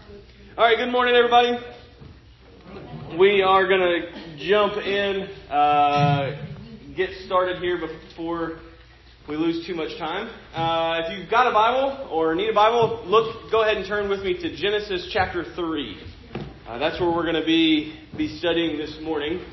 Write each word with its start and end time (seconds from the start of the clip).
All 0.00 0.64
right, 0.64 0.78
good 0.78 0.90
morning, 0.90 1.14
everybody. 1.14 1.58
We 3.18 3.42
are 3.42 3.66
going 3.68 3.80
to 3.80 4.38
jump 4.48 4.78
in, 4.78 5.28
uh, 5.50 6.46
get 6.96 7.10
started 7.26 7.58
here 7.58 7.78
before 7.78 8.60
we 9.28 9.36
lose 9.36 9.66
too 9.66 9.74
much 9.74 9.98
time. 9.98 10.28
Uh, 10.54 11.02
if 11.04 11.18
you've 11.18 11.30
got 11.30 11.48
a 11.48 11.52
Bible 11.52 12.08
or 12.10 12.34
need 12.34 12.48
a 12.48 12.54
Bible, 12.54 13.02
look, 13.04 13.50
go 13.50 13.62
ahead 13.62 13.76
and 13.76 13.86
turn 13.86 14.08
with 14.08 14.20
me 14.20 14.34
to 14.40 14.56
Genesis 14.56 15.10
chapter 15.12 15.44
3. 15.54 15.96
Uh, 16.66 16.78
that's 16.78 16.98
where 16.98 17.10
we're 17.10 17.24
going 17.24 17.34
to 17.34 17.46
be, 17.46 17.98
be 18.16 18.38
studying 18.38 18.78
this 18.78 18.96
morning. 19.02 19.44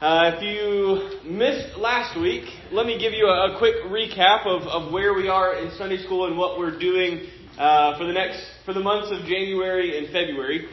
Uh, 0.00 0.32
if 0.34 0.42
you 0.42 1.30
missed 1.30 1.76
last 1.76 2.16
week, 2.20 2.44
let 2.70 2.86
me 2.86 2.98
give 3.00 3.12
you 3.12 3.26
a, 3.26 3.54
a 3.54 3.58
quick 3.58 3.74
recap 3.86 4.46
of, 4.46 4.62
of 4.62 4.92
where 4.92 5.14
we 5.14 5.28
are 5.28 5.56
in 5.56 5.70
Sunday 5.76 6.02
school 6.04 6.26
and 6.26 6.38
what 6.38 6.58
we're 6.58 6.78
doing 6.78 7.26
uh, 7.58 7.96
for 7.98 8.04
the 8.04 8.12
next 8.12 8.44
for 8.64 8.74
the 8.74 8.80
months 8.80 9.10
of 9.10 9.26
January 9.26 9.98
and 9.98 10.08
February. 10.08 10.68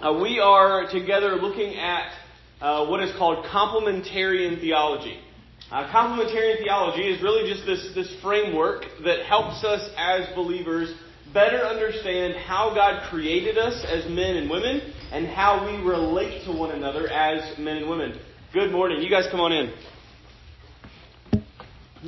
Uh, 0.00 0.18
we 0.20 0.40
are 0.40 0.90
together 0.90 1.36
looking 1.36 1.76
at 1.76 2.12
uh, 2.60 2.86
what 2.86 3.02
is 3.02 3.10
called 3.16 3.44
complementarian 3.46 4.60
theology. 4.60 5.18
Uh, 5.70 5.90
complementarian 5.90 6.58
theology 6.58 7.02
is 7.02 7.22
really 7.22 7.50
just 7.50 7.64
this 7.66 7.94
this 7.94 8.14
framework 8.20 8.84
that 9.04 9.24
helps 9.26 9.64
us 9.64 9.88
as 9.96 10.26
believers 10.34 10.94
better 11.32 11.58
understand 11.58 12.34
how 12.36 12.74
God 12.74 13.08
created 13.08 13.56
us 13.56 13.84
as 13.88 14.04
men 14.10 14.36
and 14.36 14.50
women 14.50 14.92
and 15.12 15.26
how 15.26 15.64
we 15.64 15.82
relate 15.82 16.44
to 16.44 16.52
one 16.52 16.72
another 16.72 17.08
as 17.08 17.58
men 17.58 17.78
and 17.78 17.88
women. 17.88 18.20
Good 18.52 18.70
morning. 18.70 19.00
You 19.00 19.08
guys 19.08 19.28
come 19.30 19.40
on 19.40 19.52
in. 19.52 19.72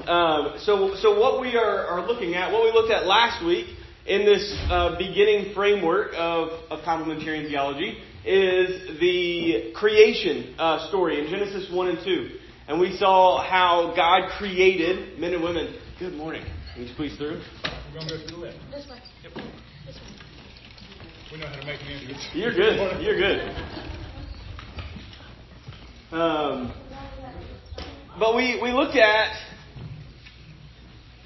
Um, 0.07 0.57
so, 0.59 0.97
so 0.97 1.19
what 1.19 1.41
we 1.41 1.57
are, 1.57 1.87
are 1.87 2.07
looking 2.07 2.35
at, 2.35 2.53
what 2.53 2.65
we 2.65 2.73
looked 2.73 2.91
at 2.91 3.07
last 3.07 3.43
week 3.47 3.67
in 4.07 4.27
this 4.27 4.55
uh, 4.69 4.97
beginning 4.99 5.55
framework 5.55 6.13
of, 6.15 6.49
of 6.71 6.81
complementarian 6.85 7.49
theology, 7.49 7.99
is 8.25 9.01
the 9.01 9.73
creation 9.75 10.55
uh, 10.59 10.89
story 10.89 11.21
in 11.21 11.31
Genesis 11.31 11.71
1 11.73 11.89
and 11.89 11.99
2. 12.05 12.31
And 12.69 12.81
we 12.81 12.97
saw 12.97 13.43
how 13.43 13.95
God 13.97 14.31
created 14.39 15.19
men 15.19 15.35
and 15.35 15.43
women. 15.43 15.79
Good 15.99 16.15
morning. 16.15 16.45
Can 16.75 16.87
you 16.87 16.95
please 16.97 17.17
through? 17.17 17.41
We're 17.93 18.01
going 18.01 18.09
to 18.09 18.15
go 18.15 18.27
to 18.27 18.35
the 18.35 18.41
left. 18.41 18.59
This 18.71 18.87
way. 18.89 18.99
Yep. 19.23 19.45
We 21.33 21.39
know 21.39 21.47
how 21.47 21.61
to 21.61 21.67
make 21.67 21.81
an 21.81 21.89
entrance. 21.89 22.29
You're 22.35 22.55
good. 22.55 23.03
You're 23.03 23.17
good. 23.17 23.41
Um, 26.13 26.73
but 28.19 28.37
we, 28.37 28.61
we 28.63 28.71
looked 28.73 28.97
at 28.97 29.35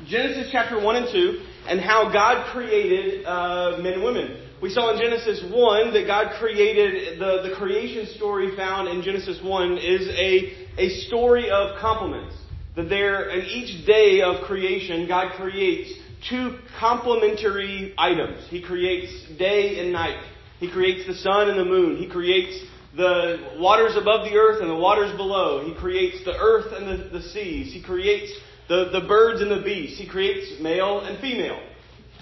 Genesis 0.06 0.48
chapter 0.50 0.82
1 0.82 0.96
and 0.96 1.06
2 1.12 1.47
and 1.68 1.80
how 1.80 2.10
God 2.12 2.50
created 2.52 3.24
uh, 3.26 3.78
men 3.80 3.94
and 3.94 4.02
women. 4.02 4.44
We 4.60 4.70
saw 4.70 4.92
in 4.92 5.00
Genesis 5.00 5.44
1 5.52 5.92
that 5.92 6.06
God 6.06 6.32
created, 6.38 7.20
the, 7.20 7.48
the 7.48 7.54
creation 7.56 8.06
story 8.16 8.56
found 8.56 8.88
in 8.88 9.02
Genesis 9.02 9.38
1 9.42 9.78
is 9.78 10.08
a, 10.08 10.80
a 10.80 10.88
story 11.06 11.50
of 11.50 11.78
complements. 11.78 12.34
That 12.74 12.88
there, 12.88 13.28
in 13.30 13.46
each 13.46 13.86
day 13.86 14.22
of 14.22 14.44
creation, 14.46 15.06
God 15.06 15.34
creates 15.36 15.92
two 16.28 16.58
complementary 16.80 17.94
items. 17.98 18.46
He 18.48 18.62
creates 18.62 19.12
day 19.38 19.80
and 19.80 19.92
night. 19.92 20.24
He 20.58 20.70
creates 20.70 21.06
the 21.06 21.14
sun 21.14 21.50
and 21.50 21.58
the 21.58 21.64
moon. 21.64 21.96
He 21.96 22.08
creates 22.08 22.64
the 22.96 23.56
waters 23.58 23.96
above 23.96 24.24
the 24.28 24.36
earth 24.36 24.60
and 24.60 24.70
the 24.70 24.76
waters 24.76 25.16
below. 25.16 25.64
He 25.64 25.74
creates 25.74 26.24
the 26.24 26.36
earth 26.36 26.72
and 26.72 27.12
the, 27.12 27.18
the 27.18 27.22
seas. 27.22 27.72
He 27.72 27.82
creates 27.82 28.32
the, 28.68 28.90
the 28.92 29.06
birds 29.06 29.40
and 29.40 29.50
the 29.50 29.62
beasts. 29.62 29.98
He 29.98 30.06
creates 30.06 30.60
male 30.60 31.00
and 31.00 31.18
female. 31.20 31.60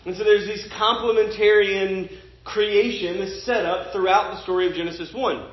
And 0.05 0.17
so 0.17 0.23
there's 0.23 0.47
this 0.47 0.67
complementarian 0.73 2.11
creation, 2.45 3.19
this 3.19 3.45
setup 3.45 3.93
throughout 3.93 4.35
the 4.35 4.43
story 4.43 4.69
of 4.69 4.75
Genesis 4.75 5.13
1. 5.13 5.51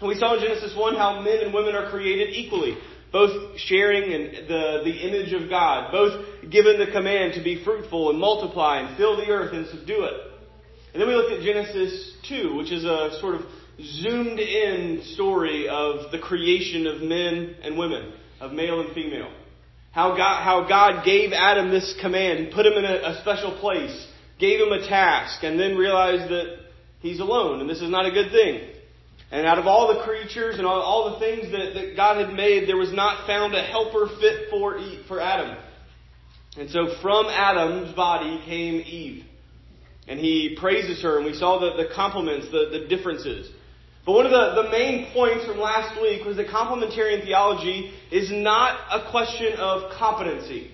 And 0.00 0.08
we 0.08 0.14
saw 0.16 0.34
in 0.34 0.40
Genesis 0.40 0.74
1 0.76 0.96
how 0.96 1.20
men 1.20 1.40
and 1.42 1.54
women 1.54 1.74
are 1.74 1.90
created 1.90 2.34
equally, 2.34 2.76
both 3.12 3.58
sharing 3.58 4.10
in 4.10 4.46
the, 4.48 4.80
the 4.84 5.06
image 5.06 5.34
of 5.34 5.50
God, 5.50 5.92
both 5.92 6.24
given 6.50 6.78
the 6.78 6.90
command 6.90 7.34
to 7.34 7.44
be 7.44 7.62
fruitful 7.62 8.10
and 8.10 8.18
multiply 8.18 8.78
and 8.78 8.96
fill 8.96 9.16
the 9.18 9.28
earth 9.28 9.52
and 9.52 9.66
subdue 9.66 10.04
it. 10.04 10.14
And 10.92 11.00
then 11.00 11.08
we 11.08 11.14
looked 11.14 11.32
at 11.32 11.42
Genesis 11.42 12.16
2, 12.28 12.56
which 12.56 12.72
is 12.72 12.84
a 12.84 13.18
sort 13.20 13.34
of 13.34 13.42
zoomed 13.80 14.38
in 14.38 15.02
story 15.14 15.68
of 15.68 16.10
the 16.10 16.18
creation 16.18 16.86
of 16.86 17.02
men 17.02 17.56
and 17.62 17.78
women, 17.78 18.12
of 18.40 18.52
male 18.52 18.80
and 18.80 18.94
female. 18.94 19.30
How 19.92 20.16
God, 20.16 20.42
how 20.42 20.66
God 20.68 21.04
gave 21.04 21.32
Adam 21.32 21.70
this 21.70 21.94
command. 22.00 22.46
He 22.46 22.52
put 22.52 22.66
him 22.66 22.72
in 22.72 22.84
a, 22.84 23.10
a 23.10 23.18
special 23.20 23.58
place, 23.60 24.06
gave 24.38 24.58
him 24.58 24.72
a 24.72 24.86
task, 24.88 25.44
and 25.44 25.60
then 25.60 25.76
realized 25.76 26.30
that 26.30 26.58
he's 27.00 27.20
alone, 27.20 27.60
and 27.60 27.68
this 27.68 27.82
is 27.82 27.90
not 27.90 28.06
a 28.06 28.10
good 28.10 28.32
thing. 28.32 28.68
And 29.30 29.46
out 29.46 29.58
of 29.58 29.66
all 29.66 29.94
the 29.94 30.02
creatures 30.02 30.58
and 30.58 30.66
all, 30.66 30.80
all 30.80 31.12
the 31.12 31.18
things 31.18 31.50
that, 31.52 31.72
that 31.74 31.96
God 31.96 32.24
had 32.24 32.34
made, 32.34 32.68
there 32.68 32.76
was 32.76 32.92
not 32.92 33.26
found 33.26 33.54
a 33.54 33.62
helper 33.62 34.08
fit 34.20 34.50
for, 34.50 34.78
for 35.08 35.20
Adam. 35.20 35.56
And 36.58 36.68
so 36.68 36.94
from 37.00 37.26
Adam's 37.26 37.94
body 37.94 38.42
came 38.44 38.80
Eve. 38.80 39.24
And 40.06 40.18
he 40.18 40.56
praises 40.60 41.02
her, 41.02 41.16
and 41.16 41.24
we 41.24 41.34
saw 41.34 41.60
the, 41.60 41.82
the 41.82 41.94
complements, 41.94 42.48
the, 42.50 42.78
the 42.78 42.94
differences. 42.94 43.50
But 44.04 44.12
one 44.12 44.26
of 44.26 44.32
the, 44.32 44.62
the 44.62 44.70
main 44.70 45.12
points 45.12 45.44
from 45.46 45.58
last 45.58 46.00
week 46.00 46.24
was 46.24 46.36
that 46.36 46.48
complementarian 46.48 47.22
theology 47.22 47.92
is 48.10 48.32
not 48.32 48.80
a 48.90 49.10
question 49.10 49.54
of 49.58 49.92
competency. 49.96 50.72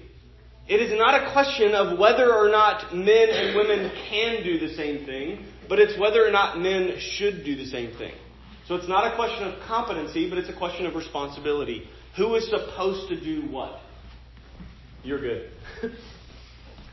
It 0.67 0.81
is 0.81 0.99
not 0.99 1.23
a 1.23 1.33
question 1.33 1.75
of 1.75 1.99
whether 1.99 2.33
or 2.35 2.51
not 2.51 2.95
men 2.95 3.29
and 3.31 3.57
women 3.57 3.91
can 4.09 4.43
do 4.43 4.59
the 4.59 4.75
same 4.75 5.05
thing, 5.05 5.45
but 5.69 5.79
it's 5.79 5.99
whether 5.99 6.27
or 6.27 6.31
not 6.31 6.59
men 6.59 6.97
should 6.99 7.45
do 7.45 7.57
the 7.57 7.67
same 7.67 7.97
thing. 7.97 8.15
So 8.67 8.75
it's 8.75 8.89
not 8.89 9.11
a 9.11 9.17
question 9.17 9.45
of 9.45 9.61
competency, 9.67 10.29
but 10.29 10.39
it's 10.39 10.51
a 10.51 10.57
question 10.57 10.87
of 10.87 10.95
responsibility. 10.95 11.89
Who 12.17 12.35
is 12.35 12.49
supposed 12.49 13.09
to 13.09 13.19
do 13.19 13.51
what? 13.51 13.81
You're 15.03 15.21
good. 15.21 15.51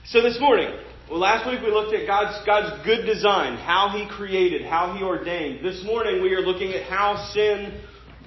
so 0.05 0.21
this 0.21 0.39
morning, 0.39 0.73
well, 1.09 1.19
last 1.19 1.47
week 1.47 1.61
we 1.61 1.69
looked 1.69 1.93
at 1.93 2.07
God's, 2.07 2.43
God's 2.47 2.83
good 2.83 3.05
design, 3.05 3.57
how 3.57 3.89
He 3.89 4.07
created, 4.09 4.65
how 4.65 4.95
He 4.97 5.03
ordained. 5.03 5.63
This 5.63 5.83
morning 5.83 6.23
we 6.23 6.33
are 6.33 6.41
looking 6.41 6.73
at 6.73 6.83
how 6.83 7.29
sin 7.31 7.79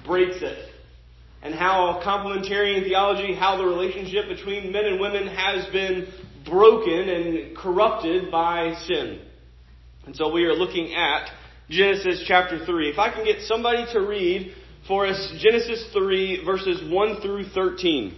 breaks 0.05 0.41
it. 0.41 0.69
And 1.41 1.53
how 1.53 2.01
complementarian 2.05 2.83
theology, 2.83 3.33
how 3.33 3.57
the 3.57 3.65
relationship 3.65 4.27
between 4.27 4.71
men 4.71 4.85
and 4.85 4.99
women 4.99 5.27
has 5.27 5.65
been 5.73 6.07
broken 6.45 7.09
and 7.09 7.57
corrupted 7.57 8.31
by 8.31 8.75
sin. 8.87 9.21
And 10.05 10.15
so 10.15 10.33
we 10.33 10.45
are 10.45 10.53
looking 10.53 10.95
at 10.95 11.29
Genesis 11.69 12.23
chapter 12.27 12.65
3. 12.65 12.89
If 12.89 12.99
I 12.99 13.11
can 13.13 13.25
get 13.25 13.41
somebody 13.41 13.85
to 13.93 13.99
read 13.99 14.53
for 14.87 15.05
us 15.05 15.33
Genesis 15.39 15.85
3 15.93 16.45
verses 16.45 16.81
1 16.89 17.21
through 17.21 17.49
13. 17.49 18.17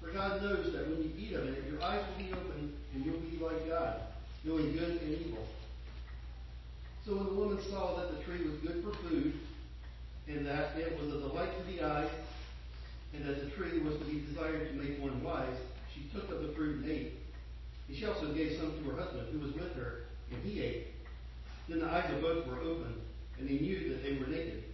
For 0.00 0.10
God 0.10 0.42
knows 0.42 0.72
that 0.72 0.88
when 0.88 1.02
you 1.02 1.12
eat 1.18 1.34
of 1.34 1.46
it, 1.48 1.64
your 1.70 1.82
eyes 1.82 2.02
will 2.08 2.24
be 2.24 2.32
opened, 2.32 2.72
and 2.94 3.04
you'll 3.04 3.18
be 3.18 3.38
like 3.42 3.68
God, 3.68 4.00
knowing 4.44 4.72
good 4.72 5.02
and 5.02 5.26
evil. 5.26 5.46
So 7.04 7.16
when 7.16 7.26
the 7.26 7.32
woman 7.32 7.58
saw 7.70 7.96
that 7.96 8.16
the 8.16 8.22
tree 8.24 8.44
was 8.44 8.54
good 8.60 8.84
for 8.84 8.92
food, 9.08 9.32
and 10.28 10.46
that 10.46 10.76
it 10.76 10.98
was 11.00 11.08
a 11.14 11.20
delight 11.20 11.50
to 11.58 11.72
the 11.72 11.82
eye, 11.82 12.08
and 13.14 13.24
that 13.24 13.42
the 13.42 13.50
tree 13.50 13.78
was 13.80 13.96
to 13.98 14.04
be 14.04 14.20
desired 14.28 14.70
to 14.70 14.74
make 14.74 15.00
one 15.00 15.22
wise, 15.22 15.56
she 15.94 16.02
took 16.14 16.30
of 16.30 16.42
the 16.42 16.52
fruit 16.54 16.82
and 16.82 16.90
ate. 16.90 17.12
And 17.88 17.96
she 17.96 18.04
also 18.04 18.32
gave 18.34 18.58
some 18.58 18.72
to 18.72 18.90
her 18.90 19.02
husband, 19.02 19.28
who 19.32 19.40
was 19.40 19.54
with 19.54 19.74
her, 19.76 20.04
and 20.30 20.42
he 20.44 20.60
ate. 20.62 20.86
Then 21.68 21.80
the 21.80 21.86
eyes 21.86 22.10
of 22.14 22.20
both 22.20 22.46
were 22.46 22.60
opened, 22.60 23.00
and 23.38 23.48
they 23.48 23.58
knew 23.58 23.88
that 23.88 24.02
they 24.02 24.16
were 24.18 24.26
naked. 24.26 24.64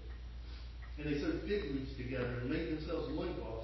And 0.98 1.06
they 1.06 1.18
sewed 1.18 1.42
fig 1.42 1.64
leaves 1.72 1.96
together 1.96 2.38
and 2.40 2.50
made 2.50 2.76
themselves 2.76 3.10
loincloths. 3.10 3.63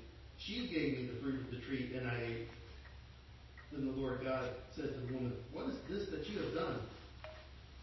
she 0.45 0.67
gave 0.67 0.97
me 0.97 1.09
the 1.13 1.21
fruit 1.21 1.41
of 1.41 1.51
the 1.51 1.57
tree, 1.65 1.91
and 1.95 2.07
I 2.07 2.15
ate. 2.15 2.47
Then 3.71 3.85
the 3.85 3.91
Lord 3.91 4.21
God 4.23 4.49
said 4.75 4.93
to 4.93 4.99
the 4.99 5.13
woman, 5.13 5.33
What 5.53 5.67
is 5.67 5.75
this 5.89 6.09
that 6.09 6.27
you 6.27 6.39
have 6.39 6.53
done? 6.53 6.79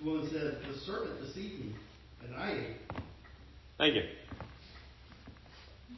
The 0.01 0.05
woman 0.05 0.29
said, 0.31 0.59
The 0.71 0.79
serpent 0.81 1.21
deceived 1.21 1.65
me, 1.65 1.75
and 2.25 2.37
I 2.37 2.53
ate. 2.53 3.03
Thank 3.79 3.95
you. 3.95 4.03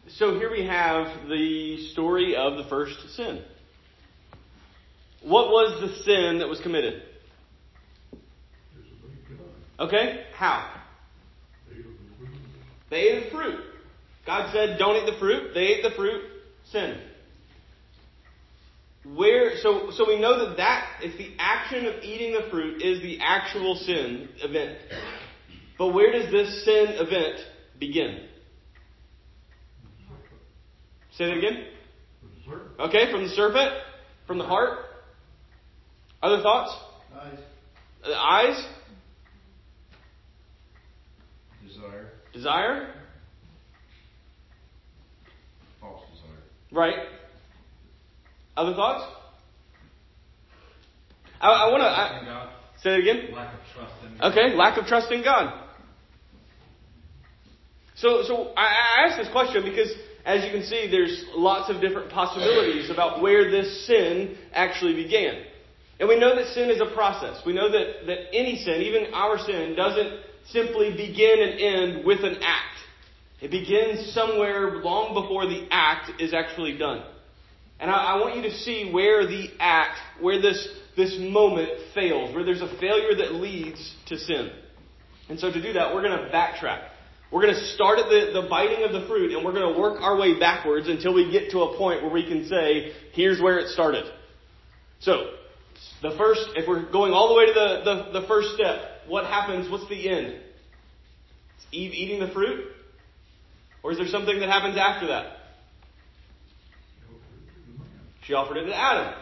So 0.09 0.35
here 0.39 0.51
we 0.51 0.65
have 0.67 1.29
the 1.29 1.89
story 1.93 2.37
of 2.37 2.57
the 2.57 2.65
first 2.65 2.97
sin. 3.17 3.43
What 5.23 5.49
was 5.49 5.81
the 5.81 6.03
sin 6.03 6.39
that 6.39 6.49
was 6.49 6.61
committed? 6.61 7.03
Okay, 9.79 10.25
how? 10.35 10.71
They 12.91 12.97
ate 12.97 13.25
the 13.25 13.31
fruit. 13.31 13.61
God 14.27 14.53
said, 14.53 14.79
don't 14.79 14.97
eat 14.97 15.11
the 15.11 15.19
fruit. 15.19 15.55
They 15.55 15.61
ate 15.61 15.83
the 15.83 15.91
fruit. 15.91 16.23
Sin. 16.71 17.01
Where, 19.17 19.57
so, 19.63 19.91
so 19.93 20.07
we 20.07 20.21
know 20.21 20.47
that 20.47 20.59
that 20.59 21.01
is 21.03 21.17
the 21.17 21.31
action 21.39 21.87
of 21.87 22.03
eating 22.03 22.33
the 22.35 22.49
fruit 22.51 22.83
is 22.83 23.01
the 23.01 23.19
actual 23.21 23.77
sin 23.77 24.29
event. 24.43 24.79
But 25.79 25.89
where 25.89 26.13
does 26.13 26.31
this 26.31 26.65
sin 26.65 26.87
event 26.91 27.39
begin? 27.79 28.27
Say 31.17 31.27
that 31.27 31.39
again. 31.39 31.65
Okay, 32.79 33.11
from 33.11 33.23
the 33.23 33.31
serpent, 33.31 33.73
from 34.27 34.39
the 34.39 34.45
heart. 34.45 34.79
Other 36.23 36.43
thoughts? 36.43 36.73
Eyes. 37.15 37.39
The 38.03 38.17
eyes, 38.17 38.67
Desire, 41.67 42.09
desire, 42.33 42.95
false 45.81 46.03
desire. 46.13 46.43
Right? 46.73 46.95
Other 48.57 48.75
thoughts? 48.75 49.05
I, 51.41 51.49
I 51.49 51.71
want 51.71 51.83
to 51.83 52.83
say 52.83 52.95
it 52.95 53.01
again. 53.01 53.35
lack 53.35 53.55
of 53.55 53.61
trust 53.75 53.95
in 54.05 54.19
God. 54.19 54.33
Okay, 54.33 54.55
lack 54.57 54.79
of 54.79 54.87
trust 54.87 55.13
in 55.13 55.23
God. 55.23 55.67
So, 57.97 58.23
so 58.27 58.53
I, 58.57 58.65
I 58.65 59.07
asked 59.07 59.19
this 59.19 59.29
question 59.31 59.63
because, 59.63 59.93
as 60.25 60.45
you 60.45 60.51
can 60.51 60.63
see, 60.63 60.89
there's 60.91 61.25
lots 61.35 61.71
of 61.71 61.81
different 61.81 62.11
possibilities 62.11 62.91
about 62.91 63.23
where 63.23 63.51
this 63.51 63.87
sin 63.87 64.37
actually 64.53 64.95
began. 64.95 65.45
And 65.99 66.09
we 66.09 66.19
know 66.19 66.35
that 66.35 66.47
sin 66.55 66.71
is 66.71 66.81
a 66.81 66.95
process. 66.95 67.43
We 67.45 67.53
know 67.53 67.71
that, 67.71 68.07
that 68.07 68.35
any 68.35 68.57
sin, 68.57 68.81
even 68.83 69.13
our 69.13 69.39
sin, 69.39 69.77
doesn't 69.77 70.21
simply 70.49 70.93
begin 70.93 71.41
and 71.41 71.61
end 71.61 72.07
with 72.07 72.25
an 72.25 72.37
act. 72.43 72.70
It 73.41 73.51
begins 73.51 74.13
somewhere 74.13 74.77
long 74.83 75.15
before 75.15 75.47
the 75.47 75.67
act 75.71 76.21
is 76.21 76.35
actually 76.35 76.77
done. 76.77 77.03
And 77.79 77.91
I, 77.91 77.95
I 77.95 78.21
want 78.21 78.37
you 78.37 78.43
to 78.43 78.53
see 78.53 78.91
where 78.93 79.27
the 79.27 79.49
act, 79.59 79.99
where 80.21 80.41
this, 80.41 80.69
this 80.97 81.17
moment 81.19 81.71
fails, 81.95 82.35
where 82.35 82.45
there's 82.45 82.61
a 82.61 82.79
failure 82.79 83.17
that 83.17 83.35
leads 83.35 83.95
to 84.09 84.19
sin. 84.19 84.51
And 85.31 85.41
so 85.41 85.51
to 85.51 85.63
do 85.63 85.73
that, 85.73 85.95
we're 85.95 86.03
going 86.03 86.19
to 86.19 86.31
backtrack. 86.31 86.89
We're 87.33 87.43
going 87.43 87.55
to 87.55 87.67
start 87.75 87.99
at 87.99 88.07
the, 88.07 88.41
the 88.43 88.49
biting 88.49 88.85
of 88.85 88.93
the 88.93 89.07
fruit 89.07 89.33
and 89.33 89.45
we're 89.45 89.53
going 89.53 89.73
to 89.73 89.81
work 89.81 90.03
our 90.03 90.19
way 90.19 90.39
backwards 90.39 90.89
until 90.89 91.15
we 91.15 91.31
get 91.31 91.53
to 91.53 91.61
a 91.61 91.79
point 91.79 92.03
where 92.03 92.13
we 92.13 92.27
can 92.27 92.47
say, 92.49 92.93
here's 93.13 93.41
where 93.41 93.59
it 93.59 93.69
started. 93.69 94.05
So, 94.99 95.31
the 96.03 96.15
first, 96.19 96.41
if 96.57 96.69
we're 96.69 96.91
going 96.91 97.13
all 97.13 97.29
the 97.29 97.35
way 97.35 97.47
to 97.47 97.53
the, 97.53 98.13
the, 98.13 98.21
the 98.21 98.27
first 98.27 98.55
step, 98.55 98.81
what 99.07 99.25
happens? 99.25 99.71
What's 99.71 99.89
the 99.89 100.11
end? 100.11 100.41
It's 101.57 101.67
Eve 101.73 101.93
eating 101.93 102.21
the 102.21 102.33
fruit? 102.33 102.67
Or 103.83 103.93
is 103.93 103.99
there 103.99 104.07
something 104.09 104.39
that 104.41 104.49
happens 104.49 104.77
after 104.77 105.09
that? 105.09 105.37
She 108.23 108.35
offered 108.35 108.59
it 108.59 108.67
to 108.67 108.77
Adam. 108.77 109.15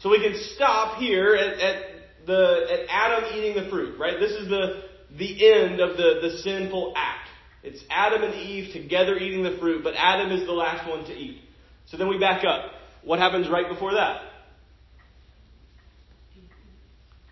So 0.00 0.10
we 0.10 0.20
can 0.20 0.34
stop 0.54 0.98
here 0.98 1.34
at, 1.34 1.60
at 1.60 1.82
the 2.26 2.66
at 2.70 2.80
Adam 2.88 3.30
eating 3.34 3.62
the 3.62 3.70
fruit, 3.70 3.98
right? 3.98 4.18
This 4.18 4.32
is 4.32 4.48
the 4.48 4.82
the 5.16 5.52
end 5.52 5.80
of 5.80 5.96
the, 5.96 6.20
the 6.22 6.38
sinful 6.38 6.94
act. 6.96 7.28
It's 7.62 7.82
Adam 7.90 8.22
and 8.22 8.34
Eve 8.34 8.72
together 8.72 9.16
eating 9.16 9.42
the 9.42 9.58
fruit, 9.58 9.84
but 9.84 9.94
Adam 9.96 10.32
is 10.32 10.46
the 10.46 10.52
last 10.52 10.88
one 10.88 11.04
to 11.04 11.12
eat. 11.12 11.42
So 11.86 11.96
then 11.96 12.08
we 12.08 12.18
back 12.18 12.44
up. 12.44 12.72
What 13.02 13.18
happens 13.18 13.48
right 13.48 13.68
before 13.68 13.94
that? 13.94 14.22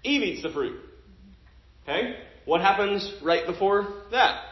Eve 0.05 0.23
eats 0.23 0.43
the 0.43 0.51
fruit. 0.51 0.81
Okay? 1.85 2.17
What 2.45 2.61
happens 2.61 3.11
right 3.23 3.47
before 3.47 3.95
that? 4.11 4.43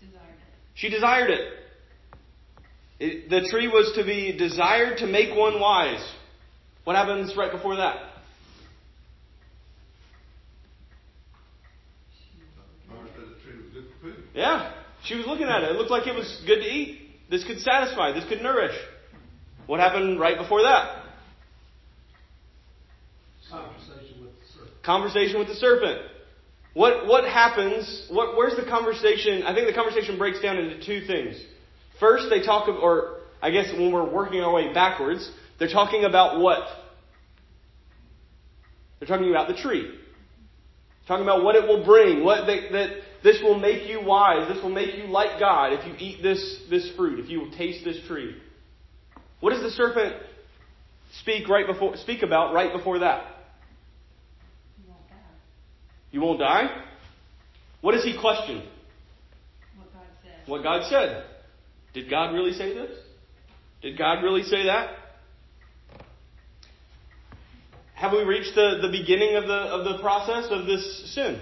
Desired 0.00 0.22
it. 0.22 0.73
She 0.84 0.90
desired 0.90 1.30
it. 1.30 1.48
it. 3.00 3.30
The 3.30 3.48
tree 3.48 3.68
was 3.68 3.92
to 3.96 4.04
be 4.04 4.36
desired 4.36 4.98
to 4.98 5.06
make 5.06 5.34
one 5.34 5.58
wise. 5.58 6.06
What 6.84 6.94
happens 6.94 7.34
right 7.38 7.50
before 7.50 7.76
that? 7.76 7.96
Mother 12.86 13.08
said 13.16 13.24
the 13.30 13.50
tree 13.50 13.62
was 13.62 13.72
good 13.72 13.84
for 13.98 14.08
food. 14.08 14.24
Yeah. 14.34 14.74
She 15.04 15.14
was 15.14 15.24
looking 15.24 15.46
at 15.46 15.62
it. 15.62 15.70
It 15.70 15.76
looked 15.78 15.90
like 15.90 16.06
it 16.06 16.14
was 16.14 16.42
good 16.46 16.60
to 16.60 16.66
eat. 16.66 17.00
This 17.30 17.44
could 17.44 17.60
satisfy. 17.60 18.12
This 18.12 18.28
could 18.28 18.42
nourish. 18.42 18.76
What 19.64 19.80
happened 19.80 20.20
right 20.20 20.36
before 20.36 20.64
that? 20.64 21.02
Conversation 23.50 24.20
with 24.20 24.32
the 24.32 24.52
serpent. 24.52 24.82
Conversation 24.84 25.38
with 25.38 25.48
the 25.48 25.54
serpent. 25.54 26.13
What 26.74 27.06
what 27.06 27.24
happens? 27.24 28.06
What 28.10 28.36
where's 28.36 28.56
the 28.56 28.68
conversation? 28.68 29.44
I 29.44 29.54
think 29.54 29.68
the 29.68 29.72
conversation 29.72 30.18
breaks 30.18 30.40
down 30.40 30.58
into 30.58 30.84
two 30.84 31.06
things. 31.06 31.40
First, 32.00 32.26
they 32.30 32.42
talk 32.42 32.68
of, 32.68 32.76
or 32.76 33.20
I 33.40 33.50
guess 33.50 33.72
when 33.72 33.92
we're 33.92 34.08
working 34.08 34.40
our 34.40 34.52
way 34.52 34.72
backwards, 34.74 35.30
they're 35.58 35.68
talking 35.68 36.04
about 36.04 36.40
what? 36.40 36.66
They're 38.98 39.08
talking 39.08 39.30
about 39.30 39.48
the 39.48 39.54
tree. 39.54 39.98
Talking 41.06 41.22
about 41.22 41.44
what 41.44 41.54
it 41.54 41.68
will 41.68 41.84
bring, 41.84 42.24
what 42.24 42.46
they, 42.46 42.68
that 42.72 43.00
this 43.22 43.40
will 43.42 43.58
make 43.58 43.86
you 43.88 44.02
wise, 44.02 44.48
this 44.48 44.62
will 44.62 44.70
make 44.70 44.96
you 44.96 45.04
like 45.04 45.38
God 45.38 45.74
if 45.74 45.86
you 45.86 45.94
eat 45.98 46.22
this 46.22 46.62
this 46.70 46.90
fruit, 46.96 47.20
if 47.20 47.30
you 47.30 47.50
taste 47.56 47.84
this 47.84 47.98
tree. 48.08 48.34
What 49.40 49.50
does 49.50 49.62
the 49.62 49.70
serpent 49.70 50.16
speak 51.20 51.48
right 51.48 51.66
before 51.66 51.96
speak 51.98 52.22
about 52.22 52.52
right 52.52 52.72
before 52.72 53.00
that? 53.00 53.33
You 56.14 56.20
won't 56.20 56.38
die. 56.38 56.62
You? 56.62 56.68
What 57.80 57.90
does 57.90 58.04
he 58.04 58.16
question? 58.16 58.62
What 59.76 59.92
God 59.92 60.02
said. 60.22 60.48
What 60.48 60.62
God 60.62 60.88
said. 60.88 61.24
Did 61.92 62.08
God 62.08 62.32
really 62.32 62.52
say 62.52 62.72
this? 62.72 62.96
Did 63.82 63.98
God 63.98 64.22
really 64.22 64.44
say 64.44 64.66
that? 64.66 64.96
Have 67.94 68.12
we 68.12 68.22
reached 68.22 68.54
the, 68.54 68.78
the 68.80 68.96
beginning 68.96 69.34
of 69.34 69.48
the 69.48 69.54
of 69.54 69.84
the 69.86 69.98
process 70.00 70.52
of 70.52 70.66
this 70.66 71.14
sin? 71.16 71.40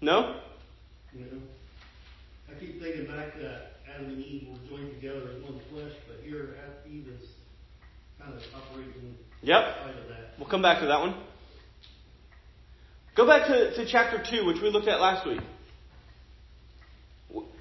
No? 0.00 0.40
You 1.12 1.26
know, 1.26 1.42
I 2.50 2.58
keep 2.58 2.82
thinking 2.82 3.06
back 3.06 3.38
that 3.40 3.74
Adam 3.94 4.06
and 4.06 4.18
Eve 4.18 4.48
were 4.48 4.68
joined 4.68 4.94
together 4.96 5.30
as 5.30 5.42
one 5.44 5.60
flesh, 5.70 5.92
but 6.08 6.26
here 6.26 6.56
Eve 6.90 7.06
is 7.06 7.28
kind 8.18 8.34
of 8.34 8.40
operating 8.52 9.14
Yep. 9.44 9.62
We'll 10.38 10.48
come 10.48 10.62
back 10.62 10.80
to 10.80 10.86
that 10.86 11.00
one. 11.00 11.14
Go 13.16 13.26
back 13.26 13.46
to, 13.46 13.74
to 13.76 13.86
chapter 13.90 14.22
2, 14.30 14.44
which 14.44 14.60
we 14.60 14.70
looked 14.70 14.88
at 14.88 15.00
last 15.00 15.26
week. 15.26 15.40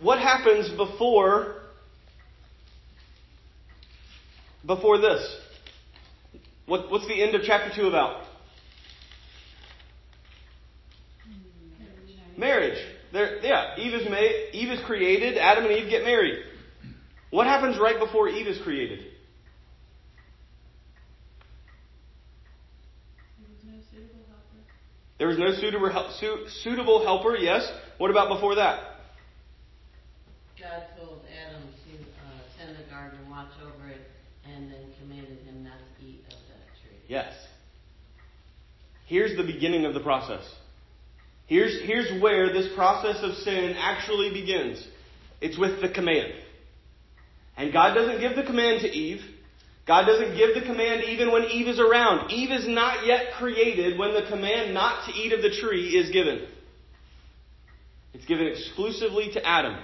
What 0.02 0.20
happens 0.20 0.70
before 0.70 1.56
before 4.66 4.98
this? 4.98 5.38
What, 6.66 6.90
what's 6.90 7.08
the 7.08 7.22
end 7.22 7.36
of 7.36 7.42
chapter 7.46 7.76
2 7.76 7.88
about? 7.88 8.26
Marriage. 12.38 12.80
There, 13.12 13.40
yeah, 13.44 13.78
Eve 13.78 13.94
is 13.94 14.10
made, 14.10 14.50
Eve 14.54 14.72
is 14.72 14.86
created. 14.86 15.38
Adam 15.38 15.66
and 15.66 15.74
Eve 15.74 15.90
get 15.90 16.04
married. 16.04 16.44
What 17.30 17.46
happens 17.46 17.78
right 17.80 18.00
before 18.00 18.28
Eve 18.30 18.48
is 18.48 18.60
created? 18.64 19.13
There 23.54 23.68
was 23.68 23.78
no 23.78 23.92
suitable 23.92 24.26
helper. 24.30 24.60
There 25.20 25.28
was 25.28 25.38
no 25.38 25.52
suitable 25.62 26.50
suitable 26.64 27.04
helper. 27.04 27.36
Yes. 27.38 27.70
What 27.98 28.12
about 28.12 28.30
before 28.30 28.56
that? 28.56 28.80
God 30.60 30.84
told 30.98 31.22
Adam 31.46 31.62
to 31.62 31.94
uh, 31.94 32.42
tend 32.58 32.78
the 32.78 32.90
garden 32.90 33.20
and 33.20 33.30
watch 33.30 33.52
over 33.62 33.90
it, 33.90 34.02
and 34.46 34.72
then 34.72 34.86
commanded 35.00 35.40
him 35.46 35.64
not 35.64 35.78
to 35.78 36.06
eat 36.06 36.24
of 36.28 36.40
that 36.50 36.66
tree. 36.82 36.98
Yes. 37.08 37.34
Here's 39.08 39.36
the 39.36 39.44
beginning 39.44 39.86
of 39.86 39.94
the 39.94 40.00
process. 40.00 40.44
Here's, 41.48 41.82
here's 41.84 42.22
where 42.22 42.54
this 42.54 42.74
process 42.74 43.18
of 43.22 43.36
sin 43.38 43.76
actually 43.78 44.32
begins. 44.34 44.88
It's 45.42 45.58
with 45.58 45.82
the 45.82 45.90
command. 45.90 46.34
And 47.58 47.74
God 47.74 47.94
doesn't 47.94 48.22
give 48.22 48.36
the 48.36 48.44
command 48.44 48.82
to 48.82 48.88
Eve. 48.88 49.22
God 49.86 50.06
doesn't 50.06 50.38
give 50.38 50.56
the 50.56 50.62
command 50.62 51.04
even 51.04 51.32
when 51.32 51.44
Eve 51.44 51.68
is 51.68 51.80
around. 51.80 52.32
Eve 52.32 52.52
is 52.52 52.68
not 52.68 53.06
yet 53.06 53.34
created 53.38 54.00
when 54.00 54.14
the 54.14 54.26
command 54.30 54.74
not 54.74 55.06
to 55.08 55.14
eat 55.14 55.34
of 55.34 55.42
the 55.42 55.50
tree 55.50 55.90
is 55.90 56.10
given. 56.12 56.48
It's 58.14 58.26
given 58.26 58.48
exclusively 58.48 59.32
to 59.34 59.46
Adam. 59.46 59.78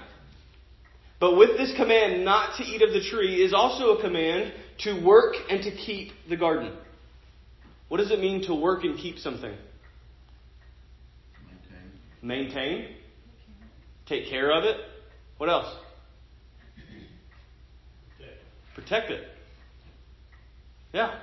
But 1.18 1.36
with 1.36 1.58
this 1.58 1.74
command 1.76 2.24
not 2.24 2.56
to 2.56 2.64
eat 2.64 2.80
of 2.80 2.92
the 2.92 3.02
tree 3.02 3.44
is 3.44 3.52
also 3.52 3.98
a 3.98 4.02
command 4.02 4.54
to 4.78 5.04
work 5.04 5.34
and 5.50 5.62
to 5.64 5.70
keep 5.70 6.12
the 6.30 6.36
garden. 6.36 6.72
What 7.88 7.98
does 7.98 8.10
it 8.10 8.20
mean 8.20 8.46
to 8.46 8.54
work 8.54 8.84
and 8.84 8.96
keep 8.96 9.18
something? 9.18 9.54
Maintain. 12.22 12.54
Maintain. 12.54 12.96
Take 14.06 14.30
care 14.30 14.50
of 14.50 14.64
it. 14.64 14.76
What 15.36 15.50
else? 15.50 15.74
Protect 18.74 19.10
it. 19.10 19.28
Yeah. 20.92 21.18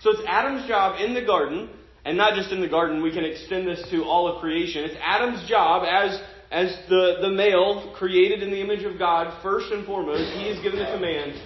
So 0.00 0.10
it's 0.10 0.22
Adam's 0.26 0.66
job 0.68 1.00
in 1.00 1.14
the 1.14 1.24
garden, 1.24 1.70
and 2.04 2.16
not 2.16 2.34
just 2.34 2.52
in 2.52 2.60
the 2.60 2.68
garden, 2.68 3.02
we 3.02 3.12
can 3.12 3.24
extend 3.24 3.66
this 3.66 3.82
to 3.90 4.04
all 4.04 4.28
of 4.28 4.40
creation. 4.40 4.84
It's 4.84 4.96
Adam's 5.02 5.48
job 5.48 5.84
as, 5.88 6.20
as 6.50 6.76
the, 6.88 7.18
the 7.22 7.30
male 7.30 7.94
created 7.96 8.42
in 8.42 8.50
the 8.50 8.60
image 8.60 8.84
of 8.84 8.98
God, 8.98 9.42
first 9.42 9.72
and 9.72 9.86
foremost, 9.86 10.32
he 10.34 10.48
is 10.48 10.62
given 10.62 10.78
the 10.78 10.86
command 10.86 11.40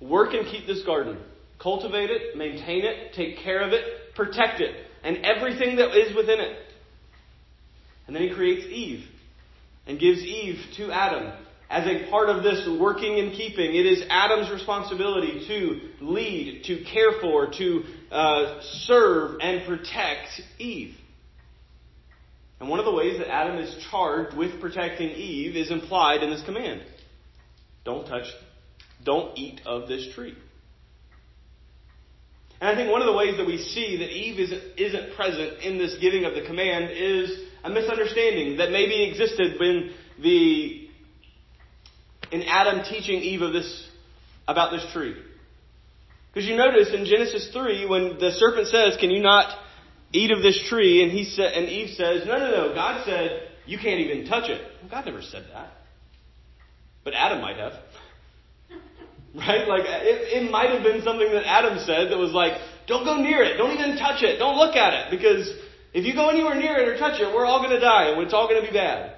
work 0.00 0.32
and 0.32 0.46
keep 0.46 0.66
this 0.66 0.82
garden. 0.84 1.18
Cultivate 1.60 2.08
it, 2.10 2.36
maintain 2.36 2.84
it, 2.84 3.12
take 3.14 3.38
care 3.38 3.60
of 3.60 3.72
it, 3.72 4.14
protect 4.14 4.60
it, 4.60 4.74
and 5.04 5.18
everything 5.18 5.76
that 5.76 5.94
is 5.94 6.16
within 6.16 6.40
it. 6.40 6.56
And 8.06 8.16
then 8.16 8.22
he 8.22 8.34
creates 8.34 8.66
Eve 8.66 9.04
and 9.86 10.00
gives 10.00 10.20
Eve 10.20 10.58
to 10.78 10.90
Adam 10.90 11.32
as 11.70 11.86
a 11.86 12.10
part 12.10 12.28
of 12.28 12.42
this 12.42 12.68
working 12.80 13.20
and 13.20 13.32
keeping. 13.32 13.74
It 13.76 13.86
is 13.86 14.02
Adam's 14.10 14.50
responsibility 14.50 15.46
to 15.46 16.04
lead, 16.04 16.64
to 16.64 16.82
care 16.84 17.12
for, 17.20 17.52
to 17.52 17.84
uh, 18.10 18.60
serve, 18.60 19.38
and 19.40 19.64
protect 19.66 20.42
Eve. 20.58 20.96
And 22.58 22.68
one 22.68 22.80
of 22.80 22.84
the 22.84 22.92
ways 22.92 23.18
that 23.18 23.32
Adam 23.32 23.56
is 23.58 23.74
charged 23.90 24.36
with 24.36 24.60
protecting 24.60 25.10
Eve 25.10 25.56
is 25.56 25.70
implied 25.70 26.22
in 26.22 26.30
this 26.30 26.42
command 26.42 26.82
don't 27.82 28.06
touch, 28.06 28.26
don't 29.02 29.38
eat 29.38 29.62
of 29.64 29.88
this 29.88 30.06
tree. 30.14 30.34
And 32.60 32.68
I 32.68 32.74
think 32.74 32.90
one 32.90 33.00
of 33.00 33.06
the 33.06 33.16
ways 33.16 33.38
that 33.38 33.46
we 33.46 33.56
see 33.56 33.96
that 33.98 34.10
Eve 34.10 34.38
isn't, 34.38 34.62
isn't 34.76 35.14
present 35.14 35.62
in 35.62 35.78
this 35.78 35.96
giving 35.98 36.26
of 36.26 36.34
the 36.34 36.42
command 36.42 36.90
is 36.90 37.40
a 37.64 37.70
misunderstanding 37.70 38.58
that 38.58 38.70
maybe 38.70 39.04
existed 39.04 39.58
when 39.58 39.92
the 40.20 40.79
in 42.32 42.42
Adam 42.42 42.84
teaching 42.84 43.20
Eve 43.20 43.42
of 43.42 43.52
this 43.52 43.88
about 44.46 44.72
this 44.72 44.84
tree. 44.92 45.14
Because 46.32 46.48
you 46.48 46.56
notice 46.56 46.92
in 46.92 47.04
Genesis 47.04 47.50
3 47.52 47.86
when 47.86 48.18
the 48.18 48.32
serpent 48.32 48.68
says, 48.68 48.96
"Can 48.98 49.10
you 49.10 49.20
not 49.20 49.56
eat 50.12 50.30
of 50.30 50.42
this 50.42 50.60
tree?" 50.68 51.02
and 51.02 51.10
he 51.10 51.24
said 51.24 51.52
and 51.52 51.68
Eve 51.68 51.90
says, 51.96 52.26
"No, 52.26 52.38
no, 52.38 52.50
no. 52.50 52.74
God 52.74 53.04
said 53.04 53.48
you 53.66 53.78
can't 53.78 54.00
even 54.00 54.26
touch 54.26 54.48
it." 54.48 54.60
Well, 54.80 54.90
God 54.90 55.06
never 55.06 55.22
said 55.22 55.46
that. 55.52 55.72
But 57.04 57.14
Adam 57.14 57.40
might 57.40 57.56
have. 57.56 57.72
Right? 59.32 59.68
Like, 59.68 59.84
it, 59.86 60.42
it 60.42 60.50
might 60.50 60.70
have 60.70 60.82
been 60.82 61.02
something 61.04 61.30
that 61.30 61.46
Adam 61.46 61.78
said 61.86 62.10
that 62.10 62.18
was 62.18 62.32
like, 62.32 62.54
don't 62.88 63.04
go 63.04 63.22
near 63.22 63.44
it. 63.44 63.58
Don't 63.58 63.70
even 63.70 63.96
touch 63.96 64.24
it. 64.24 64.38
Don't 64.38 64.56
look 64.56 64.74
at 64.74 64.92
it. 64.92 65.10
Because 65.12 65.48
if 65.94 66.04
you 66.04 66.14
go 66.14 66.28
anywhere 66.28 66.56
near 66.56 66.76
it 66.78 66.88
or 66.88 66.98
touch 66.98 67.20
it, 67.20 67.32
we're 67.32 67.46
all 67.46 67.60
going 67.60 67.70
to 67.70 67.78
die 67.78 68.10
and 68.10 68.20
it's 68.22 68.34
all 68.34 68.48
going 68.48 68.60
to 68.60 68.66
be 68.66 68.76
bad. 68.76 69.16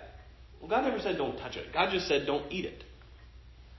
Well, 0.61 0.69
God 0.69 0.85
never 0.85 1.01
said 1.01 1.17
don't 1.17 1.39
touch 1.39 1.57
it. 1.57 1.73
God 1.73 1.91
just 1.91 2.07
said 2.07 2.27
don't 2.27 2.53
eat 2.53 2.67
it. 2.67 2.85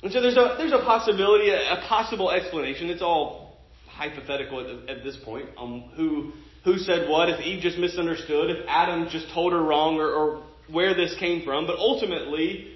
And 0.04 0.12
so 0.12 0.22
there's 0.22 0.36
a, 0.36 0.56
there's 0.58 0.74
a 0.74 0.84
possibility, 0.84 1.50
a, 1.50 1.74
a 1.74 1.86
possible 1.88 2.30
explanation. 2.30 2.90
It's 2.90 3.02
all 3.02 3.58
hypothetical 3.88 4.60
at, 4.60 4.98
at 4.98 5.04
this 5.04 5.18
point 5.24 5.48
on 5.58 5.92
who, 5.96 6.34
who 6.66 6.78
said 6.78 7.10
what, 7.10 7.30
if 7.30 7.40
Eve 7.40 7.62
just 7.62 7.78
misunderstood, 7.78 8.50
if 8.50 8.66
Adam 8.68 9.08
just 9.10 9.30
told 9.34 9.54
her 9.54 9.62
wrong 9.62 9.96
or, 9.96 10.12
or 10.12 10.44
where 10.70 10.94
this 10.94 11.16
came 11.20 11.46
from. 11.46 11.68
But 11.68 11.78
ultimately, 11.78 12.76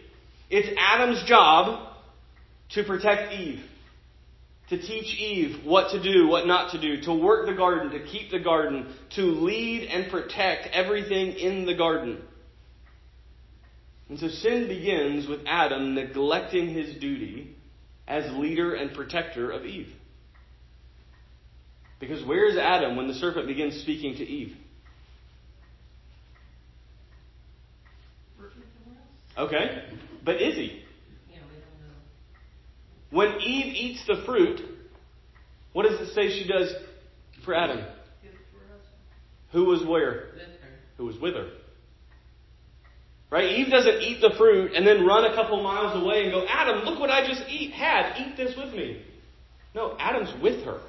it's 0.50 0.70
Adam's 0.80 1.24
job 1.28 1.96
to 2.72 2.84
protect 2.84 3.34
Eve, 3.34 3.62
to 4.70 4.78
teach 4.78 5.20
Eve 5.20 5.66
what 5.66 5.92
to 5.92 6.02
do, 6.02 6.28
what 6.28 6.48
not 6.48 6.72
to 6.72 6.82
do, 6.82 7.02
to 7.04 7.14
work 7.14 7.46
the 7.46 7.54
garden, 7.56 7.92
to 7.92 8.06
keep 8.06 8.32
the 8.32 8.40
garden, 8.40 8.94
to 9.16 9.22
lead 9.22 9.90
and 9.90 10.10
protect 10.10 10.68
everything 10.74 11.34
in 11.34 11.66
the 11.66 11.76
garden. 11.76 12.22
And 14.10 14.20
so 14.20 14.30
sin 14.30 14.68
begins 14.68 15.28
with 15.28 15.42
Adam 15.46 15.94
neglecting 15.94 16.70
his 16.70 16.96
duty 16.96 17.56
as 18.08 18.32
leader 18.34 18.74
and 18.74 18.94
protector 18.94 19.52
of 19.52 19.66
Eve. 19.66 19.90
Because 22.00 22.24
where 22.24 22.46
is 22.48 22.58
Adam 22.58 22.96
when 22.96 23.08
the 23.08 23.16
serpent 23.16 23.48
begins 23.48 23.82
speaking 23.82 24.16
to 24.18 24.24
Eve? 24.24 24.56
Okay, 29.38 29.84
but 30.24 30.42
is 30.42 30.56
he? 30.56 30.84
Yeah, 31.30 31.38
we 31.48 31.58
don't 31.60 31.78
know. 31.80 31.94
When 33.12 33.42
Eve 33.42 33.74
eats 33.76 34.04
the 34.08 34.24
fruit, 34.26 34.62
what 35.74 35.84
does 35.84 36.00
it 36.00 36.14
say 36.16 36.30
she 36.30 36.48
does 36.48 36.74
for 37.46 37.54
Adam? 37.54 37.86
Who 39.52 39.66
was 39.66 39.86
where? 39.86 40.32
With 40.34 40.42
her. 40.42 40.70
Who 40.98 41.06
was 41.06 41.20
with 41.20 41.36
her? 41.36 41.50
Right? 43.30 43.60
Eve 43.60 43.70
doesn't 43.70 44.02
eat 44.02 44.22
the 44.22 44.32
fruit 44.38 44.72
and 44.74 44.88
then 44.88 45.06
run 45.06 45.26
a 45.26 45.36
couple 45.36 45.62
miles 45.62 46.02
away 46.02 46.24
and 46.24 46.32
go, 46.32 46.46
Adam, 46.48 46.86
look 46.86 47.00
what 47.00 47.10
I 47.10 47.28
just 47.28 47.44
eat 47.50 47.72
had. 47.72 48.18
Eat 48.18 48.38
this 48.38 48.56
with 48.56 48.74
me. 48.74 49.04
No, 49.76 49.98
Adam's 50.00 50.34
with 50.42 50.64
her. 50.64 50.80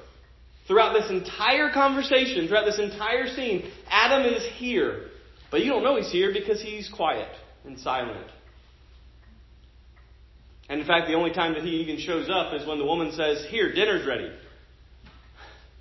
Throughout 0.67 0.93
this 0.93 1.09
entire 1.09 1.71
conversation, 1.71 2.47
throughout 2.47 2.65
this 2.65 2.79
entire 2.79 3.27
scene, 3.27 3.69
Adam 3.89 4.23
is 4.33 4.45
here. 4.55 5.07
But 5.51 5.61
you 5.61 5.71
don't 5.71 5.83
know 5.83 5.97
he's 5.97 6.11
here 6.11 6.31
because 6.31 6.61
he's 6.61 6.89
quiet 6.89 7.29
and 7.65 7.77
silent. 7.79 8.27
And 10.69 10.79
in 10.79 10.85
fact, 10.85 11.07
the 11.07 11.15
only 11.15 11.31
time 11.31 11.55
that 11.55 11.63
he 11.63 11.81
even 11.81 11.97
shows 11.99 12.29
up 12.29 12.53
is 12.53 12.67
when 12.67 12.77
the 12.77 12.85
woman 12.85 13.11
says, 13.11 13.45
Here, 13.49 13.73
dinner's 13.73 14.07
ready. 14.07 14.31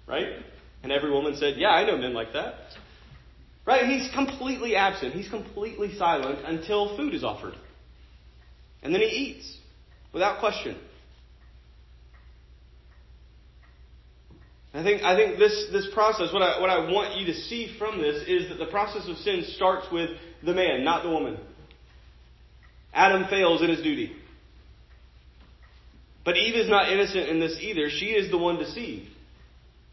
Right? 0.07 0.43
And 0.83 0.91
every 0.91 1.11
woman 1.11 1.37
said, 1.37 1.55
Yeah, 1.59 1.69
I 1.69 1.87
know 1.87 1.99
men 1.99 2.15
like 2.15 2.33
that. 2.33 2.55
Right? 3.69 3.85
He's 3.85 4.11
completely 4.15 4.77
absent. 4.77 5.13
He's 5.13 5.29
completely 5.29 5.95
silent 5.99 6.39
until 6.47 6.97
food 6.97 7.13
is 7.13 7.23
offered. 7.23 7.53
And 8.83 8.95
then 8.95 9.03
he 9.03 9.09
eats 9.09 9.59
without 10.11 10.41
question. 10.41 10.79
I 14.73 14.83
think, 14.83 15.03
I 15.03 15.15
think 15.17 15.39
this, 15.39 15.67
this 15.71 15.87
process, 15.93 16.33
what 16.33 16.41
I, 16.41 16.59
what 16.63 16.71
I 16.71 16.91
want 16.91 17.19
you 17.19 17.27
to 17.27 17.35
see 17.35 17.77
from 17.79 18.01
this 18.01 18.27
is 18.27 18.49
that 18.49 18.57
the 18.57 18.71
process 18.71 19.07
of 19.07 19.19
sin 19.19 19.45
starts 19.57 19.87
with 19.93 20.11
the 20.43 20.55
man, 20.55 20.83
not 20.83 21.03
the 21.03 21.11
woman. 21.11 21.37
Adam 22.95 23.29
fails 23.29 23.61
in 23.61 23.69
his 23.69 23.83
duty. 23.83 24.17
But 26.25 26.39
Eve 26.39 26.55
is 26.55 26.71
not 26.71 26.91
innocent 26.91 27.29
in 27.29 27.39
this 27.39 27.59
either. 27.61 27.91
She 27.91 28.07
is 28.07 28.31
the 28.31 28.39
one 28.39 28.57
deceived. 28.57 29.11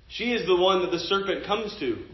She 0.07 0.31
is 0.31 0.47
the 0.47 0.55
one 0.55 0.81
that 0.83 0.91
the 0.91 0.99
serpent 0.99 1.45
comes 1.45 1.75
to. 1.81 2.05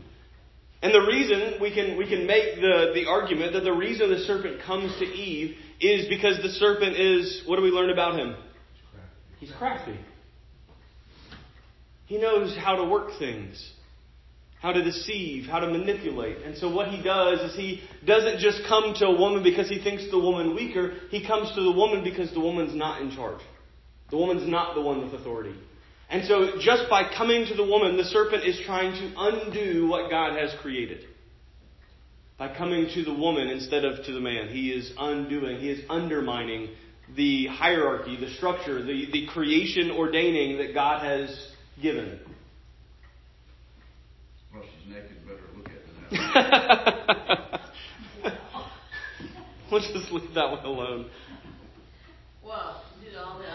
And 0.82 0.94
the 0.94 1.02
reason 1.02 1.62
we 1.62 1.74
can, 1.74 1.98
we 1.98 2.08
can 2.08 2.26
make 2.26 2.56
the, 2.56 2.92
the 2.96 3.06
argument 3.08 3.54
that 3.54 3.64
the 3.64 3.74
reason 3.74 4.10
the 4.10 4.20
serpent 4.20 4.62
comes 4.64 4.98
to 4.98 5.06
Eve 5.06 5.56
is 5.80 6.08
because 6.10 6.42
the 6.42 6.50
serpent 6.50 6.98
is, 6.98 7.44
what 7.46 7.58
do 7.58 7.62
we 7.62 7.70
learn 7.70 7.92
about 7.92 8.18
him? 8.18 8.36
He's 9.40 9.52
crafty. 9.52 10.00
He 12.08 12.18
knows 12.18 12.58
how 12.58 12.76
to 12.76 12.86
work 12.86 13.12
things, 13.20 13.72
how 14.60 14.72
to 14.72 14.84
deceive, 14.84 15.46
how 15.46 15.60
to 15.60 15.68
manipulate. 15.68 16.44
And 16.44 16.58
so 16.58 16.74
what 16.74 16.90
he 16.90 17.02
does 17.02 17.40
is 17.40 17.56
he 17.56 17.82
doesn't 18.06 18.40
just 18.40 18.62
come 18.68 18.94
to 18.98 19.06
a 19.06 19.18
woman 19.18 19.44
because 19.44 19.70
he 19.70 19.82
thinks 19.82 20.10
the 20.12 20.20
woman 20.20 20.56
weaker. 20.56 20.94
He 21.10 21.26
comes 21.26 21.54
to 21.56 21.64
the 21.64 21.72
woman 21.72 22.04
because 22.04 22.34
the 22.34 22.40
woman's 22.40 22.76
not 22.76 23.02
in 23.02 23.12
charge. 23.12 23.40
The 24.10 24.18
woman's 24.18 24.50
not 24.50 24.76
the 24.76 24.82
one 24.82 25.04
with 25.04 25.14
authority. 25.14 25.56
And 26.12 26.26
so 26.26 26.60
just 26.60 26.90
by 26.90 27.10
coming 27.18 27.46
to 27.46 27.56
the 27.56 27.64
woman, 27.64 27.96
the 27.96 28.04
serpent 28.04 28.44
is 28.44 28.60
trying 28.66 28.92
to 28.92 29.14
undo 29.18 29.88
what 29.88 30.10
God 30.10 30.38
has 30.38 30.54
created. 30.62 31.06
By 32.38 32.54
coming 32.54 32.90
to 32.96 33.04
the 33.04 33.14
woman 33.14 33.48
instead 33.48 33.86
of 33.86 34.04
to 34.06 34.12
the 34.12 34.20
man, 34.20 34.50
he 34.50 34.72
is 34.72 34.92
undoing, 35.00 35.60
he 35.60 35.70
is 35.70 35.86
undermining 35.90 36.70
the 37.16 37.48
hierarchy, 37.48 38.18
the 38.20 38.30
structure, 38.32 38.84
the, 38.84 39.08
the 39.14 39.26
creation 39.28 39.90
ordaining 39.90 40.58
that 40.58 40.74
God 40.74 41.02
has 41.02 41.54
given. 41.82 42.20
Well, 44.54 44.64
she's 44.64 44.94
naked, 44.94 45.26
better 45.26 45.40
look 45.56 45.70
at 45.70 45.76
it 46.12 47.62
now. 48.24 48.32
we'll 49.72 49.80
just 49.80 50.12
leave 50.12 50.34
that 50.34 50.52
one 50.52 50.66
alone. 50.66 51.10
Well, 52.44 52.84
did 53.12 53.16
all 53.16 53.40
the 53.40 53.46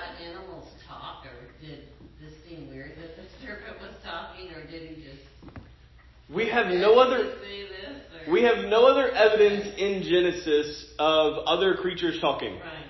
We 6.29 6.49
have 6.49 6.67
no 6.67 6.99
other 6.99 7.35
we 8.29 8.43
have 8.43 8.65
no 8.65 8.87
other 8.87 9.11
evidence 9.13 9.79
in 9.79 10.03
Genesis 10.03 10.87
of 10.99 11.47
other 11.47 11.77
creatures 11.77 12.19
talking. 12.21 12.55
Right. 12.55 12.87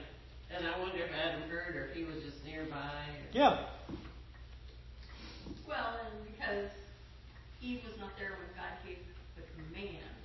And 0.50 0.66
I 0.66 0.78
wonder 0.80 1.04
if 1.04 1.10
Adam 1.12 1.42
heard 1.50 1.76
or 1.76 1.86
if 1.88 1.94
he 1.94 2.04
was 2.04 2.22
just 2.24 2.42
nearby. 2.46 3.04
Yeah. 3.32 3.66
Well, 5.68 6.00
and 6.06 6.24
because 6.32 6.70
Eve 7.60 7.80
was 7.84 7.98
not 8.00 8.12
there 8.18 8.30
when 8.30 8.48
God 8.56 8.72
gave 8.86 8.96
the 9.36 9.42
command, 9.52 10.16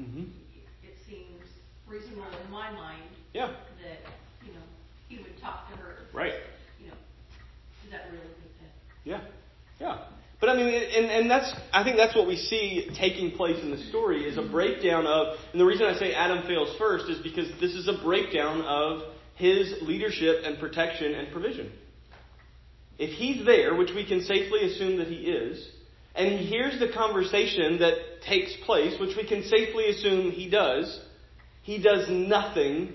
mm-hmm. 0.00 0.24
it 0.82 0.96
seems 1.08 1.46
reasonable 1.86 2.26
in 2.44 2.50
my 2.50 2.72
mind. 2.72 3.10
Yeah. 3.32 3.54
Mean, 10.64 10.74
and, 10.74 11.06
and 11.06 11.30
that's 11.30 11.52
I 11.72 11.84
think 11.84 11.96
that's 11.96 12.14
what 12.14 12.26
we 12.26 12.36
see 12.36 12.90
taking 12.98 13.32
place 13.32 13.62
in 13.62 13.70
the 13.70 13.78
story 13.88 14.24
is 14.24 14.38
a 14.38 14.42
breakdown 14.42 15.06
of, 15.06 15.36
and 15.52 15.60
the 15.60 15.64
reason 15.64 15.86
I 15.86 15.98
say 15.98 16.12
Adam 16.12 16.46
fails 16.46 16.76
first 16.78 17.08
is 17.08 17.18
because 17.18 17.48
this 17.60 17.72
is 17.72 17.88
a 17.88 18.02
breakdown 18.04 18.62
of 18.62 19.02
his 19.34 19.74
leadership 19.82 20.42
and 20.44 20.58
protection 20.58 21.14
and 21.14 21.32
provision. 21.32 21.72
If 22.98 23.10
he's 23.10 23.46
there, 23.46 23.74
which 23.76 23.90
we 23.94 24.04
can 24.06 24.22
safely 24.22 24.60
assume 24.62 24.98
that 24.98 25.06
he 25.06 25.16
is, 25.16 25.66
and 26.14 26.38
he 26.38 26.46
hears 26.46 26.80
the 26.80 26.88
conversation 26.92 27.78
that 27.78 27.94
takes 28.26 28.52
place, 28.66 28.98
which 29.00 29.16
we 29.16 29.26
can 29.26 29.44
safely 29.44 29.86
assume 29.90 30.32
he 30.32 30.50
does, 30.50 31.00
he 31.62 31.80
does 31.80 32.08
nothing 32.10 32.94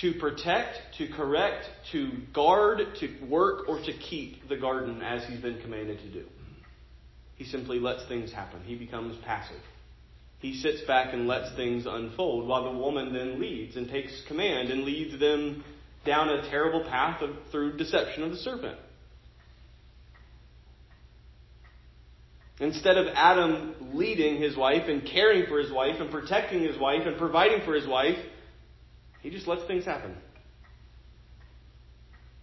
to 0.00 0.12
protect, 0.14 0.76
to 0.98 1.08
correct, 1.08 1.64
to 1.92 2.10
guard, 2.34 2.80
to 3.00 3.16
work, 3.26 3.68
or 3.68 3.78
to 3.78 3.92
keep 3.92 4.48
the 4.48 4.56
garden 4.56 5.00
as 5.00 5.24
he's 5.26 5.40
been 5.40 5.60
commanded 5.62 5.98
to 6.00 6.12
do. 6.12 6.24
He 7.36 7.44
simply 7.44 7.80
lets 7.80 8.06
things 8.06 8.32
happen. 8.32 8.60
He 8.64 8.76
becomes 8.76 9.16
passive. 9.24 9.60
He 10.38 10.54
sits 10.54 10.82
back 10.86 11.14
and 11.14 11.26
lets 11.26 11.54
things 11.56 11.86
unfold 11.86 12.46
while 12.46 12.70
the 12.70 12.78
woman 12.78 13.12
then 13.12 13.40
leads 13.40 13.76
and 13.76 13.88
takes 13.88 14.12
command 14.28 14.68
and 14.70 14.84
leads 14.84 15.18
them 15.18 15.64
down 16.04 16.28
a 16.28 16.48
terrible 16.50 16.84
path 16.84 17.22
of, 17.22 17.30
through 17.50 17.76
deception 17.76 18.22
of 18.22 18.30
the 18.30 18.36
serpent. 18.36 18.78
Instead 22.60 22.96
of 22.96 23.06
Adam 23.14 23.74
leading 23.94 24.40
his 24.40 24.56
wife 24.56 24.86
and 24.86 25.04
caring 25.04 25.46
for 25.46 25.58
his 25.58 25.72
wife 25.72 25.96
and 25.98 26.10
protecting 26.10 26.62
his 26.62 26.78
wife 26.78 27.02
and 27.04 27.18
providing 27.18 27.64
for 27.64 27.74
his 27.74 27.86
wife, 27.86 28.18
he 29.22 29.30
just 29.30 29.48
lets 29.48 29.64
things 29.64 29.84
happen. 29.84 30.14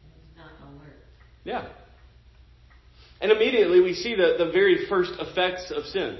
He's 0.04 0.38
not 0.38 0.52
alert. 0.68 0.98
Yeah. 1.46 1.68
And 3.22 3.32
immediately 3.32 3.82
we 3.82 3.94
see 3.94 4.16
the, 4.16 4.36
the 4.38 4.52
very 4.52 4.88
first 4.88 5.14
effects 5.20 5.72
of 5.72 5.86
sin 5.86 6.18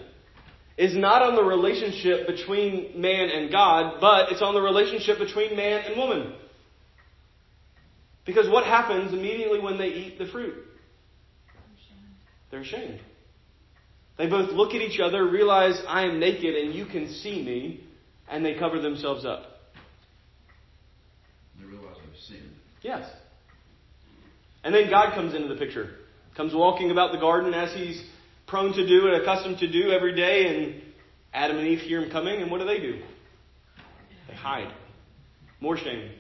is 0.78 0.96
not 0.96 1.22
on 1.22 1.36
the 1.36 1.44
relationship 1.44 2.28
between 2.28 3.00
man 3.00 3.30
and 3.30 3.52
God, 3.52 4.00
but 4.00 4.32
it's 4.32 4.42
on 4.42 4.54
the 4.54 4.62
relationship 4.62 5.18
between 5.18 5.56
man 5.56 5.84
and 5.86 5.98
woman. 5.98 6.34
Because 8.26 8.48
what 8.50 8.66
happens 8.66 9.14
immediately 9.14 9.60
when 9.60 9.78
they 9.78 9.88
eat 9.88 10.20
the 10.20 10.28
fruit? 10.28 10.56
They're 12.52 12.62
ashamed. 12.62 13.00
They 14.18 14.28
both 14.28 14.52
look 14.52 14.74
at 14.76 14.82
each 14.82 15.00
other, 15.00 15.28
realize 15.28 15.82
I 15.88 16.04
am 16.04 16.20
naked 16.20 16.56
and 16.56 16.74
you 16.76 16.86
can 16.86 17.12
see 17.12 17.42
me, 17.44 17.84
and 18.30 18.46
they 18.46 18.58
cover 18.58 18.80
themselves 18.80 19.26
up. 19.26 19.44
They 21.60 21.66
realize 21.66 21.96
they've 22.06 22.22
sinned. 22.28 22.52
Yes. 22.82 23.10
And 24.64 24.76
then 24.76 24.90
God 24.90 25.16
comes 25.16 25.34
into 25.34 25.48
the 25.48 25.56
picture. 25.56 25.96
Comes 26.36 26.54
walking 26.54 26.92
about 26.92 27.12
the 27.12 27.18
garden 27.18 27.54
as 27.54 27.74
he's 27.74 28.02
prone 28.48 28.74
to 28.74 28.88
do 28.88 29.08
and 29.08 29.22
accustomed 29.22 29.60
to 29.60 29.72
do 29.72 29.92
every 29.92 30.16
day, 30.16 30.48
and 30.48 30.82
Adam 31.34 31.58
and 31.58 31.68
Eve 31.68 31.80
hear 31.80 32.02
him 32.02 32.12
coming, 32.12 32.42
and 32.42 32.50
what 32.50 32.60
do 32.60 32.66
they 32.66 32.80
do? 32.80 33.02
They 34.28 34.36
hide. 34.36 34.74
More 35.60 35.78
shame. 35.78 36.12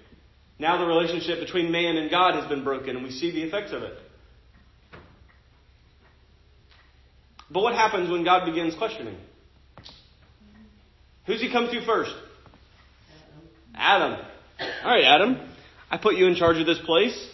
Now 0.59 0.77
the 0.77 0.85
relationship 0.85 1.39
between 1.39 1.71
man 1.71 1.97
and 1.97 2.09
God 2.11 2.35
has 2.35 2.47
been 2.47 2.63
broken, 2.63 2.95
and 2.95 3.03
we 3.03 3.11
see 3.11 3.31
the 3.31 3.41
effects 3.41 3.71
of 3.71 3.83
it. 3.83 3.97
But 7.50 7.63
what 7.63 7.74
happens 7.74 8.09
when 8.09 8.24
God 8.24 8.45
begins 8.45 8.75
questioning? 8.75 9.17
Who's 11.25 11.41
he 11.41 11.51
come 11.51 11.67
to 11.67 11.85
first? 11.85 12.13
Adam. 13.75 14.24
All 14.83 14.91
right, 14.91 15.03
Adam. 15.03 15.50
I 15.89 15.97
put 15.97 16.15
you 16.15 16.27
in 16.27 16.35
charge 16.35 16.57
of 16.57 16.65
this 16.65 16.79
place. 16.79 17.30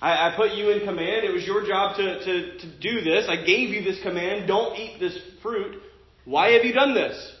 I, 0.00 0.28
I 0.28 0.36
put 0.36 0.52
you 0.52 0.70
in 0.70 0.80
command. 0.80 1.24
It 1.24 1.32
was 1.32 1.44
your 1.44 1.66
job 1.66 1.96
to, 1.96 2.24
to, 2.24 2.58
to 2.58 2.78
do 2.80 3.00
this. 3.00 3.26
I 3.28 3.36
gave 3.36 3.70
you 3.70 3.82
this 3.82 4.02
command. 4.02 4.46
Don't 4.46 4.76
eat 4.76 4.98
this 5.00 5.18
fruit. 5.42 5.80
Why 6.24 6.52
have 6.52 6.64
you 6.64 6.72
done 6.72 6.94
this? 6.94 7.32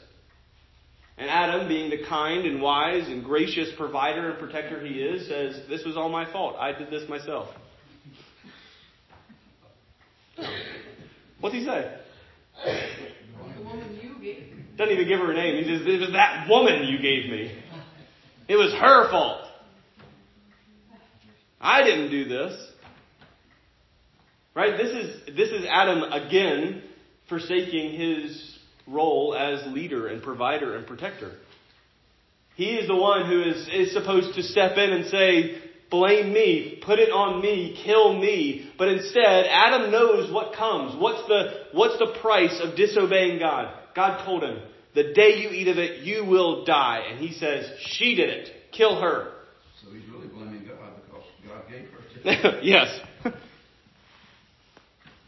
And 1.18 1.30
Adam, 1.30 1.66
being 1.68 1.90
the 1.90 2.04
kind 2.06 2.46
and 2.46 2.60
wise 2.60 3.08
and 3.08 3.24
gracious 3.24 3.70
provider 3.76 4.30
and 4.30 4.38
protector 4.38 4.84
he 4.84 4.94
is, 4.94 5.26
says, 5.28 5.62
This 5.68 5.84
was 5.84 5.96
all 5.96 6.10
my 6.10 6.30
fault. 6.30 6.56
I 6.58 6.72
did 6.72 6.90
this 6.90 7.08
myself. 7.08 7.48
What's 11.40 11.54
he 11.54 11.64
say? 11.64 11.96
Doesn't 14.76 14.92
even 14.92 15.08
give 15.08 15.20
her 15.20 15.32
a 15.32 15.34
name. 15.34 15.64
He 15.64 15.70
says, 15.70 15.86
It 15.86 16.00
was 16.00 16.12
that 16.12 16.48
woman 16.48 16.84
you 16.84 16.98
gave 16.98 17.30
me. 17.30 17.62
It 18.48 18.56
was 18.56 18.72
her 18.74 19.10
fault. 19.10 19.45
I 21.60 21.82
didn't 21.84 22.10
do 22.10 22.24
this. 22.24 22.70
Right? 24.54 24.76
This 24.76 24.90
is, 24.90 25.36
this 25.36 25.50
is 25.50 25.66
Adam 25.68 26.02
again 26.02 26.82
forsaking 27.28 27.98
his 27.98 28.58
role 28.86 29.34
as 29.34 29.66
leader 29.72 30.08
and 30.08 30.22
provider 30.22 30.76
and 30.76 30.86
protector. 30.86 31.32
He 32.54 32.76
is 32.76 32.88
the 32.88 32.96
one 32.96 33.26
who 33.26 33.42
is, 33.42 33.68
is 33.70 33.92
supposed 33.92 34.34
to 34.36 34.42
step 34.42 34.78
in 34.78 34.90
and 34.90 35.06
say, 35.06 35.58
blame 35.90 36.32
me, 36.32 36.80
put 36.84 36.98
it 36.98 37.10
on 37.10 37.42
me, 37.42 37.78
kill 37.84 38.18
me. 38.18 38.72
But 38.78 38.88
instead, 38.88 39.46
Adam 39.46 39.90
knows 39.90 40.32
what 40.32 40.56
comes. 40.56 40.98
What's 40.98 41.26
the, 41.28 41.66
what's 41.72 41.98
the 41.98 42.16
price 42.22 42.58
of 42.62 42.76
disobeying 42.76 43.38
God? 43.38 43.74
God 43.94 44.24
told 44.24 44.42
him, 44.42 44.58
the 44.94 45.12
day 45.12 45.36
you 45.36 45.50
eat 45.50 45.68
of 45.68 45.76
it, 45.76 46.00
you 46.00 46.24
will 46.24 46.64
die. 46.64 47.04
And 47.10 47.20
he 47.20 47.34
says, 47.34 47.70
she 47.80 48.14
did 48.14 48.30
it. 48.30 48.48
Kill 48.72 48.98
her. 49.00 49.34
So 49.82 49.92
he's 49.92 50.08
really 50.08 50.28
blaming 50.28 50.66
God 50.66 50.94
because 51.04 51.24
God 51.46 51.68
gave 51.68 51.90
her 51.90 51.98
to 51.98 52.14
him. 52.14 52.15
yes. 52.62 52.88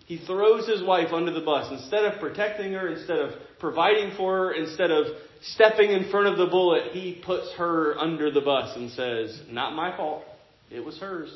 he 0.07 0.19
throws 0.27 0.67
his 0.67 0.83
wife 0.83 1.13
under 1.13 1.33
the 1.33 1.41
bus. 1.41 1.71
Instead 1.71 2.05
of 2.05 2.19
protecting 2.19 2.73
her, 2.73 2.89
instead 2.89 3.21
of 3.21 3.35
providing 3.61 4.17
for 4.17 4.37
her, 4.37 4.53
instead 4.53 4.91
of 4.91 5.07
stepping 5.43 5.93
in 5.93 6.11
front 6.11 6.27
of 6.27 6.39
the 6.39 6.47
bullet, 6.47 6.91
he 6.93 7.23
puts 7.25 7.53
her 7.57 7.97
under 7.99 8.33
the 8.33 8.41
bus 8.41 8.77
and 8.77 8.91
says, 8.91 9.41
Not 9.49 9.77
my 9.77 9.97
fault. 9.97 10.25
It 10.73 10.85
was 10.85 10.99
hers. 10.99 11.31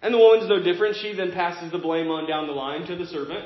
And 0.00 0.14
the 0.14 0.18
woman's 0.18 0.48
no 0.48 0.62
different. 0.62 0.96
She 0.96 1.14
then 1.14 1.32
passes 1.32 1.70
the 1.70 1.78
blame 1.78 2.08
on 2.08 2.26
down 2.26 2.46
the 2.46 2.54
line 2.54 2.86
to 2.86 2.96
the 2.96 3.06
servant, 3.06 3.44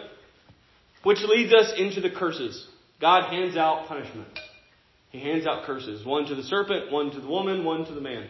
which 1.03 1.19
leads 1.27 1.53
us 1.53 1.73
into 1.77 2.01
the 2.01 2.11
curses. 2.11 2.69
God 3.01 3.31
hands 3.31 3.57
out 3.57 3.89
punishment. 3.89 4.39
He 5.11 5.19
hands 5.19 5.47
out 5.47 5.65
curses. 5.65 6.07
One 6.07 6.27
to 6.27 6.37
the 6.37 6.45
serpent, 6.45 6.93
one 6.93 7.11
to 7.11 7.21
the 7.21 7.27
woman, 7.27 7.65
one 7.65 7.85
to 7.87 7.93
the 7.93 8.01
man. 8.01 8.29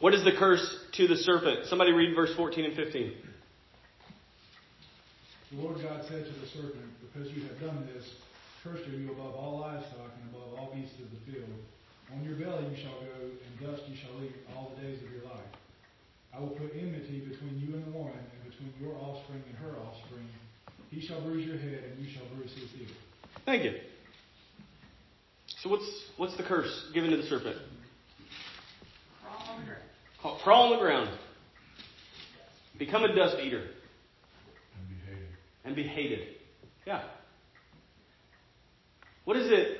What 0.00 0.14
is 0.14 0.24
the 0.24 0.32
curse 0.38 0.64
to 0.94 1.06
the 1.06 1.16
serpent? 1.16 1.66
Somebody 1.66 1.92
read 1.92 2.14
verse 2.14 2.34
14 2.36 2.64
and 2.64 2.76
15. 2.76 3.12
The 5.52 5.62
Lord 5.62 5.80
God 5.82 6.02
said 6.08 6.24
to 6.26 6.32
the 6.40 6.46
serpent, 6.48 6.90
Because 7.00 7.30
you 7.30 7.42
have 7.46 7.60
done 7.60 7.86
this, 7.94 8.04
cursed 8.62 8.88
are 8.88 8.96
you 8.96 9.12
above 9.12 9.34
all 9.34 9.60
livestock 9.60 10.10
and 10.18 10.34
above 10.34 10.58
all 10.58 10.74
beasts 10.74 10.98
of 10.98 11.06
the 11.10 11.32
field. 11.32 11.48
On 12.12 12.24
your 12.24 12.36
belly 12.36 12.66
you 12.74 12.76
shall 12.82 12.98
go, 13.00 13.22
and 13.22 13.52
dust 13.60 13.82
you 13.88 13.96
shall 13.96 14.22
eat 14.22 14.34
all 14.54 14.72
the 14.76 14.82
days 14.82 14.98
of 15.02 15.10
your 15.10 15.24
life. 15.24 15.50
I 16.34 16.40
will 16.40 16.50
put 16.58 16.72
enmity 16.74 17.20
between 17.30 17.60
you 17.60 17.74
and 17.74 17.86
the 17.86 17.96
woman, 17.96 18.18
and 18.18 18.50
between 18.50 18.74
your 18.80 18.96
offspring 18.96 19.42
and 19.46 19.56
her 19.58 19.78
offspring. 19.78 20.26
He 20.90 21.00
shall 21.06 21.22
bruise 21.22 21.46
your 21.46 21.58
head, 21.58 21.84
and 21.90 22.04
you 22.04 22.12
shall 22.12 22.26
bruise 22.34 22.52
his 22.52 22.70
heel. 22.72 22.94
Thank 23.46 23.64
you. 23.64 23.74
So 25.62 25.70
what's 25.70 25.88
what's 26.16 26.36
the 26.36 26.42
curse 26.42 26.90
given 26.92 27.10
to 27.10 27.16
the 27.16 27.24
serpent? 27.24 27.56
Crawl 30.24 30.32
on 30.34 30.38
her. 30.38 30.38
Crawl- 30.38 30.38
Crawl 30.42 30.62
on 30.64 30.70
the 30.70 30.78
ground. 30.84 31.10
Become 32.78 33.04
a 33.04 33.14
dust 33.14 33.36
eater 33.42 33.62
And 34.76 34.88
be 34.88 34.94
hated. 35.06 35.28
and 35.64 35.76
be 35.76 35.82
hated. 35.84 36.28
Yeah. 36.86 37.02
What 39.24 39.36
is 39.36 39.50
it? 39.50 39.78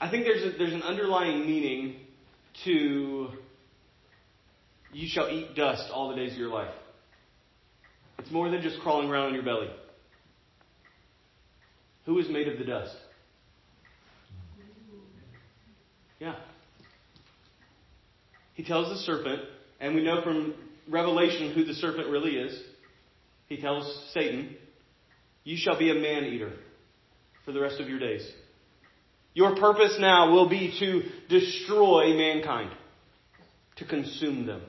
I 0.00 0.10
think 0.10 0.24
there's 0.24 0.42
a, 0.54 0.56
there's 0.58 0.72
an 0.72 0.82
underlying 0.82 1.46
meaning 1.46 1.96
to 2.64 3.28
you 4.92 5.08
shall 5.08 5.28
eat 5.28 5.54
dust 5.56 5.90
all 5.92 6.08
the 6.10 6.16
days 6.16 6.32
of 6.32 6.38
your 6.38 6.50
life. 6.50 6.72
It's 8.18 8.30
more 8.30 8.48
than 8.50 8.62
just 8.62 8.80
crawling 8.80 9.08
around 9.10 9.26
on 9.28 9.34
your 9.34 9.42
belly. 9.42 9.68
Who 12.06 12.18
is 12.18 12.28
made 12.28 12.48
of 12.48 12.58
the 12.58 12.64
dust? 12.64 12.94
Mm. 14.58 14.98
Yeah. 16.20 16.34
He 18.54 18.64
tells 18.64 18.88
the 18.88 18.96
serpent, 19.04 19.42
and 19.80 19.94
we 19.94 20.02
know 20.02 20.22
from 20.22 20.54
Revelation 20.88 21.52
who 21.52 21.64
the 21.64 21.74
serpent 21.74 22.08
really 22.08 22.36
is. 22.36 22.60
He 23.46 23.58
tells 23.60 24.10
Satan, 24.12 24.56
You 25.44 25.56
shall 25.56 25.78
be 25.78 25.90
a 25.90 25.94
man 25.94 26.24
eater 26.24 26.52
for 27.44 27.52
the 27.52 27.60
rest 27.60 27.80
of 27.80 27.88
your 27.88 27.98
days. 27.98 28.28
Your 29.34 29.56
purpose 29.56 29.96
now 29.98 30.30
will 30.30 30.48
be 30.48 30.74
to 30.78 31.02
destroy 31.28 32.14
mankind. 32.14 32.70
to 33.76 33.84
consume 33.84 34.46
them, 34.46 34.62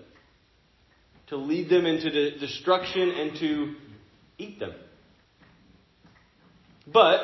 to 1.27 1.37
lead 1.37 1.69
them 1.69 1.85
into 1.85 2.09
de- 2.09 2.39
destruction 2.39 3.09
and 3.11 3.37
to 3.39 3.75
eat 4.39 4.59
them. 4.59 4.73
But 6.91 7.21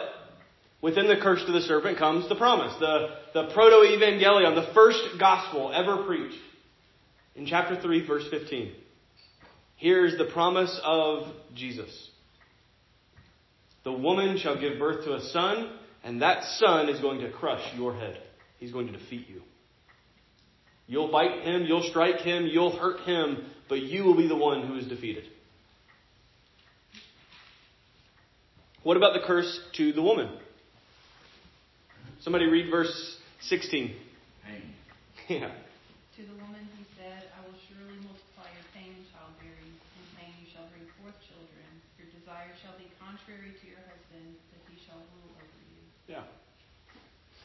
within 0.82 1.08
the 1.08 1.18
curse 1.18 1.44
to 1.46 1.52
the 1.52 1.62
serpent 1.62 1.98
comes 1.98 2.30
the 2.30 2.36
promise, 2.36 2.74
the, 2.80 3.08
the 3.34 3.52
proto 3.54 3.78
evangelion, 3.78 4.56
the 4.56 4.72
first 4.74 5.00
gospel 5.20 5.72
ever 5.74 6.04
preached. 6.04 6.38
In 7.36 7.46
chapter 7.46 7.80
3, 7.80 8.08
verse 8.08 8.26
15. 8.30 8.74
Here's 9.78 10.18
the 10.18 10.26
promise 10.26 10.80
of 10.84 11.34
Jesus. 11.56 12.10
The 13.84 13.92
woman 13.92 14.38
shall 14.38 14.60
give 14.60 14.78
birth 14.78 15.06
to 15.06 15.16
a 15.16 15.22
son, 15.22 15.72
and 16.04 16.22
that 16.22 16.44
son 16.58 16.90
is 16.90 17.00
going 17.00 17.22
to 17.22 17.32
crush 17.32 17.62
your 17.76 17.96
head. 17.96 18.22
He's 18.60 18.72
going 18.72 18.88
to 18.88 18.94
defeat 18.94 19.28
you. 19.28 19.42
You'll 20.88 21.12
bite 21.12 21.42
him, 21.42 21.64
you'll 21.66 21.88
strike 21.90 22.20
him, 22.20 22.46
you'll 22.46 22.78
hurt 22.78 23.02
him, 23.02 23.46
but 23.70 23.80
you 23.82 24.04
will 24.04 24.18
be 24.18 24.28
the 24.28 24.36
one 24.36 24.68
who 24.68 24.76
is 24.76 24.88
defeated. 24.88 25.24
What 28.84 28.98
about 28.98 29.14
the 29.14 29.22
curse 29.26 29.60
to 29.78 29.94
the 29.94 30.02
woman? 30.02 30.30
Somebody 32.22 32.46
read 32.46 32.70
verse 32.70 33.18
16. 33.42 33.96
Pain. 34.46 34.62
Yeah. 35.30 35.54
To 36.18 36.22
the 36.22 36.34
woman 36.38 36.66
he 36.78 36.86
said, 36.98 37.30
I 37.34 37.46
will 37.46 37.58
surely 37.70 37.98
multiply 38.02 38.50
your 38.54 38.68
pain 38.74 38.94
in 38.94 39.06
childbearing. 39.14 39.70
In 39.70 40.06
pain 40.18 40.34
you 40.42 40.50
shall 40.50 40.66
bring 40.74 40.86
forth 41.00 41.18
children. 41.30 41.66
Your 41.98 42.10
desire 42.14 42.52
shall 42.62 42.78
be 42.78 42.90
contrary 43.26 43.54
to 43.62 43.68
your 43.68 43.78
husband, 43.78 44.36
but 44.52 44.62
he 44.72 44.78
shall 44.86 44.98
rule 44.98 45.36
over 45.36 45.46
you. 45.70 46.16
Yeah. 46.16 46.24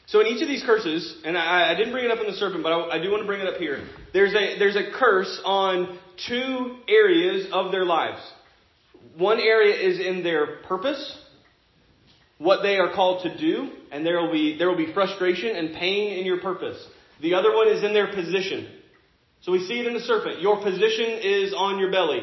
So 0.07 0.21
in 0.21 0.27
each 0.27 0.41
of 0.41 0.47
these 0.47 0.63
curses, 0.63 1.17
and 1.25 1.37
I, 1.37 1.71
I 1.71 1.75
didn't 1.75 1.91
bring 1.93 2.05
it 2.05 2.11
up 2.11 2.19
in 2.19 2.27
the 2.27 2.33
serpent, 2.33 2.63
but 2.63 2.71
I, 2.71 2.97
I 2.97 3.01
do 3.01 3.11
want 3.11 3.23
to 3.23 3.27
bring 3.27 3.41
it 3.41 3.47
up 3.47 3.59
here. 3.59 3.85
There's 4.13 4.33
a 4.33 4.57
there's 4.57 4.75
a 4.75 4.91
curse 4.97 5.41
on 5.45 5.99
two 6.27 6.77
areas 6.87 7.47
of 7.51 7.71
their 7.71 7.85
lives. 7.85 8.21
One 9.17 9.39
area 9.39 9.75
is 9.75 9.99
in 9.99 10.23
their 10.23 10.57
purpose, 10.63 11.17
what 12.37 12.61
they 12.61 12.77
are 12.77 12.93
called 12.93 13.23
to 13.23 13.37
do, 13.37 13.71
and 13.91 14.05
there 14.05 14.21
will 14.21 14.31
be 14.31 14.57
there 14.57 14.69
will 14.69 14.77
be 14.77 14.93
frustration 14.93 15.55
and 15.55 15.75
pain 15.75 16.17
in 16.17 16.25
your 16.25 16.39
purpose. 16.39 16.83
The 17.21 17.33
other 17.33 17.53
one 17.53 17.67
is 17.67 17.83
in 17.83 17.93
their 17.93 18.13
position. 18.13 18.67
So 19.41 19.51
we 19.51 19.65
see 19.67 19.79
it 19.79 19.85
in 19.85 19.93
the 19.93 19.99
serpent. 20.01 20.41
Your 20.41 20.61
position 20.63 21.19
is 21.21 21.53
on 21.55 21.79
your 21.79 21.91
belly. 21.91 22.21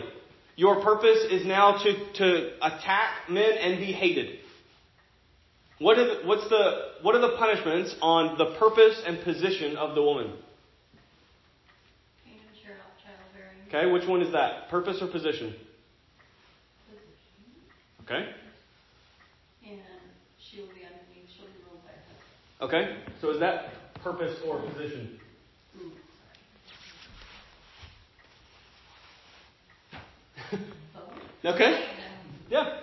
Your 0.56 0.82
purpose 0.82 1.18
is 1.30 1.44
now 1.44 1.82
to, 1.82 2.12
to 2.14 2.50
attack 2.62 3.28
men 3.28 3.52
and 3.60 3.78
be 3.78 3.92
hated. 3.92 4.38
What 5.80 5.98
are, 5.98 6.04
the, 6.04 6.26
what's 6.26 6.48
the, 6.48 6.92
what 7.02 7.16
are 7.16 7.20
the 7.20 7.36
punishments 7.36 7.94
on 8.00 8.38
the 8.38 8.56
purpose 8.58 9.02
and 9.04 9.22
position 9.24 9.76
of 9.76 9.96
the 9.96 10.02
woman? 10.02 10.32
Pain 12.24 12.38
and 12.38 12.64
child- 12.64 12.78
childbearing. 13.02 13.68
Okay, 13.68 13.92
which 13.92 14.08
one 14.08 14.22
is 14.22 14.32
that? 14.32 14.68
Purpose 14.70 14.98
or 15.02 15.08
position? 15.08 15.54
Okay. 18.04 18.28
And 19.66 19.80
she 20.38 20.60
will 20.60 20.68
be 20.68 20.84
underneath, 20.84 21.28
she'll 21.36 21.46
be 21.46 21.52
ruled 21.68 21.82
by 21.84 21.90
her. 21.90 22.66
Okay, 22.66 22.96
so 23.20 23.30
is 23.30 23.40
that 23.40 23.72
purpose 24.04 24.38
or 24.46 24.60
position? 24.70 25.18
Okay? 31.44 31.84
Yeah. 32.48 32.78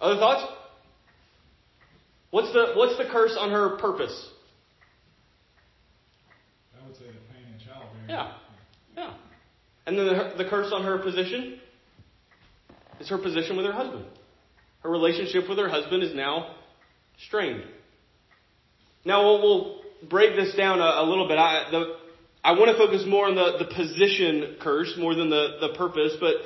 Other 0.00 0.16
thoughts? 0.20 0.52
What's 2.30 2.52
the 2.52 2.74
what's 2.76 2.96
the 2.98 3.08
curse 3.10 3.36
on 3.38 3.50
her 3.50 3.76
purpose? 3.78 4.30
I 6.80 6.86
would 6.86 6.96
say 6.96 7.06
the 7.06 7.34
pain 7.34 7.44
and 7.50 7.60
childbearing. 7.60 8.08
Yeah. 8.08 8.34
Yeah. 8.96 9.14
And 9.86 9.98
then 9.98 10.06
the, 10.06 10.44
the 10.44 10.48
curse 10.48 10.70
on 10.72 10.84
her 10.84 10.98
position 10.98 11.58
is 13.00 13.08
her 13.08 13.18
position 13.18 13.56
with 13.56 13.66
her 13.66 13.72
husband. 13.72 14.04
Her 14.82 14.90
relationship 14.90 15.48
with 15.48 15.58
her 15.58 15.68
husband 15.68 16.02
is 16.02 16.14
now 16.14 16.54
strained. 17.26 17.64
Now 19.04 19.24
we'll, 19.24 19.42
we'll 19.42 19.80
break 20.08 20.36
this 20.36 20.54
down 20.54 20.80
a, 20.80 21.02
a 21.02 21.04
little 21.08 21.26
bit. 21.26 21.38
I, 21.38 21.70
the, 21.70 21.96
I 22.46 22.52
want 22.52 22.70
to 22.70 22.78
focus 22.78 23.02
more 23.04 23.26
on 23.26 23.34
the, 23.34 23.64
the 23.64 23.74
position 23.74 24.58
curse 24.60 24.94
more 24.96 25.16
than 25.16 25.30
the, 25.30 25.56
the 25.60 25.74
purpose, 25.76 26.16
but 26.20 26.36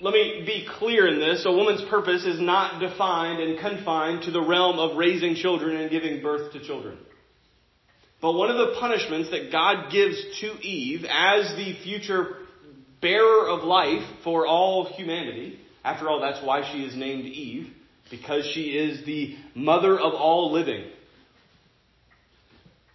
let 0.00 0.14
me 0.14 0.44
be 0.46 0.68
clear 0.78 1.08
in 1.08 1.18
this. 1.18 1.44
A 1.44 1.50
woman's 1.50 1.82
purpose 1.90 2.24
is 2.24 2.40
not 2.40 2.78
defined 2.78 3.42
and 3.42 3.58
confined 3.58 4.22
to 4.22 4.30
the 4.30 4.40
realm 4.40 4.78
of 4.78 4.96
raising 4.96 5.34
children 5.34 5.78
and 5.78 5.90
giving 5.90 6.22
birth 6.22 6.52
to 6.52 6.64
children. 6.64 6.96
But 8.22 8.34
one 8.34 8.50
of 8.50 8.56
the 8.56 8.76
punishments 8.78 9.32
that 9.32 9.50
God 9.50 9.90
gives 9.90 10.16
to 10.42 10.46
Eve 10.64 11.04
as 11.10 11.56
the 11.56 11.74
future 11.82 12.36
bearer 13.02 13.48
of 13.48 13.64
life 13.64 14.06
for 14.22 14.46
all 14.46 14.94
humanity, 14.94 15.58
after 15.82 16.08
all, 16.08 16.20
that's 16.20 16.46
why 16.46 16.70
she 16.70 16.84
is 16.84 16.94
named 16.96 17.24
Eve, 17.24 17.66
because 18.12 18.48
she 18.54 18.78
is 18.78 19.04
the 19.04 19.34
mother 19.56 19.98
of 19.98 20.14
all 20.14 20.52
living. 20.52 20.84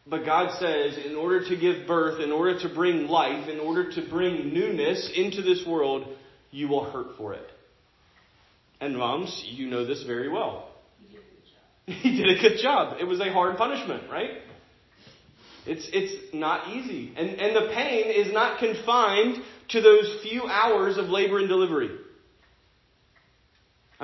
But 0.06 0.26
God 0.26 0.60
says, 0.60 0.98
in 1.06 1.16
order 1.16 1.48
to 1.48 1.56
give 1.56 1.88
birth, 1.88 2.20
in 2.20 2.32
order 2.32 2.60
to 2.60 2.70
bring 2.70 3.08
life, 3.08 3.48
in 3.48 3.60
order 3.60 3.90
to 3.92 4.10
bring 4.10 4.54
newness 4.54 5.10
into 5.16 5.42
this 5.42 5.66
world, 5.66 6.08
you 6.52 6.68
will 6.68 6.92
hurt 6.92 7.16
for 7.18 7.34
it. 7.34 7.46
And 8.82 8.98
moms, 8.98 9.44
you 9.48 9.68
know 9.68 9.86
this 9.86 10.04
very 10.04 10.30
well. 10.30 10.70
He 11.86 12.16
did 12.16 12.38
a 12.38 12.42
good 12.42 12.60
job. 12.62 12.98
It 13.00 13.04
was 13.06 13.20
a 13.20 13.32
hard 13.32 13.58
punishment, 13.58 14.10
right? 14.10 14.32
It's, 15.66 15.88
it's 15.94 16.34
not 16.34 16.74
easy. 16.74 17.14
And, 17.16 17.30
and 17.42 17.56
the 17.56 17.74
pain 17.74 18.06
is 18.08 18.34
not 18.34 18.60
confined 18.60 19.38
to 19.70 19.82
those 19.82 20.20
few 20.24 20.44
hours 20.44 20.98
of 20.98 21.06
labor 21.06 21.40
and 21.40 21.48
delivery. 21.48 21.90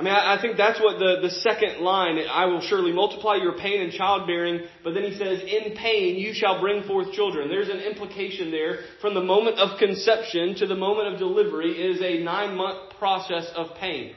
I 0.00 0.02
mean, 0.02 0.14
I, 0.14 0.38
I 0.38 0.40
think 0.40 0.56
that's 0.56 0.80
what 0.80 0.98
the, 0.98 1.18
the 1.20 1.28
second 1.28 1.82
line, 1.82 2.18
I 2.32 2.46
will 2.46 2.62
surely 2.62 2.90
multiply 2.90 3.34
your 3.34 3.58
pain 3.58 3.82
and 3.82 3.92
childbearing, 3.92 4.62
but 4.82 4.94
then 4.94 5.02
he 5.02 5.12
says, 5.18 5.42
in 5.42 5.76
pain 5.76 6.16
you 6.16 6.32
shall 6.32 6.58
bring 6.58 6.84
forth 6.84 7.12
children. 7.12 7.50
There's 7.50 7.68
an 7.68 7.80
implication 7.80 8.50
there 8.50 8.78
from 9.02 9.12
the 9.12 9.20
moment 9.20 9.58
of 9.58 9.78
conception 9.78 10.54
to 10.54 10.66
the 10.66 10.74
moment 10.74 11.12
of 11.12 11.18
delivery 11.18 11.72
is 11.72 12.00
a 12.00 12.24
nine 12.24 12.56
month 12.56 12.94
process 12.98 13.52
of 13.54 13.76
pain. 13.76 14.14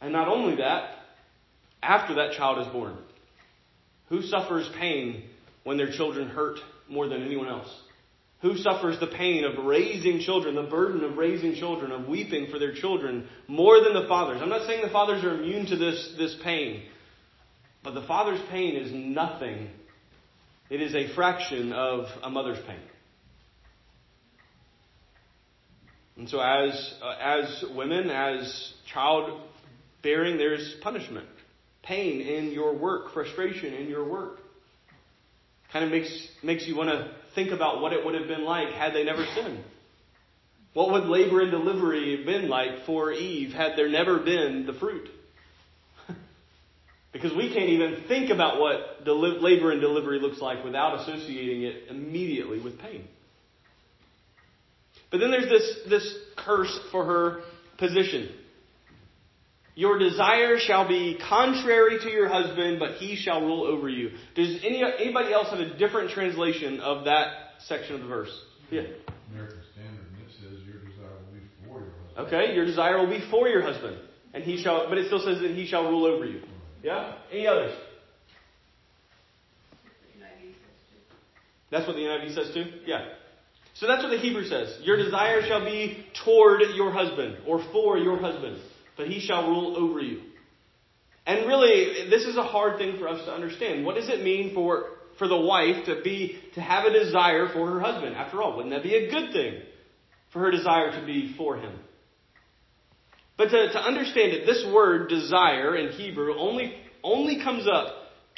And 0.00 0.12
not 0.12 0.28
only 0.28 0.54
that, 0.58 0.90
after 1.82 2.14
that 2.14 2.34
child 2.36 2.64
is 2.64 2.72
born. 2.72 2.96
Who 4.10 4.22
suffers 4.22 4.70
pain 4.78 5.24
when 5.64 5.76
their 5.76 5.90
children 5.90 6.28
hurt 6.28 6.60
more 6.88 7.08
than 7.08 7.24
anyone 7.24 7.48
else? 7.48 7.68
Who 8.40 8.56
suffers 8.56 9.00
the 9.00 9.08
pain 9.08 9.44
of 9.44 9.64
raising 9.64 10.20
children, 10.20 10.54
the 10.54 10.62
burden 10.62 11.02
of 11.02 11.16
raising 11.16 11.56
children, 11.56 11.90
of 11.90 12.06
weeping 12.06 12.46
for 12.50 12.58
their 12.60 12.72
children 12.72 13.26
more 13.48 13.80
than 13.82 13.94
the 13.94 14.06
fathers? 14.06 14.40
I'm 14.40 14.48
not 14.48 14.66
saying 14.66 14.82
the 14.82 14.90
fathers 14.90 15.24
are 15.24 15.34
immune 15.34 15.66
to 15.66 15.76
this, 15.76 16.14
this 16.16 16.36
pain, 16.44 16.84
but 17.82 17.94
the 17.94 18.02
father's 18.02 18.40
pain 18.48 18.76
is 18.76 18.92
nothing. 18.92 19.70
It 20.70 20.80
is 20.80 20.94
a 20.94 21.12
fraction 21.14 21.72
of 21.72 22.06
a 22.22 22.30
mother's 22.30 22.64
pain. 22.64 22.78
And 26.16 26.28
so, 26.28 26.40
as, 26.40 26.94
uh, 27.02 27.14
as 27.20 27.64
women, 27.74 28.10
as 28.10 28.72
childbearing, 28.92 30.36
there's 30.36 30.76
punishment, 30.80 31.28
pain 31.82 32.20
in 32.20 32.52
your 32.52 32.76
work, 32.76 33.12
frustration 33.12 33.72
in 33.72 33.88
your 33.88 34.08
work. 34.08 34.38
Kind 35.72 35.84
of 35.84 35.90
makes, 35.90 36.28
makes 36.42 36.66
you 36.66 36.76
want 36.76 36.90
to 36.90 37.14
think 37.34 37.50
about 37.50 37.80
what 37.80 37.92
it 37.92 38.04
would 38.04 38.14
have 38.14 38.28
been 38.28 38.44
like 38.44 38.68
had 38.70 38.94
they 38.94 39.04
never 39.04 39.24
sinned. 39.34 39.64
What 40.74 40.92
would 40.92 41.04
labor 41.04 41.40
and 41.40 41.50
delivery 41.50 42.16
have 42.16 42.26
been 42.26 42.48
like 42.48 42.84
for 42.86 43.12
Eve 43.12 43.52
had 43.52 43.72
there 43.76 43.88
never 43.88 44.18
been 44.18 44.66
the 44.66 44.74
fruit? 44.74 45.08
because 47.12 47.34
we 47.34 47.52
can't 47.52 47.70
even 47.70 48.04
think 48.06 48.30
about 48.30 48.60
what 48.60 49.04
deli- 49.04 49.40
labor 49.40 49.72
and 49.72 49.80
delivery 49.80 50.20
looks 50.20 50.40
like 50.40 50.64
without 50.64 51.00
associating 51.00 51.62
it 51.62 51.88
immediately 51.90 52.60
with 52.60 52.78
pain. 52.78 53.08
But 55.10 55.18
then 55.18 55.30
there's 55.30 55.48
this, 55.48 55.78
this 55.88 56.14
curse 56.36 56.78
for 56.92 57.04
her 57.04 57.40
position. 57.78 58.28
Your 59.78 59.96
desire 59.96 60.58
shall 60.58 60.88
be 60.88 61.16
contrary 61.28 62.00
to 62.00 62.10
your 62.10 62.28
husband, 62.28 62.80
but 62.80 62.94
he 62.94 63.14
shall 63.14 63.40
rule 63.40 63.62
over 63.62 63.88
you. 63.88 64.10
Does 64.34 64.58
any, 64.64 64.82
anybody 64.82 65.32
else 65.32 65.50
have 65.50 65.60
a 65.60 65.78
different 65.78 66.10
translation 66.10 66.80
of 66.80 67.04
that 67.04 67.28
section 67.60 67.94
of 67.94 68.00
the 68.00 68.08
verse? 68.08 68.42
Yeah. 68.72 68.80
American 69.30 69.60
Standard, 69.72 70.06
and 70.16 70.26
it 70.26 70.32
says 70.34 70.66
your 70.66 70.80
desire 70.80 71.14
will 71.14 71.32
be 71.32 71.46
for 71.62 71.78
your 71.78 71.92
husband. 72.08 72.26
Okay, 72.26 72.54
your 72.56 72.64
desire 72.64 72.98
will 72.98 73.06
be 73.06 73.24
for 73.30 73.46
your 73.46 73.62
husband, 73.62 73.98
and 74.34 74.42
he 74.42 74.60
shall. 74.60 74.88
But 74.88 74.98
it 74.98 75.06
still 75.06 75.20
says 75.20 75.40
that 75.42 75.52
he 75.52 75.64
shall 75.64 75.88
rule 75.88 76.06
over 76.06 76.24
you. 76.24 76.38
Mm-hmm. 76.38 76.86
Yeah. 76.86 77.14
Any 77.30 77.46
others? 77.46 77.78
The 80.18 80.24
NIV 80.24 80.54
says 80.54 80.82
too. 80.90 80.98
That's 81.70 81.86
what 81.86 81.94
the 81.94 82.02
NIV 82.02 82.34
says 82.34 82.52
too. 82.52 82.80
Yeah. 82.84 83.10
So 83.74 83.86
that's 83.86 84.02
what 84.02 84.10
the 84.10 84.18
Hebrew 84.18 84.42
says. 84.42 84.76
Your 84.82 84.96
desire 84.96 85.46
shall 85.46 85.64
be 85.64 86.04
toward 86.24 86.62
your 86.74 86.90
husband 86.90 87.36
or 87.46 87.62
for 87.70 87.96
your 87.96 88.18
husband, 88.18 88.58
but 88.98 89.06
he 89.06 89.20
shall 89.20 89.48
rule 89.48 89.76
over 89.78 90.00
you. 90.00 90.20
And 91.26 91.46
really, 91.46 92.10
this 92.10 92.24
is 92.24 92.36
a 92.36 92.42
hard 92.42 92.78
thing 92.78 92.98
for 92.98 93.08
us 93.08 93.24
to 93.24 93.32
understand. 93.32 93.86
What 93.86 93.94
does 93.94 94.08
it 94.10 94.22
mean 94.22 94.54
for 94.54 94.98
for 95.18 95.28
the 95.28 95.36
wife 95.36 95.84
to 95.86 96.00
be, 96.02 96.38
to 96.54 96.60
have 96.60 96.84
a 96.84 96.92
desire 96.92 97.48
for 97.52 97.68
her 97.68 97.80
husband. 97.80 98.14
After 98.14 98.40
all, 98.40 98.56
wouldn't 98.56 98.72
that 98.72 98.84
be 98.84 98.94
a 98.94 99.10
good 99.10 99.32
thing 99.32 99.60
for 100.32 100.40
her 100.40 100.50
desire 100.50 100.98
to 100.98 101.04
be 101.04 101.34
for 101.36 101.56
him? 101.56 101.76
But 103.36 103.50
to, 103.50 103.72
to 103.72 103.78
understand 103.78 104.32
it, 104.32 104.46
this 104.46 104.64
word 104.72 105.08
desire 105.08 105.76
in 105.76 105.92
Hebrew 105.92 106.34
only, 106.38 106.74
only 107.02 107.42
comes 107.42 107.66
up 107.68 107.94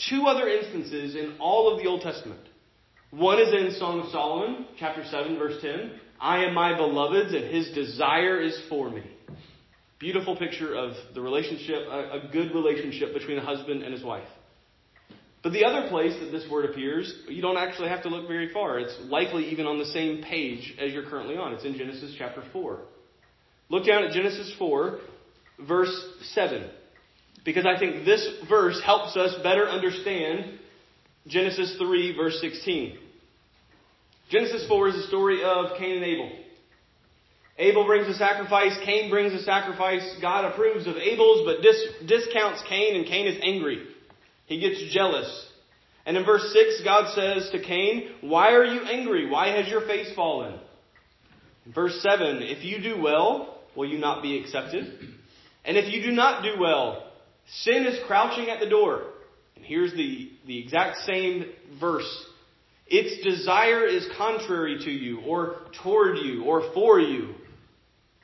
two 0.08 0.24
other 0.26 0.48
instances 0.48 1.14
in 1.14 1.36
all 1.38 1.72
of 1.72 1.82
the 1.82 1.88
Old 1.88 2.00
Testament. 2.00 2.40
One 3.10 3.38
is 3.38 3.52
in 3.52 3.78
Song 3.78 4.00
of 4.00 4.10
Solomon, 4.10 4.66
chapter 4.78 5.04
7, 5.04 5.38
verse 5.38 5.60
10. 5.60 5.92
I 6.20 6.44
am 6.44 6.54
my 6.54 6.76
beloved's, 6.76 7.34
and 7.34 7.44
his 7.44 7.70
desire 7.72 8.40
is 8.40 8.58
for 8.68 8.90
me. 8.90 9.02
Beautiful 10.00 10.34
picture 10.34 10.74
of 10.74 10.94
the 11.14 11.20
relationship, 11.20 11.86
a, 11.86 12.22
a 12.24 12.30
good 12.32 12.54
relationship 12.54 13.12
between 13.12 13.36
a 13.36 13.44
husband 13.44 13.82
and 13.82 13.92
his 13.92 14.02
wife. 14.02 14.26
But 15.42 15.52
the 15.52 15.64
other 15.64 15.88
place 15.88 16.14
that 16.20 16.30
this 16.32 16.50
word 16.50 16.70
appears, 16.70 17.14
you 17.28 17.42
don't 17.42 17.58
actually 17.58 17.88
have 17.88 18.02
to 18.04 18.08
look 18.08 18.26
very 18.26 18.50
far. 18.52 18.78
It's 18.78 18.96
likely 19.04 19.50
even 19.50 19.66
on 19.66 19.78
the 19.78 19.84
same 19.86 20.22
page 20.22 20.74
as 20.80 20.92
you're 20.92 21.08
currently 21.08 21.36
on. 21.36 21.52
It's 21.52 21.64
in 21.64 21.76
Genesis 21.76 22.14
chapter 22.16 22.42
4. 22.52 22.78
Look 23.68 23.86
down 23.86 24.04
at 24.04 24.12
Genesis 24.12 24.54
4, 24.58 24.98
verse 25.66 26.04
7. 26.32 26.68
Because 27.44 27.66
I 27.66 27.78
think 27.78 28.04
this 28.04 28.26
verse 28.48 28.80
helps 28.84 29.16
us 29.16 29.34
better 29.42 29.68
understand 29.68 30.58
Genesis 31.26 31.76
3, 31.78 32.16
verse 32.16 32.38
16. 32.40 32.98
Genesis 34.30 34.66
4 34.66 34.88
is 34.88 34.94
the 34.94 35.02
story 35.08 35.42
of 35.42 35.78
Cain 35.78 35.96
and 35.96 36.04
Abel. 36.04 36.30
Abel 37.58 37.84
brings 37.84 38.08
a 38.08 38.14
sacrifice, 38.14 38.76
Cain 38.84 39.10
brings 39.10 39.32
a 39.34 39.42
sacrifice. 39.42 40.16
God 40.22 40.46
approves 40.46 40.86
of 40.86 40.96
Abel's, 40.96 41.46
but 41.46 41.62
dis- 41.62 42.08
discounts 42.08 42.62
Cain, 42.68 42.96
and 42.96 43.06
Cain 43.06 43.26
is 43.26 43.38
angry. 43.42 43.86
He 44.46 44.60
gets 44.60 44.92
jealous. 44.92 45.48
And 46.06 46.16
in 46.16 46.24
verse 46.24 46.52
6, 46.52 46.82
God 46.82 47.14
says 47.14 47.50
to 47.52 47.62
Cain, 47.62 48.10
Why 48.22 48.52
are 48.52 48.64
you 48.64 48.80
angry? 48.82 49.28
Why 49.28 49.48
has 49.48 49.68
your 49.68 49.82
face 49.82 50.12
fallen? 50.14 50.58
In 51.66 51.72
verse 51.72 52.00
7, 52.02 52.38
If 52.42 52.64
you 52.64 52.82
do 52.82 53.00
well, 53.00 53.58
will 53.76 53.88
you 53.88 53.98
not 53.98 54.22
be 54.22 54.38
accepted? 54.38 54.98
And 55.64 55.76
if 55.76 55.92
you 55.92 56.02
do 56.02 56.10
not 56.10 56.42
do 56.42 56.58
well, 56.58 57.12
sin 57.62 57.84
is 57.84 58.00
crouching 58.06 58.48
at 58.48 58.60
the 58.60 58.68
door. 58.68 59.02
And 59.56 59.64
here's 59.64 59.92
the, 59.92 60.32
the 60.46 60.58
exact 60.58 60.98
same 61.06 61.46
verse. 61.78 62.26
Its 62.86 63.22
desire 63.22 63.86
is 63.86 64.08
contrary 64.16 64.78
to 64.84 64.90
you, 64.90 65.20
or 65.20 65.58
toward 65.82 66.18
you, 66.18 66.44
or 66.44 66.72
for 66.72 66.98
you, 66.98 67.34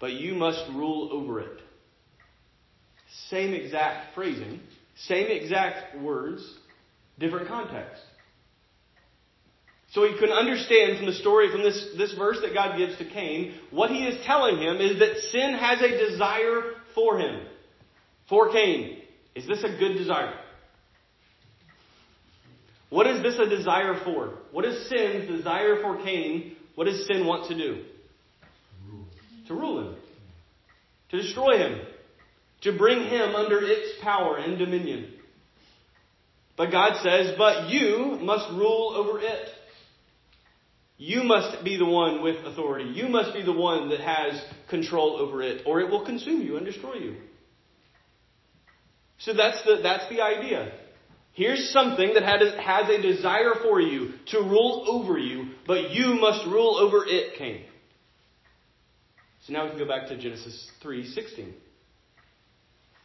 but 0.01 0.13
you 0.13 0.35
must 0.35 0.63
rule 0.71 1.11
over 1.13 1.41
it. 1.41 1.61
Same 3.31 3.55
exact 3.55 4.15
phrasing, 4.15 4.61
same 4.97 5.29
exact 5.29 5.99
words, 5.99 6.43
different 7.19 7.49
context. 7.49 8.03
So 9.93 10.05
you 10.05 10.19
can 10.19 10.31
understand 10.31 10.99
from 10.99 11.07
the 11.07 11.15
story, 11.15 11.51
from 11.51 11.63
this, 11.63 11.95
this 11.97 12.13
verse 12.15 12.39
that 12.43 12.53
God 12.53 12.77
gives 12.77 12.99
to 12.99 13.05
Cain, 13.05 13.55
what 13.71 13.91
he 13.91 14.05
is 14.05 14.25
telling 14.27 14.59
him 14.59 14.77
is 14.77 14.99
that 14.99 15.17
sin 15.31 15.55
has 15.55 15.81
a 15.81 16.11
desire 16.11 16.75
for 16.95 17.19
him. 17.19 17.41
For 18.29 18.53
Cain. 18.53 18.99
Is 19.35 19.47
this 19.47 19.63
a 19.65 19.79
good 19.79 19.97
desire? 19.97 20.35
What 22.91 23.07
is 23.07 23.23
this 23.23 23.39
a 23.39 23.49
desire 23.49 24.01
for? 24.05 24.39
What 24.53 24.65
is 24.65 24.89
sin's 24.89 25.29
desire 25.29 25.81
for 25.83 26.03
Cain? 26.03 26.57
What 26.75 26.85
does 26.85 27.07
sin 27.07 27.27
want 27.27 27.49
to 27.49 27.57
do? 27.57 27.85
To 29.49 29.55
rule 29.55 29.81
him. 29.81 29.97
To 31.11 31.23
destroy 31.23 31.59
him. 31.59 31.81
To 32.63 32.77
bring 32.77 33.05
him 33.09 33.35
under 33.35 33.61
its 33.63 34.03
power 34.03 34.37
and 34.39 34.59
dominion. 34.59 35.13
But 36.57 36.71
God 36.71 37.03
says, 37.03 37.35
but 37.37 37.69
you 37.69 38.19
must 38.21 38.51
rule 38.51 38.95
over 38.97 39.21
it. 39.21 39.49
You 40.99 41.25
must 41.25 41.63
be 41.63 41.77
the 41.77 41.85
one 41.85 42.23
with 42.23 42.37
authority. 42.47 42.91
You 42.95 43.09
must 43.09 43.35
be 43.35 43.43
the 43.43 43.53
one 43.53 43.91
that 43.91 44.01
has 44.01 44.43
control 44.71 45.19
over 45.21 45.43
it, 45.43 45.63
or 45.67 45.81
it 45.81 45.91
will 45.91 46.07
consume 46.07 46.41
you 46.41 46.57
and 46.57 46.65
destroy 46.65 46.95
you. 46.95 47.17
So 49.19 49.35
that's 49.35 49.63
the, 49.65 49.81
that's 49.83 50.09
the 50.09 50.23
idea. 50.23 50.73
Here's 51.35 51.71
something 51.71 52.15
that 52.15 52.23
has 52.23 52.89
a 52.89 53.03
desire 53.03 53.53
for 53.63 53.79
you 53.79 54.15
to 54.29 54.39
rule 54.39 54.87
over 54.89 55.19
you, 55.19 55.51
but 55.67 55.91
you 55.91 56.15
must 56.19 56.47
rule 56.47 56.77
over 56.77 57.05
it, 57.07 57.37
Cain. 57.37 57.65
So 59.47 59.53
now 59.53 59.65
we 59.65 59.71
can 59.71 59.79
go 59.79 59.87
back 59.87 60.09
to 60.09 60.17
Genesis 60.17 60.71
3:16. 60.83 61.53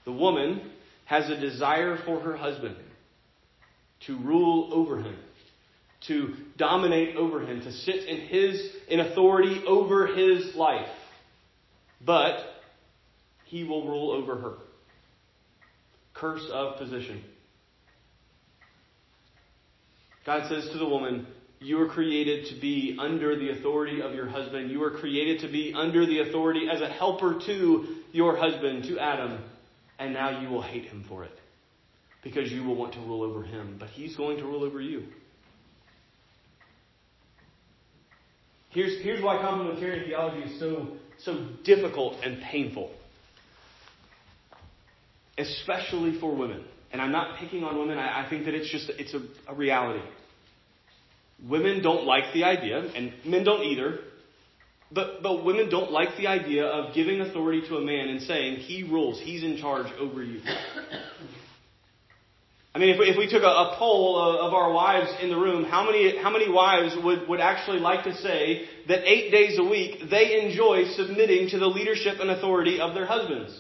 The 0.06 0.12
woman 0.12 0.72
has 1.06 1.30
a 1.30 1.40
desire 1.40 1.98
for 2.06 2.20
her 2.20 2.36
husband 2.36 2.76
to 4.08 4.18
rule 4.18 4.74
over 4.74 4.98
him 4.98 5.16
to 6.08 6.34
dominate 6.58 7.16
over 7.16 7.42
him, 7.42 7.62
to 7.62 7.72
sit 7.72 8.08
in 8.08 8.22
his 8.22 8.76
in 8.88 9.00
authority 9.00 9.62
over 9.68 10.08
his 10.08 10.56
life. 10.56 10.90
But 12.04 12.40
he 13.46 13.64
will 13.64 13.88
rule 13.88 14.12
over 14.12 14.36
her. 14.38 14.54
Curse 16.14 16.46
of 16.52 16.78
position. 16.78 17.24
God 20.26 20.50
says 20.50 20.70
to 20.72 20.78
the 20.78 20.88
woman, 20.88 21.28
You 21.64 21.78
were 21.78 21.88
created 21.88 22.48
to 22.48 22.60
be 22.60 22.98
under 23.00 23.38
the 23.38 23.52
authority 23.52 24.02
of 24.02 24.16
your 24.16 24.28
husband. 24.28 24.72
You 24.72 24.80
were 24.80 24.90
created 24.90 25.42
to 25.42 25.48
be 25.48 25.74
under 25.76 26.08
the 26.08 26.22
authority 26.22 26.68
as 26.68 26.82
a 26.82 26.90
helper 26.90 27.40
to 27.46 27.86
your 28.12 28.36
husband, 28.36 28.86
to 28.86 28.98
Adam. 28.98 29.44
And 30.00 30.12
now 30.12 30.42
you 30.42 30.50
will 30.50 30.64
hate 30.64 30.86
him 30.86 31.06
for 31.08 31.24
it. 31.24 31.32
Because 32.24 32.52
you 32.52 32.64
will 32.64 32.76
want 32.76 32.94
to 32.96 33.00
rule 33.02 33.22
over 33.22 33.44
him. 33.44 33.78
But 33.80 33.90
he's 33.90 34.16
going 34.16 34.38
to 34.38 34.44
rule 34.44 34.64
over 34.64 34.82
you. 34.82 35.04
Here's, 38.72 39.00
here's 39.04 39.22
why 39.22 39.38
complementarian 39.38 40.08
theology 40.08 40.52
is 40.52 40.60
so, 40.60 40.98
so 41.20 41.48
difficult 41.64 42.16
and 42.24 42.42
painful, 42.42 42.90
especially 45.38 46.20
for 46.20 46.34
women. 46.34 46.64
And 46.92 47.02
I'm 47.02 47.12
not 47.12 47.38
picking 47.38 47.64
on 47.64 47.78
women, 47.78 48.00
I, 48.00 48.26
I 48.26 48.30
think 48.30 48.46
that 48.46 48.56
it's 48.56 48.72
just 48.72 48.90
it's 48.98 49.14
a, 49.14 49.22
a 49.52 49.54
reality. 49.54 50.04
Women 51.48 51.82
don't 51.82 52.06
like 52.06 52.34
the 52.34 52.44
idea, 52.44 52.80
and 52.80 53.14
men 53.26 53.44
don't 53.44 53.64
either, 53.64 54.00
but, 54.92 55.24
but 55.24 55.44
women 55.46 55.70
don't 55.70 55.92
like 55.92 56.18
the 56.18 56.28
idea 56.28 56.66
of 56.66 56.94
giving 56.94 57.22
authority 57.22 57.62
to 57.70 57.78
a 57.78 57.82
man 57.82 58.10
and 58.10 58.22
saying, 58.22 58.58
he 58.58 58.84
rules, 58.84 59.20
he's 59.20 59.44
in 59.44 59.58
charge 59.58 59.88
over 60.00 60.22
you. 60.22 60.42
I 62.74 62.80
mean, 62.80 62.90
if 62.90 63.00
we, 63.00 63.06
if 63.08 63.18
we 63.18 63.30
took 63.30 63.44
a, 63.44 63.48
a 63.48 63.76
poll 63.78 64.18
of, 64.18 64.48
of, 64.48 64.54
our 64.54 64.72
wives 64.72 65.12
in 65.22 65.30
the 65.30 65.36
room, 65.36 65.66
how 65.66 65.86
many, 65.86 66.18
how 66.18 66.30
many 66.30 66.50
wives 66.50 66.96
would, 67.04 67.28
would 67.28 67.42
actually 67.42 67.80
like 67.80 68.06
to 68.06 68.16
say 68.16 68.66
that 68.88 69.06
eight 69.06 69.30
days 69.30 69.60
a 69.60 69.64
week 69.64 70.10
they 70.10 70.42
enjoy 70.42 70.86
submitting 70.96 71.50
to 71.50 71.60
the 71.60 71.68
leadership 71.68 72.20
and 72.22 72.30
authority 72.30 72.80
of 72.80 72.94
their 72.94 73.06
husbands? 73.06 73.60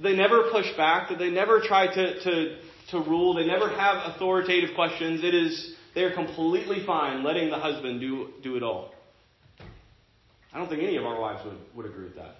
They 0.00 0.14
never 0.14 0.50
push 0.50 0.66
back, 0.76 1.08
that 1.10 1.18
they 1.18 1.30
never 1.30 1.60
try 1.60 1.86
to, 1.86 2.20
to, 2.20 2.58
to 2.90 2.98
rule, 2.98 3.34
they 3.34 3.46
never 3.46 3.68
have 3.68 4.12
authoritative 4.12 4.74
questions. 4.74 5.22
It 5.22 5.34
is, 5.34 5.76
they're 5.94 6.14
completely 6.14 6.84
fine 6.86 7.24
letting 7.24 7.50
the 7.50 7.58
husband 7.58 8.00
do, 8.00 8.28
do 8.42 8.56
it 8.56 8.62
all. 8.62 8.92
I 10.52 10.58
don't 10.58 10.68
think 10.68 10.82
any 10.82 10.96
of 10.96 11.04
our 11.04 11.20
wives 11.20 11.44
would, 11.44 11.58
would 11.74 11.86
agree 11.86 12.04
with 12.04 12.16
that. 12.16 12.36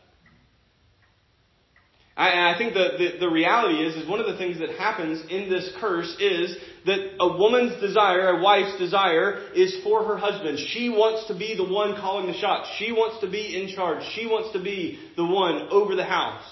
I, 2.18 2.54
I 2.54 2.58
think 2.58 2.74
the, 2.74 2.88
the, 2.98 3.18
the 3.20 3.28
reality 3.30 3.76
is, 3.80 3.94
is 3.94 4.08
one 4.08 4.18
of 4.18 4.26
the 4.26 4.36
things 4.36 4.58
that 4.58 4.70
happens 4.70 5.22
in 5.30 5.48
this 5.48 5.70
curse 5.80 6.16
is 6.18 6.56
that 6.84 7.14
a 7.20 7.38
woman's 7.38 7.80
desire, 7.80 8.30
a 8.30 8.42
wife's 8.42 8.76
desire, 8.76 9.52
is 9.54 9.76
for 9.84 10.04
her 10.04 10.16
husband. 10.16 10.58
She 10.58 10.88
wants 10.88 11.28
to 11.28 11.38
be 11.38 11.54
the 11.56 11.72
one 11.72 11.94
calling 11.94 12.26
the 12.26 12.36
shots. 12.36 12.68
She 12.76 12.90
wants 12.90 13.20
to 13.20 13.30
be 13.30 13.56
in 13.56 13.72
charge. 13.74 14.02
She 14.14 14.26
wants 14.26 14.52
to 14.52 14.62
be 14.62 14.98
the 15.16 15.24
one 15.24 15.68
over 15.70 15.94
the 15.94 16.04
house. 16.04 16.42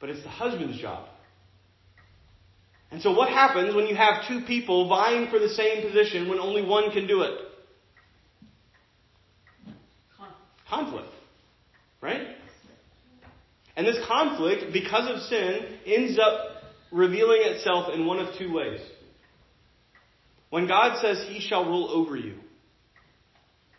But 0.00 0.08
it's 0.08 0.22
the 0.22 0.30
husband's 0.30 0.80
job. 0.80 1.09
And 2.90 3.00
so 3.00 3.12
what 3.12 3.28
happens 3.28 3.74
when 3.74 3.86
you 3.86 3.94
have 3.94 4.26
two 4.26 4.40
people 4.42 4.88
vying 4.88 5.30
for 5.30 5.38
the 5.38 5.48
same 5.48 5.86
position 5.86 6.28
when 6.28 6.38
only 6.38 6.62
one 6.62 6.90
can 6.90 7.06
do 7.06 7.22
it? 7.22 7.38
Conflict. 10.68 11.08
Right? 12.00 12.28
And 13.76 13.86
this 13.86 13.98
conflict, 14.06 14.72
because 14.72 15.08
of 15.08 15.22
sin, 15.22 15.78
ends 15.86 16.18
up 16.18 16.62
revealing 16.90 17.40
itself 17.42 17.92
in 17.94 18.06
one 18.06 18.18
of 18.18 18.36
two 18.36 18.52
ways. 18.52 18.80
When 20.50 20.66
God 20.66 21.00
says, 21.00 21.24
He 21.28 21.40
shall 21.40 21.64
rule 21.64 21.88
over 21.90 22.16
you, 22.16 22.34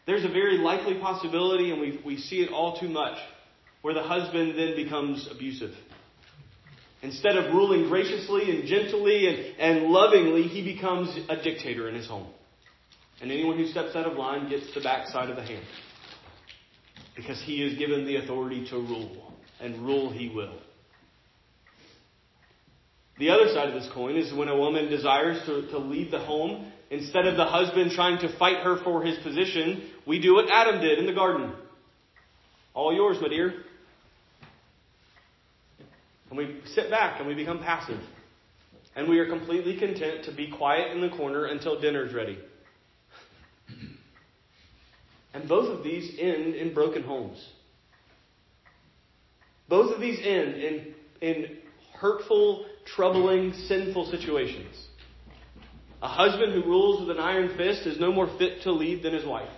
there's 0.05 0.23
a 0.23 0.29
very 0.29 0.57
likely 0.57 0.95
possibility, 0.99 1.71
and 1.71 1.79
we, 1.79 2.01
we 2.05 2.17
see 2.17 2.37
it 2.37 2.51
all 2.51 2.79
too 2.79 2.89
much, 2.89 3.17
where 3.81 3.93
the 3.93 4.03
husband 4.03 4.57
then 4.57 4.75
becomes 4.75 5.27
abusive. 5.29 5.71
Instead 7.03 7.35
of 7.35 7.53
ruling 7.53 7.89
graciously 7.89 8.51
and 8.51 8.67
gently 8.67 9.27
and, 9.27 9.59
and 9.59 9.91
lovingly, 9.91 10.43
he 10.43 10.63
becomes 10.63 11.17
a 11.29 11.41
dictator 11.41 11.89
in 11.89 11.95
his 11.95 12.07
home. 12.07 12.27
And 13.21 13.31
anyone 13.31 13.57
who 13.57 13.67
steps 13.67 13.95
out 13.95 14.05
of 14.05 14.17
line 14.17 14.49
gets 14.49 14.73
the 14.73 14.81
backside 14.81 15.29
of 15.29 15.35
the 15.35 15.43
hand. 15.43 15.65
Because 17.15 17.41
he 17.41 17.63
is 17.63 17.77
given 17.77 18.05
the 18.05 18.17
authority 18.17 18.67
to 18.69 18.75
rule 18.75 19.33
and 19.59 19.85
rule 19.85 20.11
he 20.11 20.29
will. 20.29 20.53
The 23.19 23.29
other 23.29 23.47
side 23.53 23.69
of 23.69 23.75
this 23.75 23.91
coin 23.93 24.15
is 24.15 24.33
when 24.33 24.47
a 24.47 24.57
woman 24.57 24.89
desires 24.89 25.43
to, 25.45 25.67
to 25.69 25.77
leave 25.77 26.09
the 26.09 26.19
home, 26.19 26.71
instead 26.89 27.27
of 27.27 27.37
the 27.37 27.45
husband 27.45 27.91
trying 27.91 28.19
to 28.19 28.37
fight 28.37 28.63
her 28.63 28.77
for 28.83 29.03
his 29.03 29.17
position, 29.19 29.83
we 30.07 30.19
do 30.19 30.33
what 30.33 30.45
Adam 30.51 30.81
did 30.81 30.97
in 30.97 31.05
the 31.05 31.13
garden. 31.13 31.53
All 32.73 32.93
yours, 32.93 33.17
my 33.21 33.27
dear. 33.27 33.53
And 36.31 36.37
we 36.37 36.61
sit 36.73 36.89
back 36.89 37.19
and 37.19 37.27
we 37.27 37.35
become 37.35 37.59
passive. 37.59 37.99
And 38.95 39.09
we 39.09 39.19
are 39.19 39.27
completely 39.27 39.77
content 39.77 40.25
to 40.25 40.31
be 40.31 40.49
quiet 40.49 40.91
in 40.93 41.01
the 41.01 41.09
corner 41.09 41.45
until 41.45 41.79
dinner's 41.79 42.13
ready. 42.13 42.39
And 45.33 45.47
both 45.47 45.77
of 45.77 45.83
these 45.83 46.17
end 46.17 46.55
in 46.55 46.73
broken 46.73 47.03
homes. 47.03 47.45
Both 49.67 49.93
of 49.93 50.01
these 50.01 50.19
end 50.19 50.55
in, 50.55 50.93
in 51.21 51.57
hurtful, 51.93 52.65
troubling, 52.95 53.53
sinful 53.67 54.09
situations. 54.09 54.75
A 56.01 56.07
husband 56.07 56.53
who 56.53 56.63
rules 56.63 57.01
with 57.01 57.15
an 57.15 57.21
iron 57.21 57.57
fist 57.57 57.85
is 57.85 57.99
no 57.99 58.11
more 58.11 58.27
fit 58.37 58.63
to 58.63 58.71
lead 58.71 59.03
than 59.03 59.13
his 59.13 59.25
wife. 59.25 59.51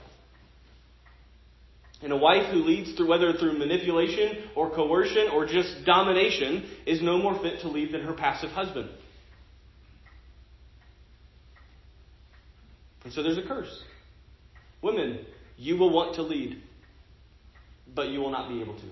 And 2.03 2.11
a 2.11 2.17
wife 2.17 2.51
who 2.51 2.57
leads 2.57 2.93
through 2.93 3.07
whether 3.07 3.31
through 3.33 3.57
manipulation 3.57 4.49
or 4.55 4.69
coercion 4.69 5.29
or 5.31 5.45
just 5.45 5.85
domination 5.85 6.69
is 6.85 7.01
no 7.01 7.17
more 7.17 7.41
fit 7.41 7.61
to 7.61 7.69
lead 7.69 7.93
than 7.93 8.01
her 8.01 8.13
passive 8.13 8.49
husband. 8.51 8.89
And 13.05 13.13
so 13.13 13.23
there's 13.23 13.37
a 13.37 13.47
curse. 13.47 13.83
Women, 14.81 15.25
you 15.57 15.77
will 15.77 15.91
want 15.91 16.15
to 16.15 16.23
lead, 16.23 16.61
but 17.95 18.09
you 18.09 18.19
will 18.19 18.31
not 18.31 18.49
be 18.49 18.61
able 18.61 18.75
to. 18.75 18.85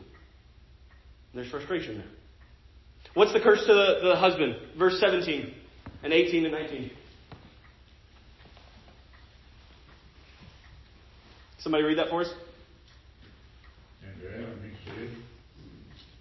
There's 1.33 1.49
frustration 1.49 1.97
there. 1.97 2.07
What's 3.13 3.33
the 3.33 3.41
curse 3.41 3.59
to 3.65 3.73
the, 3.73 4.09
the 4.09 4.15
husband? 4.15 4.55
Verse 4.77 4.99
17 4.99 5.53
and 6.03 6.13
18 6.13 6.45
and 6.45 6.53
19. 6.53 6.91
Somebody 11.59 11.83
read 11.83 11.97
that 11.99 12.09
for 12.09 12.21
us? 12.21 12.33
And 14.03 14.19
to 14.21 14.33
Adam 14.33 14.59
he 14.63 14.89
said, 14.89 15.09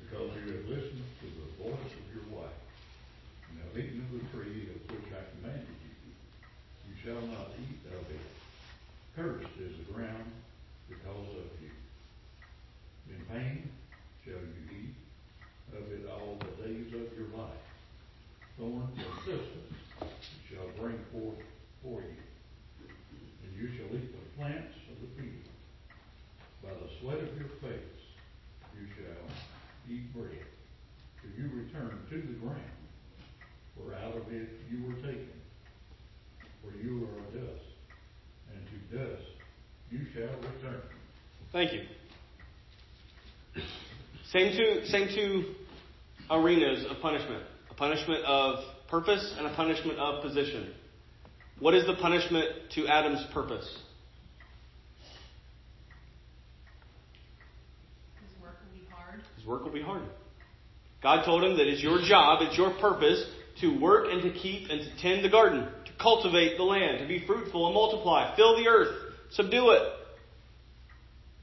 Because 0.02 0.30
you 0.44 0.52
have 0.52 0.66
listened 0.66 1.02
to 1.20 1.26
the 1.26 1.64
voice 1.64 1.92
of 1.96 2.04
your 2.12 2.38
wife, 2.38 2.52
and 3.48 3.58
have 3.64 3.78
eaten 3.78 4.04
of 4.04 4.20
the 4.20 4.36
tree 4.36 4.68
of 4.68 4.90
which 4.90 5.08
I 5.14 5.24
commanded 5.36 5.64
you, 5.64 6.90
you 6.90 6.94
shall 7.02 7.22
not 7.26 7.48
eat 7.56 7.80
of 7.88 8.04
it. 8.10 8.20
Cursed 9.20 9.60
is 9.60 9.76
the 9.76 9.92
ground 9.92 10.32
because 10.88 11.28
of 11.36 11.52
you. 11.60 11.68
In 13.10 13.20
pain 13.28 13.68
shall 14.24 14.32
you 14.32 14.64
eat 14.72 14.96
of 15.76 15.92
it 15.92 16.08
all 16.10 16.38
the 16.40 16.62
days 16.62 16.86
of 16.86 17.12
your 17.18 17.28
life. 17.36 17.68
Thorns 18.56 18.96
and 18.96 19.14
thistles 19.26 19.74
shall 20.48 20.68
bring 20.80 20.98
forth 21.12 21.36
for 21.82 22.00
you. 22.00 22.88
And 23.44 23.60
you 23.60 23.68
shall 23.76 23.94
eat 23.94 24.10
the 24.10 24.38
plants 24.38 24.72
of 24.88 24.96
the 25.02 25.22
field. 25.22 25.52
By 26.62 26.70
the 26.70 26.88
sweat 26.98 27.18
of 27.18 27.36
your 27.36 27.50
face 27.60 28.00
you 28.74 28.86
shall 28.96 29.28
eat 29.94 30.14
bread, 30.14 30.48
till 31.20 31.32
you 31.36 31.50
return 31.60 31.92
to 32.08 32.16
the 32.16 32.38
ground, 32.40 32.80
for 33.76 33.92
out 33.96 34.16
of 34.16 34.32
it 34.32 34.48
you 34.70 34.82
were 34.86 34.94
taken. 34.94 35.28
For 36.64 36.72
you 36.82 37.04
are 37.04 37.38
dust, 37.38 37.64
and 38.52 38.66
to 38.66 38.96
dust 38.96 39.30
you 39.90 40.06
shall 40.20 40.36
return. 40.36 40.82
Thank 41.52 41.72
you. 41.72 41.80
Same 44.30 44.56
two, 44.56 44.84
same 44.86 45.08
two 45.14 45.54
arenas 46.30 46.86
of 46.88 47.00
punishment 47.00 47.42
a 47.70 47.74
punishment 47.74 48.24
of 48.24 48.64
purpose 48.88 49.34
and 49.38 49.46
a 49.46 49.54
punishment 49.54 49.98
of 49.98 50.22
position. 50.22 50.72
What 51.58 51.74
is 51.74 51.86
the 51.86 51.94
punishment 51.94 52.46
to 52.74 52.86
Adam's 52.86 53.24
purpose? 53.32 53.68
His 58.22 58.42
work 58.42 58.56
will 58.64 58.78
be 58.78 58.86
hard. 58.92 59.20
His 59.36 59.46
work 59.46 59.64
will 59.64 59.72
be 59.72 59.82
hard. 59.82 60.02
God 61.02 61.24
told 61.24 61.44
him 61.44 61.56
that 61.56 61.66
it's 61.66 61.82
your 61.82 62.00
job, 62.02 62.42
it's 62.42 62.56
your 62.56 62.72
purpose 62.80 63.24
to 63.60 63.80
work 63.80 64.06
and 64.10 64.22
to 64.22 64.30
keep 64.38 64.68
and 64.68 64.80
to 64.80 65.02
tend 65.02 65.24
the 65.24 65.30
garden, 65.30 65.66
to 65.86 65.92
cultivate 66.00 66.56
the 66.56 66.64
land, 66.64 66.98
to 66.98 67.06
be 67.06 67.24
fruitful 67.26 67.66
and 67.66 67.74
multiply, 67.74 68.34
fill 68.36 68.56
the 68.56 68.68
earth, 68.68 68.94
subdue 69.30 69.70
it. 69.70 69.99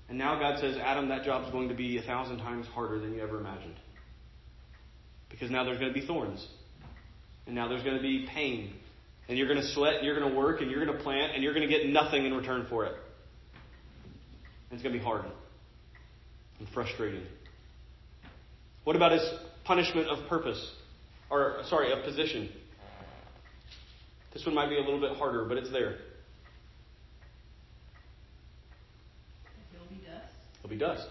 And 0.09 0.17
now 0.17 0.39
God 0.39 0.59
says, 0.59 0.77
Adam, 0.77 1.09
that 1.09 1.23
job's 1.23 1.51
going 1.51 1.69
to 1.69 1.75
be 1.75 1.97
a 1.97 2.01
thousand 2.01 2.37
times 2.37 2.65
harder 2.67 2.99
than 2.99 3.13
you 3.13 3.21
ever 3.21 3.39
imagined. 3.39 3.75
Because 5.29 5.51
now 5.51 5.63
there's 5.63 5.79
going 5.79 5.93
to 5.93 5.99
be 5.99 6.05
thorns. 6.05 6.45
And 7.45 7.55
now 7.55 7.67
there's 7.67 7.83
going 7.83 7.97
to 7.97 8.01
be 8.01 8.27
pain. 8.33 8.73
And 9.27 9.37
you're 9.37 9.47
going 9.47 9.59
to 9.59 9.67
sweat, 9.73 9.95
and 9.95 10.05
you're 10.05 10.17
going 10.17 10.31
to 10.31 10.37
work, 10.37 10.61
and 10.61 10.71
you're 10.71 10.83
going 10.85 10.97
to 10.97 11.03
plant, 11.03 11.33
and 11.33 11.43
you're 11.43 11.53
going 11.53 11.67
to 11.67 11.73
get 11.73 11.87
nothing 11.87 12.25
in 12.25 12.33
return 12.33 12.65
for 12.69 12.85
it. 12.85 12.93
And 14.69 14.73
it's 14.79 14.83
going 14.83 14.93
to 14.93 14.99
be 14.99 15.03
hard 15.03 15.25
and 16.59 16.67
frustrating. 16.69 17.23
What 18.83 18.95
about 18.95 19.11
his 19.11 19.29
punishment 19.65 20.07
of 20.07 20.27
purpose? 20.29 20.73
Or, 21.29 21.57
sorry, 21.65 21.91
of 21.91 22.05
position? 22.05 22.49
This 24.33 24.45
one 24.45 24.55
might 24.55 24.69
be 24.69 24.77
a 24.77 24.81
little 24.81 24.99
bit 24.99 25.17
harder, 25.17 25.45
but 25.45 25.57
it's 25.57 25.71
there. 25.71 25.97
He'll 29.71 29.89
be 29.89 30.03
dust. 30.05 30.33
He'll 30.67 30.77
be 30.77 30.79
dust. 30.79 31.07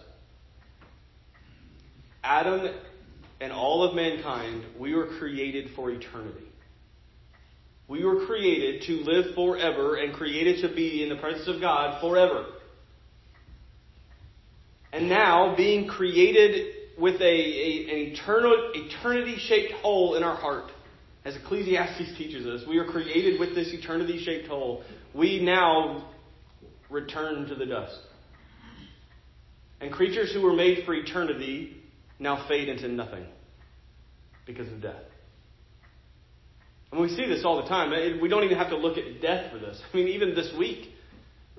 Adam 2.22 2.74
and 3.40 3.52
all 3.52 3.84
of 3.84 3.94
mankind, 3.94 4.64
we 4.78 4.94
were 4.94 5.06
created 5.18 5.70
for 5.74 5.90
eternity. 5.90 6.46
We 7.88 8.04
were 8.04 8.26
created 8.26 8.82
to 8.86 8.92
live 9.10 9.34
forever 9.34 9.96
and 9.96 10.12
created 10.12 10.62
to 10.62 10.74
be 10.74 11.02
in 11.02 11.08
the 11.08 11.16
presence 11.16 11.48
of 11.48 11.60
God 11.60 12.00
forever. 12.00 12.46
And 14.92 15.08
now, 15.08 15.54
being 15.56 15.86
created 15.86 16.74
with 16.98 17.20
a, 17.20 17.24
a 17.24 17.82
an 17.90 18.12
eternal, 18.12 18.72
eternity-shaped 18.74 19.72
hole 19.74 20.16
in 20.16 20.22
our 20.22 20.36
heart, 20.36 20.70
as 21.24 21.36
Ecclesiastes 21.36 22.16
teaches 22.16 22.46
us, 22.46 22.66
we 22.68 22.78
are 22.78 22.86
created 22.86 23.38
with 23.38 23.54
this 23.54 23.68
eternity-shaped 23.72 24.48
hole. 24.48 24.82
We 25.14 25.40
now 25.40 26.08
return 26.90 27.46
to 27.48 27.54
the 27.54 27.66
dust. 27.66 27.98
And 29.80 29.92
creatures 29.92 30.32
who 30.32 30.42
were 30.42 30.54
made 30.54 30.84
for 30.84 30.94
eternity 30.94 31.76
now 32.18 32.46
fade 32.48 32.68
into 32.68 32.88
nothing 32.88 33.26
because 34.46 34.68
of 34.68 34.80
death. 34.80 35.02
And 36.92 37.00
we 37.00 37.08
see 37.08 37.26
this 37.26 37.44
all 37.44 37.60
the 37.62 37.68
time. 37.68 37.90
We 38.20 38.28
don't 38.28 38.44
even 38.44 38.56
have 38.56 38.70
to 38.70 38.76
look 38.76 38.96
at 38.96 39.20
death 39.20 39.52
for 39.52 39.58
this. 39.58 39.80
I 39.92 39.96
mean, 39.96 40.08
even 40.08 40.34
this 40.34 40.52
week, 40.58 40.88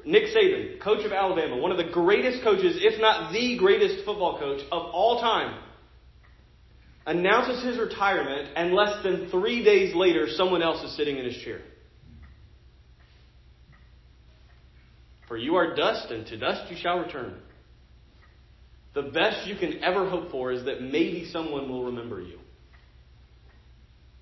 Nick 0.05 0.23
Saban, 0.35 0.81
coach 0.81 1.05
of 1.05 1.11
Alabama, 1.11 1.57
one 1.57 1.71
of 1.71 1.77
the 1.77 1.91
greatest 1.91 2.43
coaches, 2.43 2.77
if 2.79 2.99
not 2.99 3.33
the 3.33 3.57
greatest 3.57 4.05
football 4.05 4.39
coach 4.39 4.61
of 4.71 4.83
all 4.93 5.19
time, 5.19 5.59
announces 7.05 7.63
his 7.63 7.77
retirement, 7.77 8.49
and 8.55 8.73
less 8.73 9.03
than 9.03 9.29
three 9.29 9.63
days 9.63 9.95
later, 9.95 10.27
someone 10.29 10.61
else 10.61 10.83
is 10.83 10.95
sitting 10.95 11.17
in 11.17 11.25
his 11.25 11.37
chair. 11.37 11.61
For 15.27 15.37
you 15.37 15.55
are 15.55 15.75
dust, 15.75 16.09
and 16.09 16.25
to 16.27 16.37
dust 16.37 16.71
you 16.71 16.77
shall 16.77 16.99
return. 16.99 17.35
The 18.97 19.03
best 19.03 19.45
you 19.45 19.55
can 19.55 19.83
ever 19.83 20.09
hope 20.09 20.31
for 20.31 20.51
is 20.51 20.65
that 20.65 20.81
maybe 20.81 21.29
someone 21.31 21.69
will 21.69 21.85
remember 21.85 22.19
you. 22.19 22.39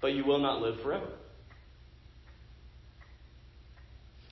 But 0.01 0.07
you 0.07 0.25
will 0.25 0.39
not 0.39 0.61
live 0.61 0.81
forever. 0.81 1.07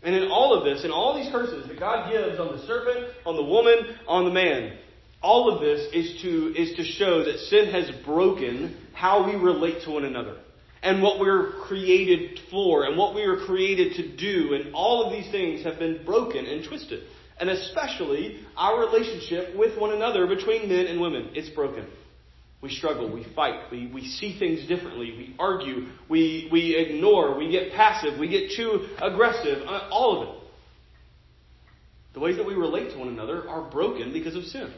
And 0.03 0.13
in 0.13 0.29
all 0.29 0.53
of 0.53 0.65
this, 0.65 0.83
in 0.83 0.91
all 0.91 1.15
these 1.15 1.31
curses 1.31 1.65
that 1.69 1.79
God 1.79 2.11
gives 2.11 2.41
on 2.41 2.57
the 2.57 2.61
serpent, 2.67 3.07
on 3.25 3.37
the 3.37 3.43
woman, 3.43 3.95
on 4.05 4.25
the 4.25 4.31
man, 4.31 4.77
all 5.21 5.49
of 5.49 5.61
this 5.61 5.87
is 5.93 6.21
to, 6.23 6.53
is 6.57 6.75
to 6.75 6.83
show 6.83 7.23
that 7.23 7.39
sin 7.39 7.71
has 7.71 7.89
broken 8.03 8.75
how 8.91 9.25
we 9.25 9.37
relate 9.37 9.85
to 9.85 9.91
one 9.91 10.03
another 10.03 10.35
and 10.81 11.01
what 11.01 11.21
we're 11.21 11.53
created 11.61 12.37
for 12.51 12.83
and 12.83 12.97
what 12.97 13.15
we 13.15 13.25
were 13.25 13.45
created 13.45 13.93
to 13.93 14.17
do. 14.17 14.55
And 14.55 14.75
all 14.75 15.05
of 15.05 15.13
these 15.13 15.31
things 15.31 15.63
have 15.63 15.79
been 15.79 16.03
broken 16.03 16.45
and 16.45 16.67
twisted. 16.67 17.03
And 17.39 17.49
especially 17.49 18.39
our 18.55 18.79
relationship 18.79 19.55
with 19.55 19.79
one 19.79 19.93
another 19.93 20.27
between 20.27 20.69
men 20.69 20.85
and 20.87 21.01
women. 21.01 21.31
It's 21.33 21.49
broken. 21.49 21.87
We 22.61 22.69
struggle, 22.69 23.11
we 23.11 23.25
fight, 23.35 23.69
we, 23.71 23.87
we 23.93 24.07
see 24.07 24.39
things 24.39 24.65
differently, 24.69 25.11
we 25.17 25.35
argue, 25.37 25.87
we, 26.07 26.47
we 26.49 26.77
ignore, 26.77 27.37
we 27.37 27.51
get 27.51 27.73
passive, 27.73 28.17
we 28.17 28.29
get 28.29 28.51
too 28.55 28.87
aggressive, 29.01 29.67
uh, 29.67 29.89
all 29.91 30.21
of 30.21 30.29
it. 30.29 30.43
The 32.13 32.21
ways 32.21 32.37
that 32.37 32.45
we 32.45 32.53
relate 32.53 32.91
to 32.93 32.99
one 32.99 33.09
another 33.09 33.49
are 33.49 33.69
broken 33.69 34.13
because 34.13 34.37
of 34.37 34.45
sin. 34.45 34.73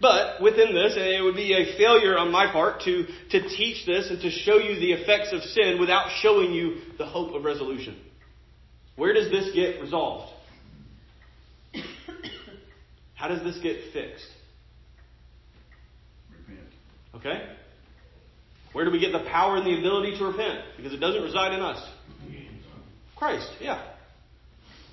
But 0.00 0.40
within 0.40 0.74
this, 0.74 0.94
and 0.94 1.04
it 1.04 1.22
would 1.22 1.34
be 1.34 1.52
a 1.52 1.76
failure 1.76 2.16
on 2.16 2.30
my 2.30 2.50
part 2.50 2.82
to, 2.84 3.04
to 3.30 3.48
teach 3.48 3.84
this 3.84 4.08
and 4.08 4.22
to 4.22 4.30
show 4.30 4.56
you 4.56 4.78
the 4.80 4.92
effects 4.92 5.34
of 5.34 5.42
sin 5.42 5.78
without 5.80 6.08
showing 6.22 6.52
you 6.52 6.78
the 6.96 7.04
hope 7.04 7.34
of 7.34 7.44
resolution. 7.44 7.96
Where 8.98 9.14
does 9.14 9.30
this 9.30 9.54
get 9.54 9.80
resolved? 9.80 10.32
How 13.14 13.28
does 13.28 13.44
this 13.44 13.56
get 13.62 13.76
fixed? 13.92 14.26
Repent. 16.32 16.66
Okay? 17.14 17.54
Where 18.72 18.84
do 18.84 18.90
we 18.90 18.98
get 18.98 19.12
the 19.12 19.24
power 19.30 19.56
and 19.56 19.64
the 19.64 19.78
ability 19.78 20.18
to 20.18 20.24
repent? 20.24 20.64
Because 20.76 20.92
it 20.92 20.98
doesn't 20.98 21.22
reside 21.22 21.54
in 21.54 21.60
us. 21.60 21.80
Christ, 23.14 23.48
yeah. 23.60 23.84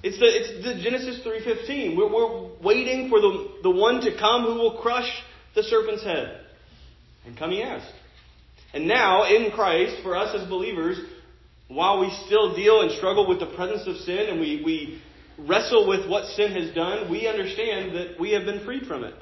It's 0.03 0.19
the, 0.19 0.25
it's 0.27 0.63
the 0.63 0.83
Genesis 0.83 1.25
3.15. 1.25 1.97
We're, 1.97 2.13
we're 2.13 2.51
waiting 2.61 3.09
for 3.09 3.19
the, 3.19 3.57
the 3.63 3.71
one 3.71 4.01
to 4.01 4.15
come 4.19 4.43
who 4.43 4.53
will 4.53 4.77
crush 4.83 5.09
the 5.55 5.63
serpent's 5.63 6.03
head. 6.03 6.41
And 7.25 7.35
come 7.35 7.49
he 7.49 7.61
has. 7.61 7.81
And 8.71 8.87
now, 8.87 9.23
in 9.23 9.49
Christ, 9.49 10.03
for 10.03 10.15
us 10.15 10.35
as 10.39 10.47
believers, 10.47 10.99
while 11.67 11.99
we 11.99 12.11
still 12.25 12.55
deal 12.55 12.81
and 12.81 12.91
struggle 12.91 13.27
with 13.27 13.39
the 13.39 13.47
presence 13.55 13.87
of 13.87 13.97
sin 13.97 14.27
and 14.29 14.39
we, 14.39 14.61
we 14.63 15.01
wrestle 15.37 15.87
with 15.87 16.09
what 16.09 16.25
sin 16.35 16.51
has 16.51 16.73
done, 16.73 17.09
we 17.09 17.27
understand 17.27 17.95
that 17.95 18.19
we 18.19 18.31
have 18.31 18.45
been 18.45 18.63
freed 18.63 18.85
from 18.85 19.03
it. 19.03 19.15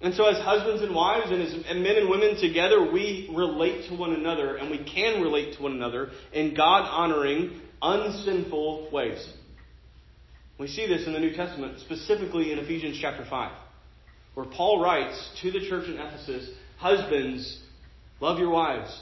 And 0.00 0.14
so, 0.14 0.26
as 0.26 0.36
husbands 0.44 0.82
and 0.82 0.94
wives, 0.94 1.30
and 1.30 1.40
as 1.40 1.54
men 1.76 1.96
and 1.96 2.10
women 2.10 2.38
together, 2.38 2.92
we 2.92 3.30
relate 3.34 3.88
to 3.88 3.96
one 3.96 4.12
another, 4.12 4.56
and 4.56 4.70
we 4.70 4.84
can 4.84 5.22
relate 5.22 5.56
to 5.56 5.62
one 5.62 5.72
another 5.72 6.10
in 6.34 6.54
God 6.54 6.82
honoring, 6.82 7.62
unsinful 7.80 8.90
ways. 8.92 9.26
We 10.58 10.68
see 10.68 10.86
this 10.86 11.06
in 11.06 11.14
the 11.14 11.18
New 11.18 11.34
Testament, 11.34 11.80
specifically 11.80 12.52
in 12.52 12.58
Ephesians 12.58 12.98
chapter 13.00 13.24
5, 13.28 13.52
where 14.34 14.46
Paul 14.46 14.82
writes 14.82 15.30
to 15.40 15.50
the 15.50 15.66
church 15.66 15.88
in 15.88 15.94
Ephesus 15.94 16.50
Husbands, 16.78 17.62
love 18.20 18.38
your 18.38 18.50
wives. 18.50 19.00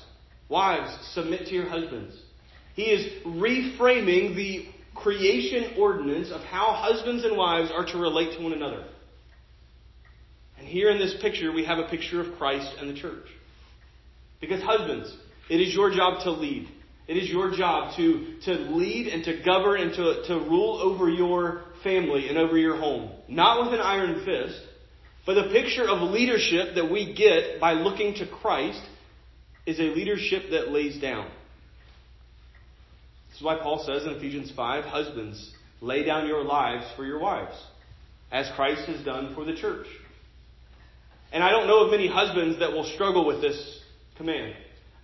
Wives, 0.48 0.96
submit 1.12 1.46
to 1.46 1.54
your 1.54 1.68
husbands. 1.68 2.16
He 2.74 2.84
is 2.84 3.24
reframing 3.24 4.34
the 4.34 4.66
creation 4.94 5.74
ordinance 5.78 6.30
of 6.30 6.40
how 6.42 6.72
husbands 6.72 7.24
and 7.24 7.36
wives 7.36 7.70
are 7.70 7.84
to 7.86 7.98
relate 7.98 8.36
to 8.36 8.42
one 8.42 8.52
another. 8.52 8.84
And 10.58 10.66
here 10.66 10.90
in 10.90 10.98
this 10.98 11.14
picture, 11.20 11.52
we 11.52 11.64
have 11.64 11.78
a 11.78 11.88
picture 11.88 12.20
of 12.20 12.36
Christ 12.36 12.76
and 12.78 12.88
the 12.88 13.00
church. 13.00 13.26
Because, 14.40 14.62
husbands, 14.62 15.14
it 15.48 15.60
is 15.60 15.74
your 15.74 15.90
job 15.90 16.22
to 16.24 16.30
lead. 16.30 16.68
It 17.06 17.16
is 17.16 17.28
your 17.28 17.54
job 17.54 17.96
to, 17.96 18.38
to 18.44 18.52
lead 18.52 19.08
and 19.08 19.24
to 19.24 19.42
govern 19.44 19.80
and 19.80 19.94
to, 19.94 20.22
to 20.26 20.34
rule 20.34 20.80
over 20.82 21.10
your 21.10 21.64
family 21.82 22.28
and 22.28 22.38
over 22.38 22.56
your 22.56 22.76
home. 22.76 23.10
Not 23.28 23.64
with 23.64 23.74
an 23.74 23.80
iron 23.80 24.24
fist, 24.24 24.58
but 25.26 25.34
the 25.34 25.50
picture 25.50 25.88
of 25.88 26.10
leadership 26.10 26.74
that 26.76 26.90
we 26.90 27.14
get 27.14 27.60
by 27.60 27.74
looking 27.74 28.14
to 28.14 28.26
Christ 28.26 28.82
is 29.66 29.78
a 29.78 29.94
leadership 29.94 30.50
that 30.50 30.70
lays 30.70 31.00
down. 31.00 31.30
This 33.34 33.40
is 33.40 33.46
why 33.46 33.58
Paul 33.60 33.82
says 33.84 34.04
in 34.04 34.10
Ephesians 34.10 34.52
5 34.54 34.84
Husbands, 34.84 35.52
lay 35.80 36.04
down 36.04 36.28
your 36.28 36.44
lives 36.44 36.86
for 36.94 37.04
your 37.04 37.18
wives, 37.18 37.56
as 38.30 38.48
Christ 38.54 38.86
has 38.86 39.04
done 39.04 39.34
for 39.34 39.44
the 39.44 39.56
church. 39.56 39.88
And 41.32 41.42
I 41.42 41.50
don't 41.50 41.66
know 41.66 41.84
of 41.84 41.90
many 41.90 42.06
husbands 42.06 42.60
that 42.60 42.70
will 42.70 42.84
struggle 42.94 43.26
with 43.26 43.40
this 43.40 43.80
command. 44.16 44.54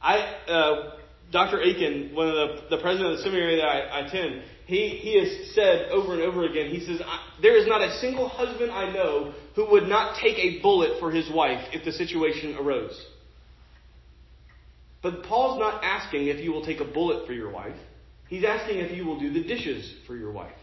I, 0.01 0.19
uh, 0.47 0.93
Dr. 1.33 1.61
Aiken, 1.61 2.15
one 2.15 2.29
of 2.29 2.35
the, 2.35 2.77
the 2.77 2.81
president 2.81 3.11
of 3.11 3.17
the 3.17 3.25
seminary 3.25 3.57
that 3.57 3.65
I, 3.65 3.81
I 3.81 4.07
attend, 4.07 4.45
he, 4.67 4.91
he 4.91 5.19
has 5.19 5.53
said 5.57 5.91
over 5.91 6.13
and 6.13 6.23
over 6.23 6.45
again, 6.45 6.71
he 6.71 6.87
says, 6.87 7.01
there 7.43 7.57
is 7.57 7.67
not 7.67 7.83
a 7.83 7.99
single 7.99 8.29
husband 8.29 8.71
I 8.71 8.93
know 8.93 9.35
who 9.57 9.69
would 9.73 9.89
not 9.89 10.21
take 10.23 10.39
a 10.39 10.63
bullet 10.63 11.01
for 11.01 11.11
his 11.11 11.29
wife 11.35 11.67
if 11.73 11.85
the 11.85 11.91
situation 11.91 12.55
arose. 12.61 13.05
But 15.03 15.25
Paul's 15.25 15.59
not 15.59 15.83
asking 15.83 16.29
if 16.29 16.39
you 16.39 16.53
will 16.53 16.65
take 16.65 16.79
a 16.79 16.85
bullet 16.85 17.27
for 17.27 17.33
your 17.33 17.51
wife. 17.51 17.75
He's 18.31 18.45
asking 18.45 18.79
if 18.79 18.97
you 18.97 19.05
will 19.05 19.19
do 19.19 19.33
the 19.33 19.43
dishes 19.43 19.93
for 20.07 20.17
your 20.17 20.31
wife. 20.31 20.55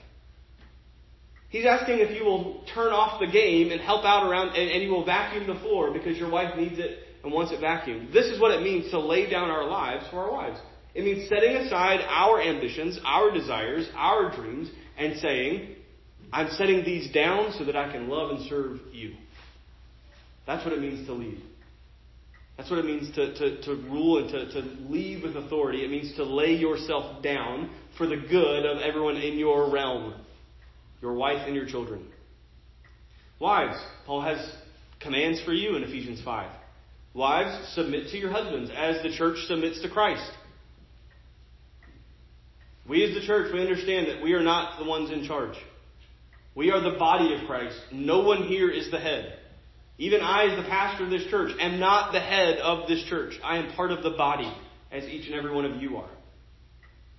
He's 1.50 1.66
asking 1.66 2.00
if 2.00 2.18
you 2.18 2.24
will 2.24 2.64
turn 2.74 2.94
off 2.94 3.20
the 3.20 3.28
game 3.28 3.72
and 3.72 3.82
help 3.82 4.06
out 4.06 4.26
around, 4.26 4.56
and, 4.56 4.72
and 4.72 4.82
you 4.82 4.90
will 4.90 5.06
vacuum 5.06 5.48
the 5.48 5.60
floor 5.60 5.92
because 5.92 6.18
your 6.18 6.32
wife 6.32 6.58
needs 6.58 6.80
it 6.80 7.00
and 7.24 7.34
wants 7.34 7.52
it 7.52 7.60
vacuumed. 7.60 8.14
This 8.14 8.28
is 8.28 8.40
what 8.40 8.52
it 8.52 8.64
means 8.64 8.90
to 8.92 9.00
lay 9.00 9.30
down 9.30 9.50
our 9.50 9.68
lives 9.68 10.06
for 10.10 10.20
our 10.20 10.32
wives. 10.32 10.60
It 10.96 11.04
means 11.04 11.28
setting 11.28 11.58
aside 11.58 12.00
our 12.08 12.42
ambitions, 12.42 13.00
our 13.06 13.32
desires, 13.32 13.90
our 13.96 14.34
dreams, 14.34 14.70
and 14.98 15.20
saying, 15.20 15.76
I'm 16.32 16.50
setting 16.52 16.86
these 16.86 17.12
down 17.14 17.54
so 17.58 17.66
that 17.66 17.76
I 17.76 17.92
can 17.92 18.08
love 18.08 18.32
and 18.32 18.48
serve 18.48 18.80
you. 18.94 19.14
That's 20.46 20.64
what 20.64 20.74
it 20.74 20.80
means 20.80 21.06
to 21.08 21.14
lead. 21.14 21.42
That's 22.58 22.72
what 22.72 22.80
it 22.80 22.86
means 22.86 23.14
to, 23.16 23.34
to, 23.36 23.62
to 23.62 23.76
rule 23.90 24.18
and 24.18 24.30
to, 24.30 24.52
to 24.52 24.68
lead 24.90 25.24
with 25.24 25.36
authority. 25.36 25.86
It 25.86 25.92
means 25.92 26.16
to 26.16 26.24
lay 26.24 26.56
yourself 26.56 27.22
down 27.22 27.70
for 27.98 28.08
the 28.08 28.18
good 28.18 28.66
of 28.66 28.82
everyone 28.82 29.18
in 29.18 29.38
your 29.38 29.70
realm 29.72 30.16
your 31.02 31.14
wife 31.14 31.44
and 31.46 31.56
your 31.56 31.68
children. 31.68 32.08
Wives, 33.40 33.78
Paul 34.08 34.22
has 34.22 34.40
commands 35.00 35.42
for 35.44 35.54
you 35.54 35.76
in 35.76 35.84
Ephesians 35.84 36.22
5. 36.24 36.52
Wives, 37.14 37.74
submit 37.74 38.10
to 38.10 38.18
your 38.18 38.32
husbands 38.32 38.72
as 38.76 39.02
the 39.04 39.16
church 39.16 39.38
submits 39.46 39.82
to 39.84 39.90
Christ. 39.90 40.32
We 42.90 43.04
as 43.04 43.14
the 43.14 43.26
church, 43.26 43.52
we 43.54 43.62
understand 43.62 44.08
that 44.08 44.24
we 44.24 44.34
are 44.34 44.42
not 44.42 44.80
the 44.80 44.86
ones 44.86 45.12
in 45.12 45.28
charge. 45.28 45.56
We 46.56 46.72
are 46.72 46.82
the 46.82 46.98
body 46.98 47.36
of 47.36 47.46
Christ. 47.46 47.78
No 47.92 48.22
one 48.22 48.44
here 48.48 48.70
is 48.72 48.90
the 48.90 49.00
head. 49.00 49.38
Even 49.98 50.22
I, 50.22 50.46
as 50.46 50.58
the 50.58 50.70
pastor 50.70 51.06
of 51.06 51.10
this 51.10 51.26
church, 51.26 51.52
am 51.60 51.80
not 51.80 52.12
the 52.12 52.20
head 52.20 52.60
of 52.60 52.88
this 52.88 53.04
church. 53.06 53.34
I 53.44 53.58
am 53.58 53.74
part 53.74 53.92
of 53.92 54.04
the 54.04 54.12
body, 54.12 54.52
as 54.92 55.06
each 55.06 55.26
and 55.26 55.36
every 55.36 55.52
one 55.52 55.66
of 55.66 55.82
you 55.82 55.98
are. 55.98 56.10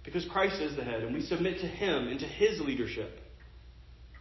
Because 0.05 0.24
Christ 0.26 0.61
is 0.61 0.76
the 0.76 0.85
head, 0.85 1.03
and 1.03 1.12
we 1.12 1.22
submit 1.22 1.61
to 1.61 1.66
Him 1.66 2.09
and 2.09 2.20
to 2.20 2.26
His 2.26 2.61
leadership. 2.61 3.11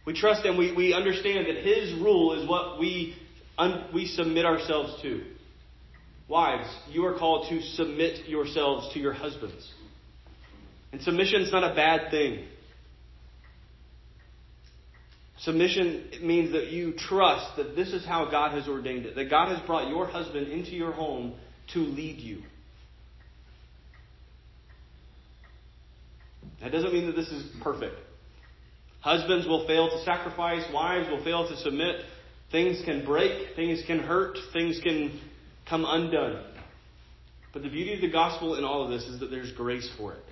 We 0.04 0.12
trust 0.12 0.44
and 0.44 0.58
we, 0.58 0.72
we 0.72 0.92
understand 0.92 1.46
that 1.46 1.56
His 1.56 1.94
rule 2.00 2.40
is 2.40 2.48
what 2.48 2.80
we, 2.80 3.14
un, 3.56 3.84
we 3.94 4.06
submit 4.06 4.44
ourselves 4.44 5.00
to. 5.02 5.22
Wives, 6.26 6.68
you 6.90 7.06
are 7.06 7.16
called 7.16 7.48
to 7.48 7.62
submit 7.62 8.28
yourselves 8.28 8.92
to 8.92 8.98
your 8.98 9.12
husbands. 9.12 9.70
And 10.92 11.00
submission 11.00 11.42
is 11.42 11.52
not 11.52 11.70
a 11.70 11.74
bad 11.74 12.10
thing. 12.10 12.44
Submission 15.40 16.10
means 16.22 16.52
that 16.52 16.68
you 16.68 16.94
trust 16.94 17.56
that 17.56 17.76
this 17.76 17.92
is 17.92 18.04
how 18.04 18.28
God 18.28 18.52
has 18.52 18.66
ordained 18.66 19.06
it, 19.06 19.14
that 19.14 19.30
God 19.30 19.54
has 19.56 19.64
brought 19.66 19.88
your 19.88 20.06
husband 20.06 20.48
into 20.48 20.72
your 20.72 20.92
home 20.92 21.34
to 21.74 21.78
lead 21.78 22.18
you. 22.18 22.42
That 26.60 26.72
doesn't 26.72 26.92
mean 26.92 27.06
that 27.06 27.14
this 27.14 27.28
is 27.28 27.48
perfect. 27.62 27.94
Husbands 29.00 29.46
will 29.46 29.64
fail 29.68 29.88
to 29.88 30.04
sacrifice, 30.04 30.64
wives 30.74 31.08
will 31.08 31.22
fail 31.22 31.48
to 31.48 31.56
submit. 31.58 31.96
Things 32.50 32.82
can 32.84 33.04
break, 33.04 33.54
things 33.54 33.82
can 33.86 34.00
hurt, 34.00 34.36
things 34.52 34.80
can 34.82 35.20
come 35.68 35.84
undone. 35.86 36.42
But 37.52 37.62
the 37.62 37.68
beauty 37.68 37.94
of 37.94 38.00
the 38.00 38.10
gospel 38.10 38.56
in 38.56 38.64
all 38.64 38.82
of 38.82 38.90
this 38.90 39.04
is 39.04 39.20
that 39.20 39.30
there's 39.30 39.52
grace 39.52 39.88
for 39.96 40.14
it. 40.14 40.24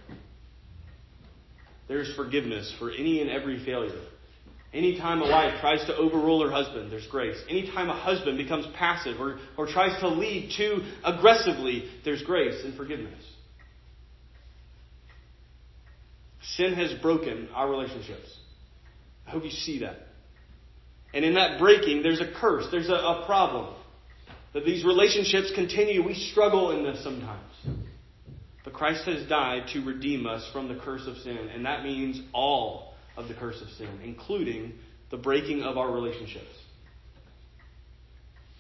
There's 1.87 2.13
forgiveness 2.17 2.75
for 2.81 2.91
any 2.91 3.21
and 3.21 3.31
every 3.31 3.65
failure. 3.65 4.03
Anytime 4.77 5.23
a 5.23 5.31
wife 5.31 5.59
tries 5.63 5.83
to 5.87 5.97
overrule 5.97 6.45
her 6.45 6.51
husband, 6.51 6.93
there's 6.93 7.07
grace. 7.07 7.43
Anytime 7.49 7.89
a 7.89 7.99
husband 7.99 8.37
becomes 8.37 8.67
passive 8.75 9.19
or, 9.19 9.39
or 9.57 9.67
tries 9.67 9.99
to 10.01 10.09
lead 10.09 10.53
too 10.55 10.83
aggressively, 11.03 11.89
there's 12.05 12.23
grace 12.23 12.63
and 12.63 12.77
forgiveness. 12.77 13.25
Sin 16.57 16.75
has 16.75 16.93
broken 17.01 17.49
our 17.55 17.71
relationships. 17.71 18.29
I 19.27 19.31
hope 19.31 19.45
you 19.45 19.51
see 19.51 19.79
that. 19.81 19.97
And 21.15 21.25
in 21.25 21.35
that 21.35 21.59
breaking, 21.59 22.03
there's 22.03 22.21
a 22.21 22.31
curse, 22.39 22.67
there's 22.71 22.91
a, 22.91 22.93
a 22.93 23.25
problem. 23.25 23.75
That 24.53 24.67
these 24.67 24.85
relationships 24.85 25.53
continue. 25.55 26.07
We 26.07 26.15
struggle 26.15 26.73
in 26.73 26.85
this 26.85 27.03
sometimes. 27.03 27.53
But 28.63 28.75
Christ 28.75 29.07
has 29.07 29.27
died 29.27 29.69
to 29.73 29.83
redeem 29.83 30.27
us 30.27 30.47
from 30.53 30.69
the 30.69 30.75
curse 30.75 31.07
of 31.07 31.17
sin, 31.19 31.49
and 31.55 31.65
that 31.65 31.83
means 31.83 32.21
all 32.35 32.96
of 33.17 33.29
the 33.29 33.35
curse 33.35 33.61
of 33.63 33.69
sin, 33.71 33.89
including 34.05 34.73
the 35.11 35.17
breaking 35.17 35.63
of 35.63 35.79
our 35.79 35.91
relationships. 35.91 36.45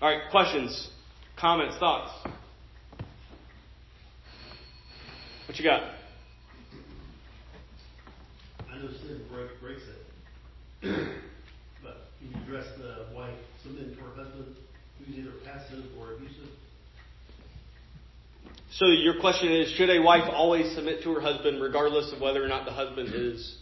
All 0.01 0.09
right, 0.09 0.31
questions, 0.31 0.91
comments, 1.39 1.77
thoughts? 1.79 2.13
What 5.47 5.59
you 5.59 5.65
got? 5.65 5.83
I 8.71 8.79
know 8.79 8.89
sin 8.89 9.23
break, 9.33 9.49
breaks 9.61 9.83
it. 9.83 10.83
but 11.83 11.97
can 12.19 12.29
you 12.29 12.37
address 12.45 12.67
the 12.79 13.15
wife 13.15 13.35
submitting 13.63 13.95
to 13.97 14.01
her 14.03 14.15
husband 14.15 14.57
who's 14.99 15.17
either 15.17 15.31
passive 15.45 15.85
or 15.99 16.15
abusive? 16.15 16.49
So 18.73 18.87
your 18.87 19.19
question 19.21 19.51
is, 19.51 19.71
should 19.73 19.89
a 19.89 20.03
wife 20.03 20.29
always 20.31 20.75
submit 20.75 21.03
to 21.05 21.15
her 21.15 21.21
husband 21.21 21.63
regardless 21.63 22.13
of 22.13 22.21
whether 22.21 22.45
or 22.45 22.49
not 22.49 22.67
the 22.67 22.73
husband 22.73 23.15
is 23.15 23.57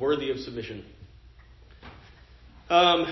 worthy 0.00 0.30
of 0.30 0.38
submission? 0.38 0.84
Um, 2.70 3.06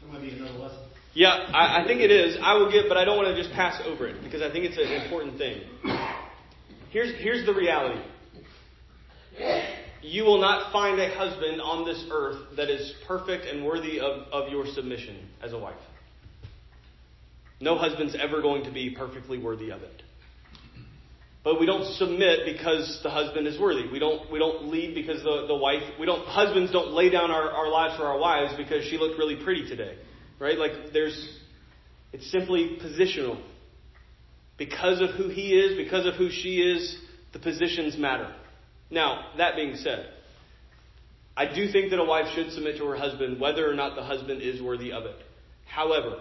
That 0.00 0.12
might 0.12 0.20
be 0.22 0.30
another 0.30 0.58
lesson. 0.58 0.78
yeah, 1.14 1.28
I, 1.28 1.82
I 1.82 1.86
think 1.86 2.00
it 2.00 2.10
is. 2.10 2.36
I 2.42 2.54
will 2.54 2.70
get, 2.70 2.84
but 2.88 2.96
I 2.96 3.04
don't 3.04 3.16
want 3.16 3.28
to 3.34 3.40
just 3.42 3.52
pass 3.54 3.80
over 3.84 4.06
it 4.06 4.22
because 4.22 4.42
I 4.42 4.50
think 4.52 4.64
it's 4.64 4.76
an 4.78 5.02
important 5.02 5.38
thing. 5.38 5.62
Here's, 6.90 7.12
here's 7.20 7.44
the 7.46 7.52
reality. 7.54 8.00
You 10.02 10.22
will 10.24 10.40
not 10.40 10.70
find 10.72 11.00
a 11.00 11.12
husband 11.16 11.60
on 11.60 11.84
this 11.84 12.04
earth 12.12 12.56
that 12.56 12.70
is 12.70 12.92
perfect 13.08 13.46
and 13.46 13.64
worthy 13.64 13.98
of, 13.98 14.28
of 14.32 14.50
your 14.52 14.66
submission 14.66 15.28
as 15.42 15.52
a 15.52 15.58
wife. 15.58 15.74
No 17.60 17.76
husband's 17.78 18.14
ever 18.20 18.42
going 18.42 18.62
to 18.64 18.70
be 18.70 18.90
perfectly 18.90 19.38
worthy 19.38 19.70
of 19.70 19.82
it. 19.82 20.02
But 21.44 21.60
we 21.60 21.66
don't 21.66 21.84
submit 21.96 22.46
because 22.46 23.00
the 23.02 23.10
husband 23.10 23.46
is 23.46 23.60
worthy. 23.60 23.86
We 23.92 23.98
don't 23.98 24.32
we 24.32 24.38
don't 24.38 24.68
lead 24.68 24.94
because 24.94 25.22
the, 25.22 25.44
the 25.46 25.54
wife 25.54 25.82
we 26.00 26.06
don't 26.06 26.26
husbands 26.26 26.72
don't 26.72 26.92
lay 26.92 27.10
down 27.10 27.30
our, 27.30 27.50
our 27.50 27.68
lives 27.68 27.96
for 27.98 28.04
our 28.04 28.18
wives 28.18 28.54
because 28.56 28.84
she 28.86 28.96
looked 28.96 29.18
really 29.18 29.36
pretty 29.44 29.68
today. 29.68 29.98
Right? 30.40 30.58
Like 30.58 30.72
there's 30.94 31.38
it's 32.14 32.30
simply 32.32 32.78
positional. 32.82 33.40
Because 34.56 35.00
of 35.00 35.10
who 35.10 35.28
he 35.28 35.52
is, 35.52 35.76
because 35.76 36.06
of 36.06 36.14
who 36.14 36.30
she 36.30 36.60
is, 36.60 36.96
the 37.32 37.40
positions 37.40 37.98
matter. 37.98 38.32
Now, 38.88 39.26
that 39.36 39.56
being 39.56 39.74
said, 39.74 40.10
I 41.36 41.52
do 41.52 41.70
think 41.72 41.90
that 41.90 41.98
a 41.98 42.04
wife 42.04 42.26
should 42.34 42.52
submit 42.52 42.76
to 42.78 42.86
her 42.86 42.96
husband 42.96 43.40
whether 43.40 43.68
or 43.68 43.74
not 43.74 43.96
the 43.96 44.02
husband 44.04 44.40
is 44.42 44.62
worthy 44.62 44.92
of 44.92 45.04
it. 45.04 45.16
However, 45.66 46.20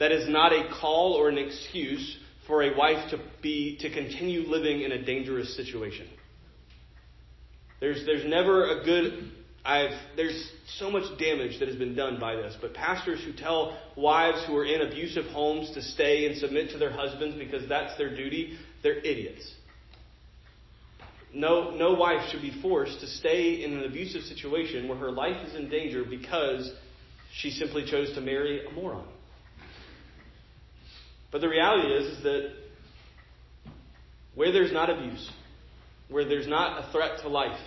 that 0.00 0.10
is 0.10 0.28
not 0.28 0.52
a 0.52 0.68
call 0.80 1.12
or 1.12 1.28
an 1.28 1.38
excuse 1.38 2.16
for 2.50 2.64
a 2.64 2.76
wife 2.76 3.10
to 3.10 3.20
be 3.40 3.78
to 3.80 3.88
continue 3.88 4.40
living 4.40 4.82
in 4.82 4.90
a 4.90 5.02
dangerous 5.02 5.56
situation. 5.56 6.08
There's 7.78 8.04
there's 8.04 8.26
never 8.26 8.80
a 8.80 8.84
good 8.84 9.30
I've 9.64 9.92
there's 10.16 10.50
so 10.78 10.90
much 10.90 11.04
damage 11.16 11.60
that 11.60 11.68
has 11.68 11.76
been 11.76 11.94
done 11.94 12.18
by 12.18 12.34
this, 12.34 12.56
but 12.60 12.74
pastors 12.74 13.22
who 13.24 13.32
tell 13.32 13.78
wives 13.96 14.44
who 14.48 14.56
are 14.56 14.64
in 14.64 14.82
abusive 14.82 15.26
homes 15.26 15.70
to 15.74 15.80
stay 15.80 16.26
and 16.26 16.36
submit 16.38 16.70
to 16.70 16.78
their 16.78 16.90
husbands 16.90 17.36
because 17.38 17.68
that's 17.68 17.96
their 17.96 18.14
duty, 18.16 18.58
they're 18.82 18.98
idiots. 18.98 19.48
No 21.32 21.70
no 21.70 21.94
wife 21.94 22.30
should 22.32 22.42
be 22.42 22.60
forced 22.60 22.98
to 22.98 23.06
stay 23.06 23.62
in 23.62 23.74
an 23.74 23.84
abusive 23.84 24.22
situation 24.22 24.88
where 24.88 24.98
her 24.98 25.12
life 25.12 25.46
is 25.46 25.54
in 25.54 25.70
danger 25.70 26.04
because 26.04 26.72
she 27.32 27.50
simply 27.50 27.88
chose 27.88 28.12
to 28.14 28.20
marry 28.20 28.66
a 28.66 28.72
moron. 28.72 29.06
But 31.30 31.40
the 31.40 31.48
reality 31.48 31.88
is, 31.88 32.18
is 32.18 32.22
that 32.24 32.52
where 34.34 34.52
there's 34.52 34.72
not 34.72 34.90
abuse, 34.90 35.30
where 36.08 36.24
there's 36.24 36.48
not 36.48 36.84
a 36.84 36.92
threat 36.92 37.20
to 37.22 37.28
life, 37.28 37.60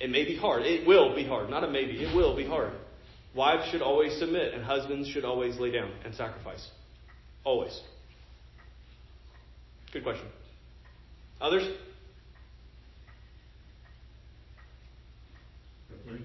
it 0.00 0.10
may 0.10 0.24
be 0.24 0.36
hard. 0.36 0.62
It 0.64 0.86
will 0.86 1.14
be 1.14 1.24
hard. 1.24 1.50
Not 1.50 1.62
a 1.62 1.68
maybe. 1.68 2.02
It 2.02 2.14
will 2.14 2.34
be 2.34 2.46
hard. 2.46 2.72
Wives 3.34 3.70
should 3.70 3.82
always 3.82 4.18
submit, 4.18 4.54
and 4.54 4.64
husbands 4.64 5.08
should 5.08 5.24
always 5.24 5.58
lay 5.58 5.70
down 5.70 5.92
and 6.04 6.14
sacrifice. 6.14 6.66
Always. 7.44 7.78
Good 9.92 10.02
question. 10.02 10.26
Others? 11.40 11.68
I 15.92 16.12
think 16.12 16.22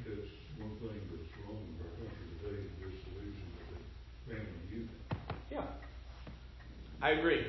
one 0.58 0.72
thing 0.80 1.02
that's 1.12 1.32
wrong 1.46 1.62
in 1.62 1.76
our 1.84 1.92
country 2.00 2.26
today, 2.42 2.60
is 2.64 2.72
this 2.82 2.96
illusion 3.12 3.48
of 3.60 3.66
the 3.70 4.34
family 4.34 4.64
unit. 4.72 4.98
Yeah. 5.52 5.66
I 7.06 7.12
agree. 7.12 7.46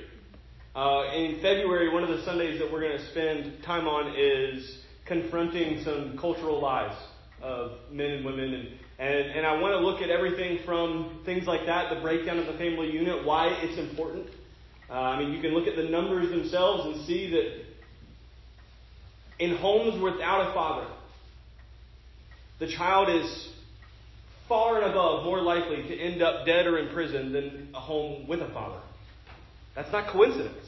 Uh, 0.74 1.14
in 1.14 1.40
February, 1.40 1.90
one 1.90 2.02
of 2.02 2.10
the 2.10 2.22
Sundays 2.26 2.58
that 2.60 2.70
we're 2.70 2.82
going 2.82 2.98
to 2.98 3.10
spend 3.10 3.62
time 3.64 3.88
on 3.88 4.14
is 4.14 4.82
confronting 5.06 5.82
some 5.82 6.18
cultural 6.18 6.60
lies 6.60 6.94
of 7.40 7.70
men 7.90 8.10
and 8.10 8.26
women. 8.26 8.52
And, 8.52 8.68
and, 8.98 9.30
and 9.30 9.46
I 9.46 9.58
want 9.58 9.72
to 9.72 9.78
look 9.78 10.02
at 10.02 10.10
everything 10.10 10.58
from 10.66 11.22
things 11.24 11.46
like 11.46 11.64
that, 11.64 11.88
the 11.88 12.02
breakdown 12.02 12.38
of 12.38 12.44
the 12.44 12.58
family 12.58 12.90
unit, 12.90 13.24
why 13.24 13.46
it's 13.62 13.78
important. 13.78 14.26
Uh, 14.90 14.92
I 14.92 15.18
mean, 15.18 15.32
you 15.32 15.40
can 15.40 15.52
look 15.52 15.66
at 15.66 15.74
the 15.74 15.84
numbers 15.84 16.28
themselves 16.28 16.94
and 16.94 17.06
see 17.06 17.30
that 17.30 17.64
in 19.42 19.56
homes 19.56 20.02
without 20.02 20.50
a 20.50 20.52
father, 20.52 20.86
the 22.58 22.70
child 22.76 23.08
is 23.08 23.48
far 24.50 24.82
and 24.82 24.90
above 24.90 25.24
more 25.24 25.40
likely 25.40 25.88
to 25.88 25.98
end 25.98 26.20
up 26.20 26.44
dead 26.44 26.66
or 26.66 26.76
in 26.76 26.92
prison 26.92 27.32
than 27.32 27.70
a 27.74 27.80
home 27.80 28.28
with 28.28 28.42
a 28.42 28.52
father. 28.52 28.82
That's 29.76 29.92
not 29.92 30.10
coincidence. 30.10 30.66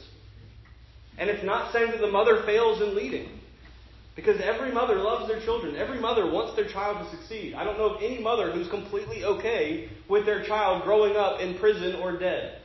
And 1.17 1.29
it's 1.29 1.43
not 1.43 1.73
saying 1.73 1.91
that 1.91 1.99
the 1.99 2.11
mother 2.11 2.43
fails 2.45 2.81
in 2.81 2.95
leading. 2.95 3.39
Because 4.15 4.39
every 4.41 4.71
mother 4.71 4.95
loves 4.95 5.27
their 5.27 5.41
children. 5.41 5.75
Every 5.75 5.99
mother 5.99 6.29
wants 6.29 6.55
their 6.55 6.69
child 6.69 7.05
to 7.05 7.17
succeed. 7.17 7.53
I 7.53 7.63
don't 7.63 7.77
know 7.77 7.95
of 7.95 8.03
any 8.03 8.21
mother 8.21 8.51
who's 8.51 8.69
completely 8.69 9.23
okay 9.23 9.89
with 10.09 10.25
their 10.25 10.45
child 10.45 10.83
growing 10.83 11.15
up 11.15 11.39
in 11.39 11.57
prison 11.57 11.95
or 11.95 12.17
dead. 12.17 12.61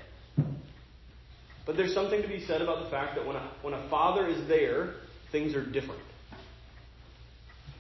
But 1.67 1.77
there's 1.77 1.95
something 1.95 2.21
to 2.21 2.29
be 2.29 2.45
said 2.45 2.61
about 2.61 2.85
the 2.85 2.91
fact 2.91 3.17
that 3.17 3.27
when 3.27 3.37
a, 3.37 3.51
when 3.63 3.73
a 3.73 3.89
father 3.89 4.27
is 4.27 4.47
there, 4.49 4.95
things 5.33 5.55
are 5.55 5.65
different. 5.65 6.03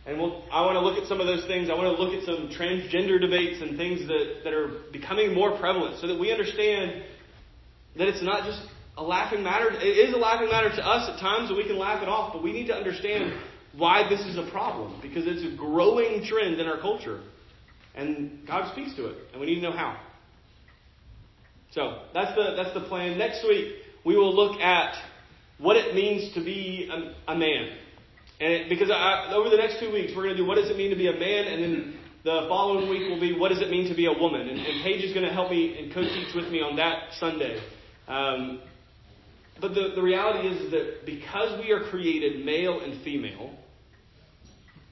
And 0.06 0.18
we'll, 0.18 0.44
I 0.52 0.60
want 0.62 0.76
to 0.76 0.80
look 0.80 0.98
at 0.98 1.08
some 1.08 1.20
of 1.20 1.26
those 1.26 1.46
things. 1.46 1.70
I 1.70 1.74
want 1.74 1.96
to 1.96 2.02
look 2.02 2.14
at 2.14 2.24
some 2.24 2.48
transgender 2.48 3.20
debates 3.20 3.62
and 3.62 3.76
things 3.76 4.06
that, 4.06 4.40
that 4.44 4.52
are 4.52 4.82
becoming 4.92 5.34
more 5.34 5.58
prevalent 5.58 6.00
so 6.00 6.06
that 6.06 6.18
we 6.18 6.30
understand 6.30 7.02
that 7.96 8.08
it's 8.08 8.22
not 8.22 8.44
just 8.44 8.60
a 8.96 9.02
laughing 9.02 9.42
matter. 9.42 9.70
It 9.70 10.08
is 10.08 10.14
a 10.14 10.18
laughing 10.18 10.48
matter 10.48 10.70
to 10.70 10.86
us 10.86 11.10
at 11.10 11.20
times, 11.20 11.48
and 11.48 11.56
we 11.56 11.64
can 11.64 11.78
laugh 11.78 12.02
it 12.02 12.08
off, 12.08 12.32
but 12.32 12.42
we 12.42 12.52
need 12.52 12.66
to 12.68 12.74
understand 12.74 13.32
why 13.76 14.08
this 14.08 14.20
is 14.20 14.36
a 14.36 14.48
problem 14.50 15.00
because 15.02 15.24
it's 15.26 15.42
a 15.42 15.56
growing 15.56 16.24
trend 16.24 16.60
in 16.60 16.66
our 16.66 16.80
culture. 16.80 17.20
And 17.94 18.46
God 18.46 18.72
speaks 18.72 18.94
to 18.96 19.06
it, 19.06 19.16
and 19.32 19.40
we 19.40 19.46
need 19.46 19.56
to 19.56 19.62
know 19.62 19.72
how. 19.72 20.00
So 21.72 22.02
that's 22.12 22.34
the, 22.36 22.54
that's 22.56 22.74
the 22.74 22.82
plan. 22.88 23.18
Next 23.18 23.44
week, 23.44 23.74
we 24.04 24.16
will 24.16 24.34
look 24.34 24.60
at 24.60 24.94
what 25.58 25.76
it 25.76 25.94
means 25.94 26.32
to 26.34 26.44
be 26.44 26.88
a, 26.90 27.32
a 27.32 27.36
man. 27.36 27.76
And 28.40 28.52
it, 28.52 28.68
because 28.68 28.90
I, 28.90 29.32
over 29.32 29.48
the 29.48 29.56
next 29.56 29.80
two 29.80 29.92
weeks, 29.92 30.12
we're 30.14 30.24
going 30.24 30.36
to 30.36 30.42
do 30.42 30.46
what 30.46 30.56
does 30.56 30.70
it 30.70 30.76
mean 30.76 30.90
to 30.90 30.96
be 30.96 31.08
a 31.08 31.12
man, 31.12 31.46
and 31.46 31.62
then 31.62 31.98
the 32.24 32.46
following 32.48 32.88
week 32.88 33.08
will 33.08 33.20
be 33.20 33.38
what 33.38 33.50
does 33.50 33.60
it 33.60 33.70
mean 33.70 33.88
to 33.88 33.94
be 33.94 34.06
a 34.06 34.12
woman. 34.12 34.42
And, 34.42 34.58
and 34.58 34.82
Paige 34.82 35.04
is 35.04 35.12
going 35.12 35.26
to 35.26 35.32
help 35.32 35.50
me 35.50 35.78
and 35.78 35.92
co-teach 35.92 36.34
with 36.34 36.46
me 36.46 36.60
on 36.60 36.76
that 36.76 37.12
Sunday. 37.18 37.60
Um, 38.08 38.60
but 39.60 39.74
the, 39.74 39.92
the 39.94 40.02
reality 40.02 40.48
is 40.48 40.70
that 40.72 41.06
because 41.06 41.58
we 41.60 41.70
are 41.70 41.84
created 41.88 42.44
male 42.44 42.80
and 42.80 43.02
female, 43.02 43.54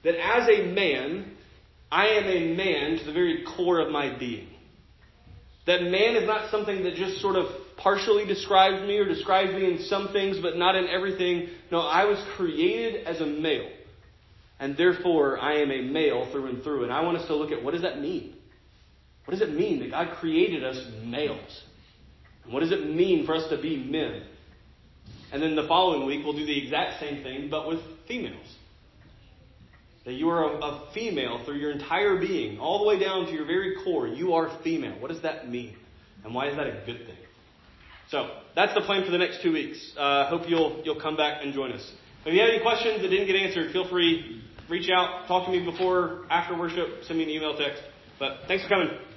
that 0.04 0.14
as 0.14 0.48
a 0.48 0.72
man, 0.72 1.36
I 1.90 2.06
am 2.08 2.24
a 2.24 2.54
man 2.54 2.98
to 2.98 3.04
the 3.04 3.12
very 3.12 3.44
core 3.56 3.80
of 3.80 3.90
my 3.90 4.16
being. 4.18 4.48
That 5.66 5.82
man 5.82 6.16
is 6.16 6.26
not 6.26 6.50
something 6.50 6.82
that 6.84 6.94
just 6.94 7.20
sort 7.20 7.36
of 7.36 7.46
partially 7.76 8.26
describes 8.26 8.86
me 8.86 8.98
or 8.98 9.04
describes 9.04 9.52
me 9.52 9.66
in 9.66 9.82
some 9.84 10.12
things 10.12 10.38
but 10.40 10.56
not 10.56 10.74
in 10.74 10.88
everything. 10.88 11.48
No, 11.70 11.80
I 11.80 12.04
was 12.04 12.24
created 12.36 13.06
as 13.06 13.20
a 13.20 13.26
male. 13.26 13.70
And 14.58 14.76
therefore, 14.76 15.38
I 15.40 15.56
am 15.56 15.70
a 15.70 15.82
male 15.82 16.28
through 16.30 16.46
and 16.46 16.62
through. 16.62 16.84
And 16.84 16.92
I 16.92 17.02
want 17.02 17.18
us 17.18 17.26
to 17.26 17.34
look 17.34 17.50
at 17.50 17.62
what 17.62 17.72
does 17.72 17.82
that 17.82 18.00
mean? 18.00 18.34
What 19.24 19.38
does 19.38 19.42
it 19.42 19.54
mean 19.54 19.80
that 19.80 19.90
God 19.90 20.16
created 20.16 20.64
us 20.64 20.84
males? 21.04 21.62
What 22.49 22.61
does 22.61 22.72
it 22.72 22.88
mean 22.88 23.26
for 23.26 23.34
us 23.34 23.49
to 23.51 23.61
be 23.61 23.76
men? 23.76 24.24
And 25.32 25.43
then 25.43 25.57
the 25.57 25.66
following 25.66 26.07
week, 26.07 26.24
we'll 26.24 26.36
do 26.36 26.45
the 26.45 26.64
exact 26.64 27.01
same 27.01 27.22
thing, 27.22 27.49
but 27.51 27.68
with 27.68 27.80
females. 28.07 28.47
That 30.05 30.14
you 30.14 30.28
are 30.30 30.45
a, 30.45 30.57
a, 30.57 30.90
female 30.93 31.43
through 31.45 31.57
your 31.57 31.70
entire 31.70 32.18
being, 32.18 32.59
all 32.59 32.80
the 32.80 32.88
way 32.88 32.99
down 32.99 33.26
to 33.26 33.32
your 33.32 33.47
very 33.47 33.76
core. 33.84 34.09
You 34.09 34.34
are 34.34 34.59
female. 34.64 35.01
What 35.01 35.09
does 35.09 35.22
that 35.22 35.49
mean? 35.49 35.76
And 36.24 36.34
why 36.34 36.49
is 36.49 36.57
that 36.57 36.66
a 36.66 36.82
good 36.84 37.07
thing? 37.07 37.16
So 38.11 38.28
that's 38.57 38.74
the 38.74 38.80
plan 38.80 39.05
for 39.05 39.12
the 39.12 39.18
next 39.18 39.43
two 39.43 39.53
weeks. 39.53 39.93
I 39.97 40.22
uh, 40.22 40.28
hope 40.28 40.49
you'll 40.49 40.82
you'll 40.84 41.01
come 41.01 41.16
back 41.16 41.43
and 41.43 41.55
join 41.55 41.72
us. 41.72 41.88
If 42.26 42.34
you 42.34 42.40
have 42.40 42.51
any 42.51 42.61
questions 42.61 43.01
that 43.01 43.09
didn't 43.09 43.26
get 43.26 43.36
answered, 43.36 43.72
feel 43.72 43.88
free 43.88 44.43
reach 44.72 44.90
out, 44.90 45.26
talk 45.28 45.47
to 45.47 45.53
me 45.53 45.64
before, 45.64 46.24
after 46.30 46.59
worship, 46.59 47.05
send 47.05 47.18
me 47.18 47.24
an 47.24 47.30
email, 47.30 47.57
text. 47.57 47.82
But 48.18 48.40
thanks 48.49 48.64
for 48.64 48.70
coming. 48.70 49.11